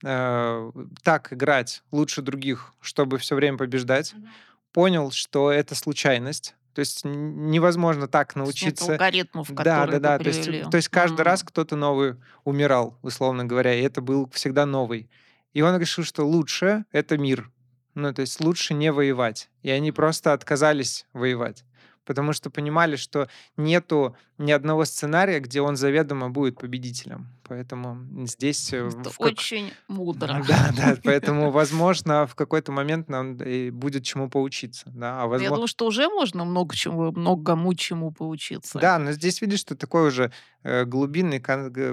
э, 0.04 0.72
так 1.04 1.34
играть 1.34 1.84
лучше 1.92 2.22
других, 2.22 2.74
чтобы 2.82 3.18
все 3.18 3.36
время 3.36 3.58
побеждать, 3.58 4.14
Мгм. 4.14 4.30
понял, 4.74 5.12
что 5.12 5.52
это 5.52 5.76
случайность, 5.76 6.56
то 6.74 6.80
есть 6.80 7.06
невозможно 7.06 8.08
так 8.08 8.30
есть 8.30 8.38
нет 8.38 8.46
научиться. 8.46 8.92
алгоритмов, 8.94 9.52
Да, 9.54 9.88
да, 9.88 10.00
да. 10.00 10.20
То 10.20 10.28
есть, 10.30 10.46
привели. 10.46 10.70
то 10.70 10.78
есть 10.78 10.90
каждый 10.90 11.22
раз 11.22 11.42
М. 11.42 11.48
кто-то 11.48 11.76
новый 11.76 12.16
умирал, 12.44 12.98
условно 13.04 13.46
говоря, 13.46 13.74
и 13.74 13.82
это 13.84 14.02
был 14.02 14.30
всегда 14.32 14.66
новый. 14.66 15.10
И 15.54 15.62
он 15.62 15.80
решил, 15.80 16.04
что 16.04 16.26
лучше 16.28 16.86
это 16.92 17.18
мир. 17.18 17.52
Ну, 17.96 18.14
то 18.14 18.22
есть 18.22 18.40
лучше 18.40 18.74
не 18.74 18.92
воевать. 18.92 19.50
И 19.62 19.70
они 19.70 19.92
просто 19.92 20.34
отказались 20.34 21.06
воевать. 21.14 21.64
Потому 22.06 22.34
что 22.34 22.50
понимали, 22.50 22.96
что 22.96 23.30
нету 23.58 24.16
ни 24.38 24.52
одного 24.52 24.86
сценария, 24.86 25.40
где 25.40 25.62
он 25.62 25.76
заведомо 25.76 26.30
будет 26.30 26.58
победителем. 26.58 27.28
Поэтому 27.44 28.26
здесь 28.26 28.74
Это 28.74 28.90
как... 29.04 29.20
очень 29.20 29.72
мудро. 29.88 30.44
Да, 30.48 30.72
да, 30.76 30.98
поэтому, 31.04 31.52
возможно, 31.52 32.28
в 32.28 32.36
какой-то 32.36 32.72
момент 32.72 33.10
нам 33.10 33.38
будет 33.72 34.04
чему 34.04 34.30
поучиться, 34.30 34.92
да, 34.94 35.22
а 35.22 35.24
Ну, 35.24 35.24
Я 35.24 35.28
возможно, 35.28 35.56
думаю, 35.56 35.68
что 35.68 35.86
уже 35.86 36.10
можно 36.10 36.46
много 36.46 36.76
чему, 36.76 37.12
многому 37.12 37.74
чему 37.76 38.12
поучиться. 38.12 38.80
Да, 38.80 39.00
но 39.00 39.12
здесь 39.12 39.42
видишь, 39.42 39.60
что 39.60 39.76
такой 39.76 40.08
уже 40.08 40.32
э, 40.64 40.86
глубинный 40.86 41.44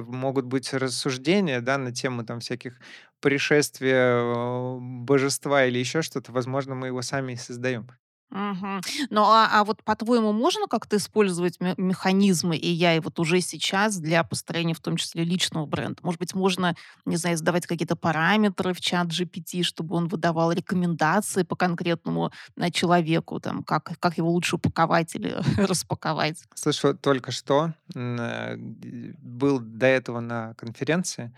могут 0.07 0.47
быть 0.47 0.73
рассуждения, 0.73 1.61
да, 1.61 1.79
на 1.79 1.93
тему 1.93 2.25
там 2.25 2.41
всяких 2.41 2.81
пришествия 3.21 4.17
э, 4.17 4.79
божества 4.81 5.65
или 5.65 5.79
еще 5.79 6.03
что-то. 6.03 6.33
Возможно, 6.33 6.75
мы 6.75 6.89
его 6.89 7.03
сами 7.03 7.33
и 7.33 7.37
создаем. 7.37 7.89
Мгм. 8.31 8.81
Ну, 9.11 9.23
а, 9.23 9.49
а 9.53 9.65
вот 9.65 9.83
по-твоему, 9.83 10.33
можно 10.33 10.69
как-то 10.69 10.97
использовать 10.97 11.59
ме- 11.61 11.75
механизмы 11.77 12.57
AI 12.57 13.01
вот 13.01 13.19
уже 13.19 13.41
сейчас 13.41 13.99
для 13.99 14.23
построения, 14.23 14.75
в 14.75 14.81
том 14.81 14.97
числе, 14.97 15.25
личного 15.25 15.67
бренда? 15.67 15.99
Может 16.03 16.21
быть, 16.21 16.35
можно, 16.35 16.77
не 17.05 17.17
знаю, 17.17 17.37
задавать 17.37 17.67
какие-то 17.67 17.97
параметры 17.97 18.73
в 18.73 18.81
чат 18.81 19.09
GPT, 19.09 19.65
чтобы 19.65 19.97
он 19.97 20.07
выдавал 20.07 20.53
рекомендации 20.53 21.43
по 21.43 21.57
конкретному 21.57 22.31
э, 22.57 22.71
человеку, 22.71 23.41
там, 23.41 23.65
как, 23.65 23.99
как 23.99 24.17
его 24.17 24.31
лучше 24.31 24.57
упаковать 24.57 25.15
или 25.17 25.37
распаковать? 25.57 26.45
Слышь, 26.55 26.83
вот 26.85 27.01
только 27.01 27.33
что 27.33 27.73
э, 27.97 28.57
был 28.57 29.59
до 29.59 29.87
этого 29.87 30.21
на 30.21 30.55
конференции, 30.55 31.35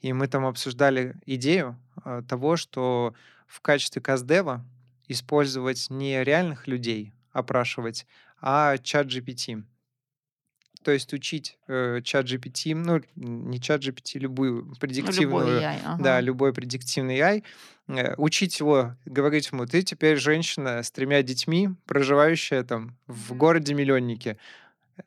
и 0.00 0.12
мы 0.12 0.28
там 0.28 0.44
обсуждали 0.44 1.16
идею 1.24 1.80
э, 2.04 2.22
того, 2.28 2.58
что 2.58 3.14
в 3.46 3.62
качестве 3.62 4.02
каздева 4.02 4.62
использовать 5.08 5.86
не 5.90 6.22
реальных 6.24 6.66
людей 6.66 7.12
опрашивать, 7.32 8.06
а 8.40 8.78
чат 8.78 9.06
GPT. 9.06 9.64
То 10.82 10.90
есть 10.90 11.12
учить 11.14 11.58
э, 11.66 12.02
чат 12.04 12.26
GPT, 12.26 12.74
ну, 12.74 13.00
не 13.16 13.58
чат 13.58 13.80
GPT, 13.82 14.18
любую 14.18 14.56
Ну, 14.56 14.62
любой 14.62 14.78
предиктивную, 14.78 15.60
AI, 15.60 15.78
да, 15.98 16.16
ага. 16.16 16.20
любой 16.20 16.52
предиктивный 16.52 17.18
AI, 17.18 17.42
э, 17.88 18.14
учить 18.18 18.60
его, 18.60 18.94
говорить 19.06 19.50
ему, 19.50 19.64
ты 19.64 19.82
теперь 19.82 20.18
женщина 20.18 20.82
с 20.82 20.90
тремя 20.90 21.22
детьми, 21.22 21.70
проживающая 21.86 22.62
там 22.64 22.98
в 23.06 23.32
городе-миллионнике, 23.34 24.36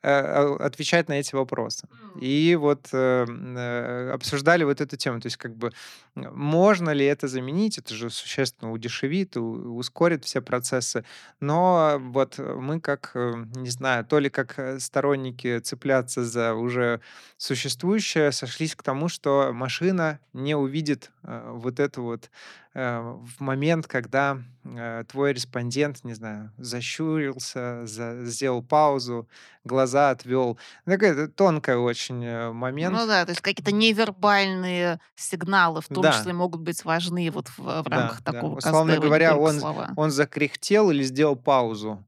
отвечать 0.01 1.09
на 1.09 1.13
эти 1.13 1.35
вопросы. 1.35 1.87
И 2.19 2.55
вот 2.59 2.89
э, 2.91 3.25
э, 3.27 4.11
обсуждали 4.11 4.63
вот 4.63 4.81
эту 4.81 4.97
тему. 4.97 5.19
То 5.21 5.27
есть 5.27 5.37
как 5.37 5.55
бы 5.55 5.71
можно 6.15 6.89
ли 6.91 7.05
это 7.05 7.27
заменить? 7.27 7.77
Это 7.77 7.93
же 7.93 8.09
существенно 8.09 8.71
удешевит, 8.71 9.37
ускорит 9.37 10.25
все 10.25 10.41
процессы. 10.41 11.05
Но 11.39 11.97
вот 11.99 12.37
мы 12.39 12.79
как, 12.81 13.11
э, 13.13 13.33
не 13.55 13.69
знаю, 13.69 14.05
то 14.05 14.19
ли 14.19 14.29
как 14.29 14.59
сторонники 14.79 15.59
цепляться 15.59 16.23
за 16.23 16.53
уже 16.53 17.01
существующее, 17.37 18.31
сошлись 18.31 18.75
к 18.75 18.83
тому, 18.83 19.09
что 19.09 19.51
машина 19.53 20.19
не 20.33 20.55
увидит 20.55 21.11
э, 21.23 21.51
вот 21.53 21.79
это 21.79 22.01
вот 22.01 22.29
в 22.77 23.39
момент, 23.39 23.87
когда 23.87 24.37
э, 24.63 25.03
твой 25.07 25.33
респондент, 25.33 26.03
не 26.03 26.13
знаю, 26.13 26.51
защурился, 26.57 27.87
за- 27.87 28.25
сделал 28.25 28.61
паузу, 28.61 29.27
глаза 29.63 30.11
отвел. 30.11 30.59
Такая 30.85 31.27
тонкая 31.27 31.77
очень 31.77 32.23
э, 32.23 32.47
Ну 32.49 32.53
момент. 32.53 32.95
да, 33.07 33.25
то 33.25 33.31
есть 33.31 33.41
какие-то 33.41 33.71
невербальные 33.71 34.99
сигналы 35.15 35.81
в 35.81 35.87
том 35.87 36.03
числе 36.11 36.33
Да, 36.33 36.37
могут 36.37 36.61
быть 36.61 36.85
важны 36.85 37.31
вот 37.31 37.47
в, 37.49 37.57
в 37.57 37.83
да, 37.83 37.89
рамках 37.89 38.21
да. 38.21 38.31
такого 38.31 38.57
Условно 38.57 38.93
каздева, 38.93 39.03
не 39.03 39.07
говоря, 39.07 39.37
он, 39.37 39.59
слова. 39.59 39.93
он 39.95 40.11
закряхтел 40.11 40.91
или 40.91 41.03
сделал 41.03 41.35
паузу. 41.35 42.03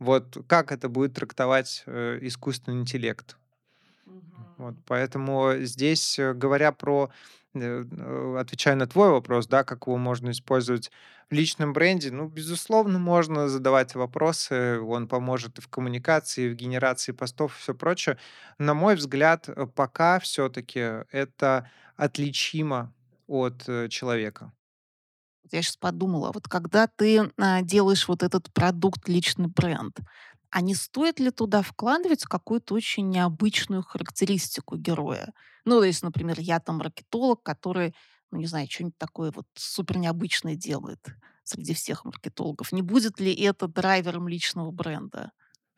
Вот 0.00 0.36
как 0.48 0.72
это 0.72 0.88
будет 0.88 1.14
трактовать 1.14 1.84
э, 1.86 2.18
искусственный 2.22 2.80
интеллект? 2.80 3.36
Вот, 4.56 4.74
Мгм. 4.74 4.82
поэтому 4.86 5.52
здесь, 5.58 6.18
э, 6.18 6.32
говоря 6.34 6.72
про, 6.72 7.04
э, 7.04 7.08
э, 7.08 7.37
отвечая 8.38 8.74
на 8.74 8.86
твой 8.86 9.10
вопрос, 9.10 9.46
да, 9.46 9.64
как 9.64 9.86
его 9.86 9.96
можно 9.96 10.30
использовать 10.30 10.90
в 11.30 11.34
личном 11.34 11.72
бренде, 11.72 12.10
ну, 12.10 12.26
безусловно, 12.26 12.98
можно 12.98 13.48
задавать 13.48 13.94
вопросы, 13.94 14.80
он 14.80 15.08
поможет 15.08 15.58
и 15.58 15.60
в 15.60 15.68
коммуникации, 15.68 16.46
и 16.46 16.48
в 16.48 16.54
генерации 16.54 17.12
постов, 17.12 17.54
и 17.54 17.60
все 17.60 17.74
прочее. 17.74 18.18
На 18.58 18.74
мой 18.74 18.94
взгляд, 18.94 19.48
э, 19.48 19.66
пока 19.66 20.18
все-таки 20.20 21.04
это 21.10 21.70
отличимо 21.96 22.94
от 23.26 23.68
э, 23.68 23.88
человека. 23.88 24.52
Я 25.50 25.62
сейчас 25.62 25.76
подумала, 25.76 26.30
вот 26.32 26.48
когда 26.48 26.86
ты 26.86 27.30
а, 27.38 27.62
делаешь 27.62 28.06
вот 28.08 28.22
этот 28.22 28.52
продукт, 28.52 29.08
личный 29.08 29.48
бренд, 29.48 29.98
а 30.50 30.60
не 30.60 30.74
стоит 30.74 31.20
ли 31.20 31.30
туда 31.30 31.62
вкладывать 31.62 32.24
какую-то 32.24 32.74
очень 32.74 33.08
необычную 33.10 33.82
характеристику 33.82 34.76
героя? 34.76 35.32
Ну, 35.64 35.78
то 35.80 35.84
есть, 35.84 36.02
например, 36.02 36.40
я 36.40 36.60
там 36.60 36.76
маркетолог, 36.78 37.42
который, 37.42 37.94
ну, 38.30 38.38
не 38.38 38.46
знаю, 38.46 38.66
что-нибудь 38.70 38.98
такое 38.98 39.30
вот 39.34 39.46
супер 39.54 39.98
необычное 39.98 40.56
делает 40.56 41.00
среди 41.44 41.74
всех 41.74 42.04
маркетологов. 42.04 42.72
Не 42.72 42.82
будет 42.82 43.20
ли 43.20 43.34
это 43.34 43.68
драйвером 43.68 44.28
личного 44.28 44.70
бренда? 44.70 45.32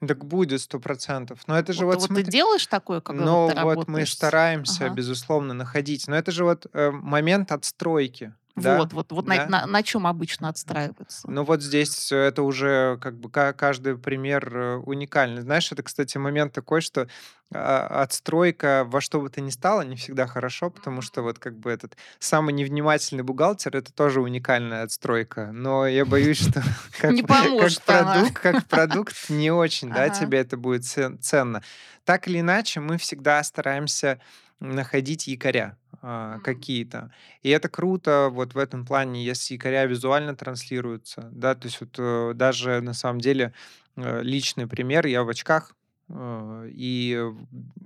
Так 0.06 0.24
будет 0.24 0.60
сто 0.62 0.80
процентов. 0.80 1.42
Но 1.46 1.58
это 1.58 1.72
же 1.72 1.84
Вот, 1.84 1.86
вот 1.86 2.00
вот 2.00 2.12
ты 2.14 2.22
смотри, 2.22 2.32
делаешь 2.32 2.66
такое, 2.66 3.00
когда 3.00 3.28
вот 3.28 3.44
но 3.44 3.52
ты 3.54 3.54
вот 3.56 3.88
мы 3.88 4.06
стараемся, 4.06 4.88
Ага. 4.88 4.90
безусловно, 4.90 5.54
находить. 5.54 6.08
Но 6.08 6.16
это 6.16 6.32
же 6.32 6.44
вот 6.44 6.66
э, 6.72 6.90
момент 6.92 7.52
отстройки, 7.52 8.26
Вот, 8.26 8.39
да, 8.56 8.76
вот, 8.92 8.92
вот 9.10 9.26
на, 9.26 9.36
да. 9.36 9.46
на, 9.46 9.66
на 9.66 9.82
чем 9.82 10.06
обычно 10.06 10.48
отстраиваются? 10.48 11.30
Ну 11.30 11.44
вот 11.44 11.62
здесь 11.62 12.12
это 12.12 12.42
уже 12.42 12.98
как 13.00 13.14
бы 13.18 13.30
ка- 13.30 13.52
каждый 13.52 13.96
пример 13.96 14.56
э, 14.56 14.76
уникальный. 14.76 15.42
Знаешь, 15.42 15.70
это, 15.72 15.82
кстати, 15.82 16.18
момент 16.18 16.52
такой, 16.52 16.80
что 16.80 17.08
а, 17.52 18.02
отстройка 18.02 18.84
во 18.86 19.00
что 19.00 19.20
бы 19.20 19.28
то 19.28 19.40
ни 19.40 19.50
стало 19.50 19.82
не 19.82 19.96
всегда 19.96 20.26
хорошо, 20.26 20.70
потому 20.70 21.02
что 21.02 21.22
вот 21.22 21.38
как 21.38 21.58
бы 21.58 21.70
этот 21.70 21.96
самый 22.20 22.52
невнимательный 22.52 23.24
бухгалтер 23.24 23.76
это 23.76 23.92
тоже 23.92 24.20
уникальная 24.20 24.84
отстройка. 24.84 25.50
Но 25.52 25.86
я 25.86 26.04
боюсь, 26.04 26.38
что 26.38 26.62
как, 27.00 27.14
как 27.26 27.84
продукт, 27.84 28.38
как 28.38 28.66
продукт 28.66 29.30
не 29.30 29.50
очень, 29.50 29.92
да, 29.92 30.10
тебе 30.10 30.38
это 30.38 30.56
будет 30.56 30.84
цен- 30.84 31.18
ценно. 31.20 31.62
Так 32.04 32.28
или 32.28 32.40
иначе, 32.40 32.80
мы 32.80 32.98
всегда 32.98 33.42
стараемся 33.42 34.20
находить 34.60 35.26
якоря 35.26 35.76
а, 36.02 36.38
какие-то. 36.40 37.10
И 37.42 37.50
это 37.50 37.68
круто 37.68 38.28
вот 38.30 38.54
в 38.54 38.58
этом 38.58 38.86
плане, 38.86 39.24
если 39.24 39.54
якоря 39.54 39.84
визуально 39.86 40.36
транслируются, 40.36 41.28
да, 41.32 41.54
то 41.54 41.66
есть 41.66 41.80
вот 41.80 41.96
э, 41.98 42.32
даже 42.34 42.80
на 42.80 42.94
самом 42.94 43.20
деле 43.20 43.52
э, 43.96 44.22
личный 44.22 44.66
пример, 44.66 45.06
я 45.06 45.24
в 45.24 45.28
очках, 45.28 45.74
э, 46.08 46.68
и 46.72 47.22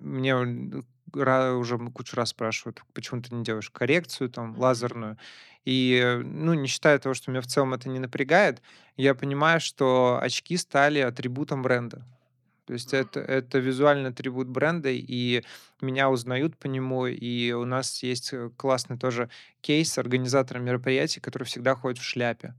мне 0.01 0.37
уже 0.37 1.79
кучу 1.93 2.17
раз 2.17 2.31
спрашивают: 2.31 2.83
"Почему 2.93 3.23
ты 3.23 3.35
не 3.35 3.45
делаешь 3.45 3.71
коррекцию 3.71 4.31
там 4.31 4.59
лазерную?" 4.59 5.17
И, 5.65 6.21
ну, 6.23 6.55
не 6.55 6.67
считая 6.69 6.99
того, 6.99 7.15
что 7.15 7.31
меня 7.31 7.41
в 7.41 7.47
целом 7.47 7.73
это 7.75 7.89
не 7.89 7.99
напрягает, 7.99 8.61
я 8.97 9.15
понимаю, 9.15 9.61
что 9.61 10.19
очки 10.21 10.57
стали 10.57 10.99
атрибутом 10.99 11.63
бренда. 11.63 12.05
То 12.67 12.73
есть 12.73 12.95
это 12.95 13.21
это 13.21 13.59
визуальный 13.59 14.11
атрибут 14.11 14.49
бренда, 14.49 14.89
и 14.91 15.43
меня 15.81 16.11
узнают 16.11 16.57
по 16.59 16.67
нему. 16.67 17.07
И 17.07 17.53
у 17.53 17.65
нас 17.65 18.03
есть, 18.03 18.33
э, 18.33 18.51
классный 18.57 18.99
тоже 18.99 19.29
кейс 19.61 19.93
с 19.93 19.99
организатором 19.99 20.65
мероприятий, 20.65 21.21
который 21.21 21.45
всегда 21.45 21.75
ходит 21.75 21.99
в 21.99 22.05
шляпе. 22.05 22.55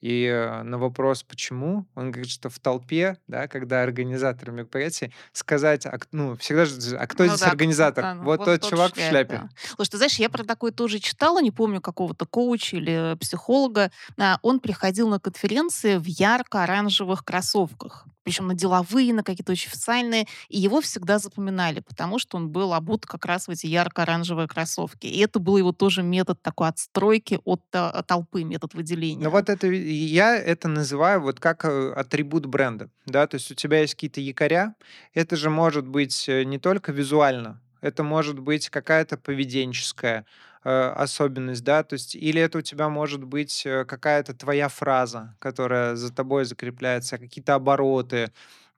И, 0.00 0.24
э, 0.24 0.62
на 0.62 0.78
вопрос 0.78 1.22
"почему?" 1.22 1.86
Он 1.94 2.10
говорит, 2.10 2.30
что 2.30 2.48
в 2.50 2.58
толпе, 2.58 3.18
да, 3.26 3.48
когда 3.48 3.82
организатор 3.82 4.50
мероприятия, 4.50 5.12
сказать, 5.32 5.86
а, 5.86 5.98
ну, 6.12 6.36
всегда 6.36 6.64
же 6.64 6.96
"А 6.96 7.06
кто 7.06 7.26
Ну 7.26 7.36
здесь 7.36 7.40
да, 7.40 7.46
организатор?" 7.46 8.08
да, 8.08 8.14
ну 8.14 8.24
Вот 8.24 8.36
вот 8.36 8.52
тот 8.52 8.60
тот 8.60 8.70
чувак 8.70 8.96
в 8.96 9.00
шляпе, 9.00 9.06
шляпе. 9.06 9.42
да. 9.42 9.50
Слушай, 9.76 9.90
ты 9.90 9.96
знаешь, 9.98 10.18
я 10.18 10.30
про 10.30 10.42
такое 10.44 10.72
тоже 10.72 10.98
читала, 11.00 11.42
не 11.42 11.50
помню, 11.50 11.80
какого-то 11.82 12.24
коуча 12.24 12.76
или 12.76 13.14
психолога. 13.20 13.90
А, 14.18 14.38
он 14.42 14.60
приходил 14.60 15.08
на 15.08 15.20
конференции 15.20 15.96
в 15.98 16.04
ярко-оранжевых 16.06 17.24
кроссовках, 17.24 18.06
причем 18.22 18.46
на 18.46 18.54
деловые, 18.54 19.12
на 19.12 19.22
какие-то 19.22 19.52
очень 19.52 19.68
официальные, 19.68 20.26
и 20.48 20.58
его 20.58 20.80
всегда 20.80 21.18
запоминали, 21.18 21.80
потому 21.80 22.18
что 22.18 22.36
он 22.38 22.48
был 22.50 22.72
обут 22.72 23.04
как 23.04 23.26
раз 23.26 23.48
в 23.48 23.50
эти 23.50 23.66
ярко-оранжевые 23.66 24.48
кроссовки. 24.48 25.06
И 25.06 25.18
это 25.18 25.38
был 25.40 25.58
его 25.58 25.72
тоже 25.72 26.02
метод 26.02 26.40
такой 26.40 26.68
отстройки 26.68 27.38
от, 27.44 27.62
а, 27.74 28.02
толпы, 28.02 28.44
метод 28.44 28.72
Ну 29.12 29.28
выделения. 29.28 29.30
вот 29.30 29.48
это 29.50 29.66
я 29.92 30.36
это 30.36 30.68
называю 30.68 31.20
вот 31.20 31.40
как, 31.40 31.64
э, 31.64 31.92
атрибут 31.92 32.46
бренда. 32.46 32.88
Да, 33.06 33.26
то 33.26 33.36
есть 33.36 33.50
у 33.50 33.54
тебя 33.54 33.80
есть 33.80 33.94
какие-то 33.94 34.20
якоря. 34.20 34.74
Это 35.14 35.36
же 35.36 35.50
может 35.50 35.86
быть, 35.86 36.28
э, 36.28 36.44
не 36.44 36.58
только 36.58 36.92
визуально, 36.92 37.60
это 37.80 38.02
может 38.02 38.38
быть 38.38 38.68
какая-то 38.68 39.16
поведенческая, 39.16 40.26
э, 40.64 40.70
особенность, 40.70 41.64
да, 41.64 41.82
то 41.82 41.94
есть 41.94 42.14
или 42.14 42.40
это 42.40 42.58
у 42.58 42.60
тебя 42.60 42.88
может 42.88 43.24
быть, 43.24 43.62
э, 43.66 43.84
какая-то 43.84 44.34
твоя 44.34 44.68
фраза, 44.68 45.34
которая 45.38 45.96
за 45.96 46.12
тобой 46.12 46.44
закрепляется, 46.44 47.18
какие-то 47.18 47.54
обороты. 47.54 48.30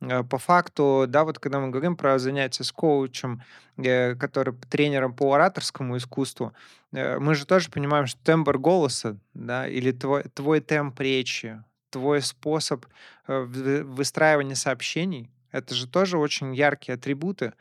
Э, 0.02 0.24
по 0.24 0.38
факту, 0.38 1.04
да, 1.08 1.24
вот 1.24 1.38
когда 1.38 1.60
мы 1.60 1.70
говорим 1.70 1.96
про 1.96 2.18
занятия 2.18 2.64
с 2.64 2.72
коучем, 2.72 3.42
э, 3.78 4.14
который 4.16 4.54
тренером 4.70 5.14
по 5.14 5.32
ораторскому 5.34 5.96
искусству, 5.96 6.52
э, 6.92 7.18
мы 7.18 7.34
же 7.34 7.46
тоже 7.46 7.70
понимаем, 7.70 8.06
что 8.06 8.20
тембр 8.24 8.58
голоса, 8.58 9.16
да, 9.34 9.68
или 9.68 9.92
твой 9.92 10.24
твой 10.34 10.60
темп 10.60 11.00
речи, 11.00 11.62
твой 11.90 12.22
способ, 12.22 12.86
выстраивания 13.26 14.54
сообщений- 14.56 15.30
это 15.52 15.74
же 15.74 15.86
тоже 15.86 16.18
очень 16.18 16.54
яркие 16.54 16.94
атрибуты, 16.96 17.52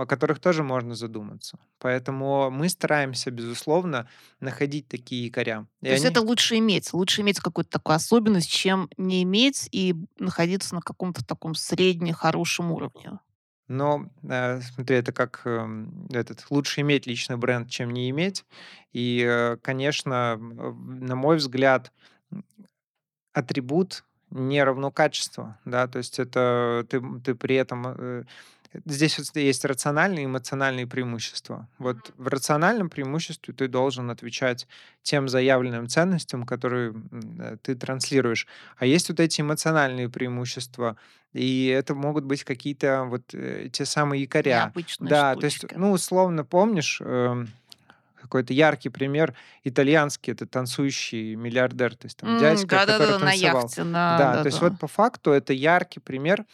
о 0.00 0.06
которых 0.06 0.38
тоже 0.38 0.62
можно 0.62 0.94
задуматься. 0.94 1.58
Поэтому 1.78 2.50
мы 2.50 2.68
стараемся, 2.68 3.30
безусловно, 3.30 4.08
находить 4.40 4.88
такие 4.88 5.26
якоря. 5.26 5.66
И 5.82 5.86
То 5.86 5.92
есть 5.92 6.04
это 6.04 6.20
они 6.20 6.28
лучше 6.28 6.58
иметь, 6.58 6.92
лучше 6.92 7.22
иметь 7.22 7.40
какую-то 7.40 7.70
такую 7.70 7.96
особенность, 7.96 8.50
чем 8.50 8.88
не 8.96 9.22
иметь 9.22 9.68
и 9.72 9.94
находиться 10.18 10.74
на 10.74 10.80
каком-то 10.80 11.24
таком 11.24 11.54
средне-хорошем 11.54 12.72
уровне. 12.72 13.18
Но, 13.68 14.10
э, 14.22 14.60
смотри, 14.62 14.96
это 14.96 15.12
как, 15.12 15.42
эм, 15.44 16.06
этот, 16.10 16.46
лучше 16.48 16.80
иметь 16.80 17.06
личный 17.06 17.36
бренд, 17.36 17.68
чем 17.68 17.90
не 17.90 18.08
иметь. 18.08 18.46
И, 18.92 19.22
э, 19.28 19.58
конечно, 19.62 20.38
на 20.38 21.14
мой 21.14 21.36
взгляд, 21.36 21.92
атрибут 23.34 24.04
не 24.30 24.62
равно 24.62 24.90
качество, 24.90 25.58
да. 25.64 25.86
То 25.86 25.98
есть 25.98 26.18
это 26.18 26.86
ты, 26.88 27.00
ты 27.24 27.34
при 27.34 27.56
этом, 27.56 27.86
э, 27.86 28.24
здесь 28.86 29.18
вот 29.18 29.34
есть 29.36 29.64
рациональные 29.64 30.24
и 30.24 30.26
эмоциональные 30.26 30.86
преимущества. 30.86 31.68
Вот 31.78 32.12
в 32.16 32.28
рациональном 32.28 32.90
преимуществе 32.90 33.54
ты 33.54 33.68
должен 33.68 34.10
отвечать 34.10 34.66
тем 35.02 35.28
заявленным 35.28 35.88
ценностям, 35.88 36.44
которые, 36.44 36.94
э, 37.40 37.56
ты 37.62 37.74
транслируешь. 37.74 38.46
А 38.76 38.86
есть 38.86 39.08
вот 39.08 39.20
эти 39.20 39.40
эмоциональные 39.40 40.08
преимущества, 40.10 40.96
и 41.32 41.66
это 41.66 41.94
могут 41.94 42.24
быть 42.24 42.44
какие-то 42.44 43.04
вот, 43.04 43.34
э, 43.34 43.68
те 43.72 43.84
самые 43.84 44.22
якоря. 44.22 44.58
Необычные 44.64 45.08
Да, 45.10 45.36
то 45.36 45.44
есть, 45.46 45.64
ну, 45.76 45.92
условно, 45.92 46.44
помнишь, 46.44 47.00
эм, 47.02 47.48
какой-то 48.14 48.52
яркий 48.52 48.88
пример 48.90 49.34
итальянский- 49.64 50.32
это 50.32 50.46
танцующий 50.46 51.34
миллиардер, 51.36 51.96
то 51.96 52.06
есть 52.06 52.18
там 52.18 52.30
М, 52.30 52.36
дядька, 52.36 52.80
который 52.80 52.86
да-да-да, 52.86 53.18
на 53.18 53.30
танцевал. 53.30 53.62
яхте, 53.62 53.84
на 53.84 54.16
Да, 54.16 54.38
то 54.38 54.46
есть 54.46 54.60
вот 54.60 54.78
по 54.78 54.88
факту 54.88 55.30
это 55.32 55.52
яркий 55.52 56.00
пример, 56.00 56.44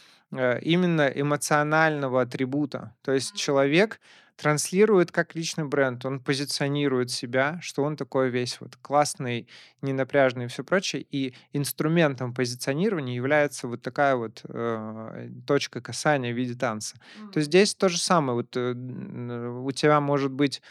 именно 0.61 1.07
эмоционального 1.07 2.21
атрибута. 2.21 2.95
То 3.03 3.11
есть 3.13 3.35
человек 3.35 3.99
транслирует 4.37 5.11
как 5.11 5.33
личный 5.35 5.63
бренд, 5.65 6.05
он 6.05 6.19
позиционирует 6.19 7.09
себя, 7.09 7.57
что 7.61 7.83
он 7.83 7.95
такой 7.95 8.29
весь 8.29 8.59
вот 8.59 8.75
классный, 8.81 9.47
ненапряжный 9.81 10.45
и 10.45 10.47
всё 10.49 10.63
прочее. 10.65 11.05
И 11.09 11.33
инструментом 11.53 12.33
позиционирования 12.33 13.15
является 13.15 13.67
вот 13.67 13.81
такая 13.81 14.15
вот, 14.17 14.41
э, 14.49 15.29
точка 15.47 15.81
касания 15.81 16.33
в 16.33 16.35
виде 16.37 16.53
танца. 16.55 16.97
То 17.31 17.39
есть 17.39 17.47
здесь 17.49 17.75
то 17.75 17.87
же 17.89 17.97
самое. 17.97 18.35
Вот, 18.35 18.57
э, 18.57 18.71
н 18.73 19.31
у 19.65 19.71
тебя 19.71 20.01
может 20.01 20.31
быть 20.33 20.61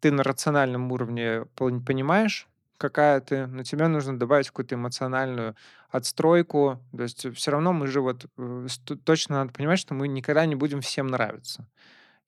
ты 0.00 0.10
на 0.10 0.24
рациональном 0.24 0.90
уровне 0.90 1.44
пон 1.54 1.84
понимаешь, 1.84 2.48
какая 2.82 3.20
ты, 3.20 3.46
но 3.46 3.62
тебе 3.64 3.88
нужно 3.88 4.18
добавить 4.18 4.48
какую-то 4.48 4.74
эмоциональную 4.74 5.56
отстройку. 5.90 6.80
То 6.96 7.04
есть 7.04 7.26
всё 7.36 7.50
равно 7.52 7.72
мы 7.72 7.86
же 7.86 8.00
вот, 8.02 8.26
э, 8.38 8.66
точно 9.04 9.36
надо 9.36 9.52
понимать, 9.52 9.78
что 9.78 9.94
мы 9.94 10.08
никогда 10.08 10.44
не 10.46 10.56
будем 10.56 10.80
всем 10.82 11.06
нравиться. 11.06 11.68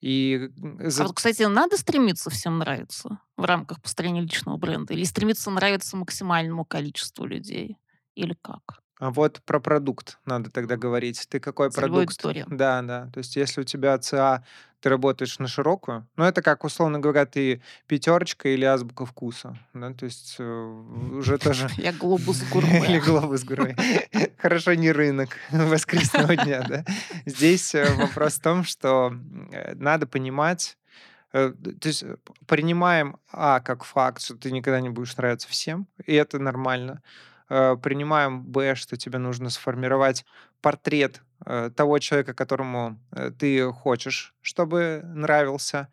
И, 0.03 0.51
А 0.99 1.05
вот, 1.05 1.17
кстати, 1.17 1.43
надо 1.45 1.77
стремиться 1.79 2.31
всем 2.31 2.59
нравиться 2.59 3.19
в 3.37 3.45
рамках 3.45 3.83
построения 3.83 4.23
личного 4.23 4.57
бренда 4.59 4.95
или 4.95 5.05
стремиться 5.05 5.51
нравиться 5.51 5.97
максимальному 5.97 6.65
количеству 6.65 7.27
людей? 7.27 7.79
Или 8.17 8.37
как? 8.43 8.83
А 9.01 9.11
вот 9.11 9.43
про 9.45 9.61
продукт 9.61 10.19
надо 10.25 10.51
тогда 10.51 10.77
говорить. 10.77 11.27
Ты 11.29 11.41
какой 11.41 11.71
Целевой 11.71 12.05
продукт 12.05 12.25
аудитории. 12.25 12.47
Да, 12.57 12.83
да. 12.83 13.11
То 13.13 13.19
есть 13.19 13.35
если 13.37 13.61
у 13.63 13.65
тебя 13.65 13.99
ЦА, 13.99 14.45
ты 14.81 14.89
работаешь 14.89 15.39
на 15.39 15.49
широкую, 15.49 16.07
ну, 16.17 16.25
это 16.25 16.43
как, 16.43 16.63
условно 16.63 16.99
говоря, 17.01 17.25
ты 17.27 17.63
"Пятерочка" 17.87 18.49
или 18.51 18.65
"Азбука 18.67 19.07
вкуса", 19.07 19.57
да, 19.73 19.93
то 19.95 20.05
есть, 20.05 20.37
э, 20.39 20.45
уже 20.45 21.39
тоже 21.39 21.69
Я 21.79 21.93
"Глобус 21.93 22.43
Гурме". 22.51 22.85
или 22.87 23.01
"Глобус 23.01 23.45
Гурме". 23.49 23.77
Хорошо, 24.39 24.75
не 24.75 24.93
рынок 24.93 25.31
воскресного 25.51 26.37
дня, 26.37 26.63
да. 26.63 26.85
Здесь, 27.27 27.75
э, 27.75 27.93
вопрос 27.95 28.35
в 28.35 28.43
том, 28.43 28.63
что, 28.65 29.13
э, 29.53 29.75
надо 29.75 30.07
понимать, 30.07 30.77
то 31.33 31.55
есть, 31.85 32.05
принимаем, 32.47 33.17
а, 33.33 33.61
как 33.61 33.85
факт, 33.85 34.23
что 34.23 34.37
ты 34.37 34.53
никогда 34.53 34.81
не 34.81 34.91
будешь 34.91 35.17
нравиться 35.17 35.49
всем, 35.49 35.89
и 36.07 36.15
это 36.15 36.39
нормально. 36.39 37.03
Э, 37.55 37.77
принимаем, 37.83 38.45
б, 38.45 38.75
что 38.77 38.97
тебе 38.97 39.19
нужно 39.19 39.51
сформировать 39.51 40.25
портрет, 40.63 41.23
э, 41.47 41.71
того 41.77 41.99
человека, 42.01 42.35
которому, 42.35 42.99
э, 43.13 43.31
ты 43.39 43.71
хочешь, 43.73 44.35
чтобы 44.43 45.03
нравился. 45.05 45.89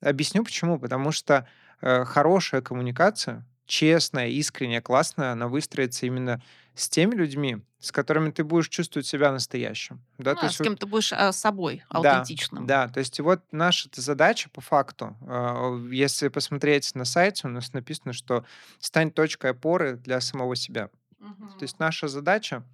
Объясню 0.00 0.44
почему. 0.44 0.78
Потому 0.80 1.12
что, 1.12 1.48
э, 1.82 2.04
хорошая 2.04 2.60
коммуникация, 2.62 3.46
честная, 3.66 4.28
искренняя, 4.28 4.80
классная, 4.82 5.32
она 5.32 5.48
выстроится 5.48 6.06
именно 6.06 6.42
с 6.74 6.88
теми 6.88 7.14
людьми, 7.14 7.58
с 7.80 7.92
которыми 7.92 8.30
ты 8.30 8.44
будешь 8.44 8.68
чувствовать 8.68 9.06
себя 9.06 9.32
настоящим. 9.32 10.04
Да, 10.18 10.34
Ну, 10.34 10.36
то 10.36 10.44
а 10.44 10.46
есть 10.46 10.58
с 10.58 10.60
кем 10.60 10.76
вот 10.76 10.76
ты 10.76 10.86
будешь, 10.86 11.12
а, 11.12 11.32
собой, 11.32 11.82
Да, 11.92 12.28
аутентичным. 12.28 12.74
да, 12.74 12.88
то 12.88 12.98
есть 13.00 13.20
вот 13.20 13.42
наша-то 13.52 14.00
задача 14.00 14.50
по 14.50 14.60
факту, 14.60 15.16
а, 15.22 15.76
если 15.90 16.28
посмотреть 16.28 16.94
на 16.94 17.04
сайте, 17.04 17.46
у 17.46 17.50
нас 17.50 17.72
написано, 17.72 18.12
что 18.12 18.44
"стань 18.80 19.10
точкой 19.12 19.52
опоры 19.52 19.96
для 19.96 20.20
самого 20.20 20.56
себя". 20.56 20.90
То 21.26 21.30
Мгм. 21.42 21.50
есть 21.62 21.78
наша 21.78 22.08
задача- 22.08 22.64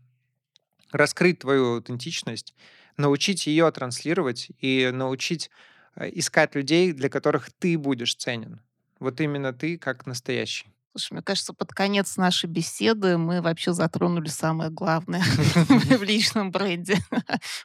раскрыть 0.92 1.40
твою 1.40 1.74
аутентичность, 1.74 2.55
научить 2.96 3.46
ее 3.46 3.70
транслировать 3.72 4.50
и 4.61 4.90
научить, 4.92 5.50
э, 5.96 6.11
искать 6.12 6.55
людей, 6.55 6.92
для 6.92 7.09
которых 7.09 7.50
ты 7.53 7.78
будешь 7.78 8.14
ценен. 8.16 8.61
Вот 9.00 9.20
именно 9.20 9.53
ты 9.53 9.78
как 9.78 10.07
настоящий. 10.07 10.72
Слушай, 10.95 11.14
мне 11.14 11.22
кажется, 11.22 11.55
под 11.55 11.72
конец 11.72 12.18
нашей 12.18 12.51
беседы 12.51 13.16
мы 13.16 13.40
вообще 13.40 13.72
затронули 13.72 14.28
самое 14.28 14.68
главное 14.68 15.22
в 15.99 16.03
личном 16.03 16.51
бренде. 16.51 16.99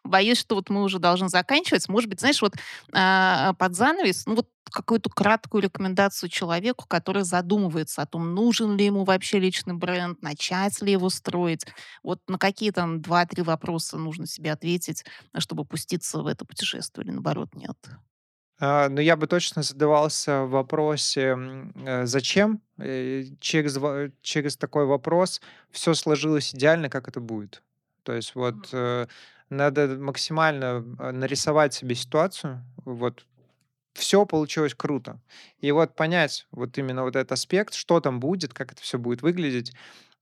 Боюсь, 0.05 0.39
что 0.39 0.55
вот 0.55 0.69
мы 0.69 0.82
уже 0.84 0.97
должны 0.99 1.28
заканчивать. 1.28 1.89
Может 1.89 2.09
быть, 2.09 2.21
знаешь, 2.21 2.41
вот, 2.41 2.53
а, 2.93 3.51
под 3.53 3.75
занавес, 3.75 4.25
ну, 4.28 4.36
вот 4.36 4.47
какую-то 4.71 5.09
краткую 5.09 5.63
рекомендацию 5.63 6.30
человеку, 6.30 6.86
который 6.88 7.23
задумывается 7.23 8.01
о 8.01 8.05
том, 8.05 8.34
нужен 8.34 8.78
ли 8.78 8.86
ему 8.86 9.03
вообще 9.03 9.39
личный 9.39 9.73
бренд, 9.73 10.21
начать 10.21 10.82
ли 10.82 10.93
его 10.93 11.09
строить. 11.09 11.65
Вот 12.03 12.21
на 12.30 12.38
какие 12.38 12.71
там 12.71 13.01
2-3 13.01 13.43
вопроса 13.43 13.97
нужно 13.97 14.25
себе 14.25 14.53
ответить, 14.53 15.03
чтобы 15.38 15.65
пуститься 15.65 16.21
в 16.21 16.28
это 16.28 16.45
путешествие 16.45 17.05
или, 17.05 17.11
наоборот, 17.11 17.55
нет? 17.55 17.78
А, 18.60 18.89
ну, 18.89 19.01
я 19.01 19.16
бы 19.16 19.28
точно 19.28 19.62
задавался 19.62 20.43
в 20.43 20.49
вопросе, 20.49 21.22
м, 21.34 21.72
э, 21.86 22.05
зачем. 22.08 22.62
Э, 22.80 23.24
через 23.39 23.78
ва 23.78 24.10
через 24.22 24.58
такой 24.58 24.86
вопрос 24.86 25.41
всё 25.72 25.93
сложилось 25.93 26.53
идеально, 26.55 26.89
как 26.89 27.08
это 27.08 27.20
будет. 27.20 27.62
То 28.03 28.14
есть 28.14 28.34
вот, 28.36 28.70
э, 28.74 29.08
надо 29.49 29.88
максимально, 29.99 30.84
а, 30.99 31.12
нарисовать 31.12 31.74
себе 31.74 31.93
ситуацию. 31.95 32.64
Вот 32.84 33.26
всё 33.93 34.26
получилось 34.26 34.76
круто. 34.76 35.20
И 35.62 35.72
вот 35.72 35.95
понять 35.95 36.47
вот 36.51 36.78
именно 36.80 37.03
вот 37.03 37.16
этот 37.18 37.34
аспект, 37.34 37.74
что 37.76 38.01
там 38.01 38.20
будет, 38.20 38.53
как 38.53 38.74
это 38.74 38.82
всё 38.84 38.99
будет 38.99 39.22
выглядеть, 39.24 39.74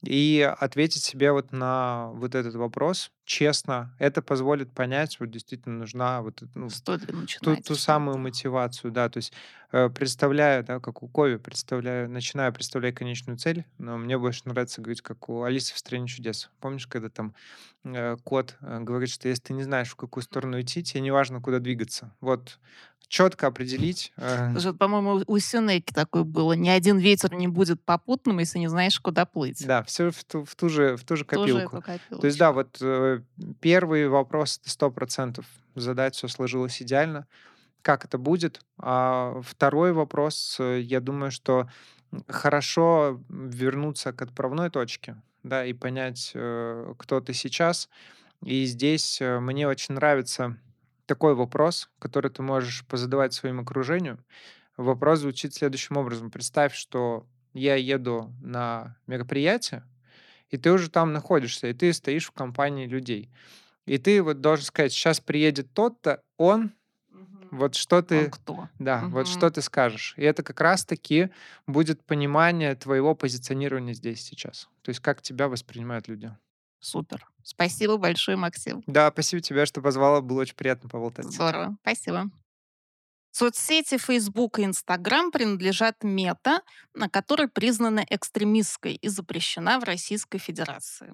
и 0.07 0.41
ответить 0.41 1.03
себе 1.03 1.31
вот 1.31 1.51
на 1.51 2.09
вот 2.13 2.35
этот 2.35 2.55
вопрос 2.55 3.11
честно. 3.25 3.95
Это 3.99 4.21
позволит 4.21 4.73
понять, 4.73 5.19
вот 5.19 5.31
действительно 5.31 5.77
нужна 5.79 6.21
вот 6.21 6.43
ну, 6.55 6.69
Стоит 6.69 7.05
ту 7.41 7.57
ту 7.57 7.75
самую 7.75 8.17
мотивацию, 8.17 8.91
да. 8.91 9.09
То 9.09 9.17
есть, 9.17 9.33
э, 9.71 9.89
представляю, 9.89 10.63
да, 10.63 10.79
как 10.79 11.03
у 11.03 11.07
Кови, 11.09 11.37
представляю 11.37 12.09
начинаю 12.09 12.53
представлять 12.53 12.95
конечную 12.95 13.37
цель, 13.37 13.65
но 13.77 13.97
мне 13.97 14.17
больше 14.17 14.41
нравится 14.45 14.81
говорить, 14.81 15.01
как 15.01 15.29
у 15.29 15.43
Алисы 15.43 15.73
в 15.73 15.77
"Стране 15.77 16.07
чудес". 16.07 16.49
Помнишь, 16.59 16.87
когда 16.87 17.09
там, 17.09 17.35
э, 17.83 18.17
кот, 18.23 18.57
э, 18.61 18.79
говорит, 18.81 19.09
что 19.09 19.27
если 19.27 19.43
ты 19.43 19.53
не 19.53 19.63
знаешь, 19.63 19.89
в 19.89 19.95
какую 19.95 20.23
сторону 20.23 20.59
идти, 20.61 20.83
те 20.83 20.99
неважно, 20.99 21.41
куда 21.41 21.59
двигаться. 21.59 22.15
Вот 22.21 22.59
чётко 23.07 23.47
определить, 23.47 24.11
э 24.17 24.51
Слушай, 24.53 24.73
по-моему, 24.77 25.23
у 25.27 25.39
Сенеки 25.39 25.91
такое 25.93 26.23
было: 26.23 26.53
"Ни 26.53 26.69
один 26.69 26.97
ветер 26.97 27.33
не 27.33 27.47
будет 27.47 27.83
попутным, 27.83 28.39
если 28.39 28.59
не 28.59 28.67
знаешь, 28.69 28.99
куда 28.99 29.25
плыть". 29.25 29.63
Да, 29.65 29.83
всё 29.83 30.11
в 30.11 30.23
ту 30.23 30.43
в 30.45 30.55
ту 30.55 30.69
же 30.69 30.95
в 30.97 31.03
ту 31.05 31.15
же 31.15 31.25
копилку. 31.25 31.83
То 32.19 32.27
есть 32.27 32.37
да, 32.39 32.51
вот, 32.51 32.77
э, 32.81 33.21
1 33.59 34.09
вопрос- 34.09 34.59
это 34.61 34.69
100 34.69 34.89
% 34.91 35.45
задать, 35.75 36.15
всё 36.15 36.27
сложилось 36.27 36.81
идеально. 36.81 37.27
Как 37.81 38.05
это 38.05 38.17
будет? 38.19 38.61
А 38.79 39.41
2 39.43 39.93
вопрос, 39.93 40.57
э, 40.59 40.81
я 40.81 41.01
думаю, 41.01 41.31
что, 41.31 41.69
хорошо, 42.29 43.21
вернуться 43.29 44.13
к 44.13 44.21
отправной 44.23 44.69
точке, 44.71 45.21
да, 45.43 45.65
и 45.65 45.73
понять, 45.73 46.31
кто 46.99 47.21
ты 47.21 47.33
сейчас. 47.33 47.89
И 48.43 48.65
здесь, 48.65 49.19
мне 49.21 49.67
очень 49.67 49.95
нравится 49.95 50.57
такой 51.05 51.35
вопрос, 51.35 51.89
который 51.99 52.31
ты 52.31 52.41
можешь 52.43 52.85
позадавать 52.87 53.33
своему 53.33 53.61
окружению. 53.63 54.23
Вопрос 54.77 55.19
звучит 55.19 55.53
следующим 55.53 55.97
образом: 55.97 56.31
представь, 56.31 56.73
что 56.75 57.27
я 57.53 57.75
еду 57.75 58.33
на 58.41 58.97
мероприятие, 59.07 59.83
и 60.49 60.57
ты 60.57 60.71
уже 60.71 60.89
там 60.89 61.13
находишься, 61.13 61.67
и 61.67 61.73
ты 61.73 61.93
стоишь 61.93 62.27
в 62.27 62.31
компании 62.31 62.87
людей. 62.87 63.31
И 63.85 63.97
ты 63.97 64.21
вот 64.23 64.41
должен 64.41 64.65
сказать: 64.65 64.93
"Щас 64.93 65.19
приедет 65.21 65.73
тот-то, 65.73 66.21
он" 66.37 66.73
Мгм. 67.09 67.47
Вот 67.51 67.75
что 67.75 67.97
Он 67.97 68.03
ты 68.07 68.29
кто? 68.29 68.67
да, 68.79 69.07
вот 69.11 69.27
что 69.27 69.49
ты 69.49 69.61
скажешь? 69.61 70.13
И 70.17 70.23
это 70.23 70.43
как 70.43 70.59
раз 70.61 70.85
таки 70.85 71.29
будет 71.67 72.03
понимание 72.05 72.75
твоего 72.75 73.15
позиционирования 73.15 73.93
здесь 73.93 74.21
сейчас. 74.21 74.69
То 74.81 74.89
есть 74.89 74.99
как 75.01 75.21
тебя 75.21 75.47
воспринимают 75.47 76.07
люди. 76.07 76.35
Супер. 76.79 77.27
Спасибо 77.45 77.97
большое, 77.97 78.37
Максим. 78.37 78.83
Да, 78.87 79.11
спасибо 79.11 79.39
тебе, 79.39 79.65
что 79.67 79.79
позвала. 79.81 80.21
Было 80.21 80.41
очень 80.41 80.55
приятно 80.55 80.89
поболтать. 80.89 81.31
Здорово. 81.31 81.77
Спасибо. 81.83 82.31
Соцсети 83.31 83.97
"Фейсбук" 83.97 84.57
и 84.59 84.63
"Инстаграм" 84.63 85.29
принадлежат 85.29 86.03
"Мета", 86.03 86.61
на 86.95 87.07
которой 87.07 87.47
признана 87.47 88.03
экстремистской 88.09 88.93
и 88.95 89.07
запрещена 89.09 89.79
в 89.79 89.83
Российской 89.83 90.39
Федерации. 90.39 91.13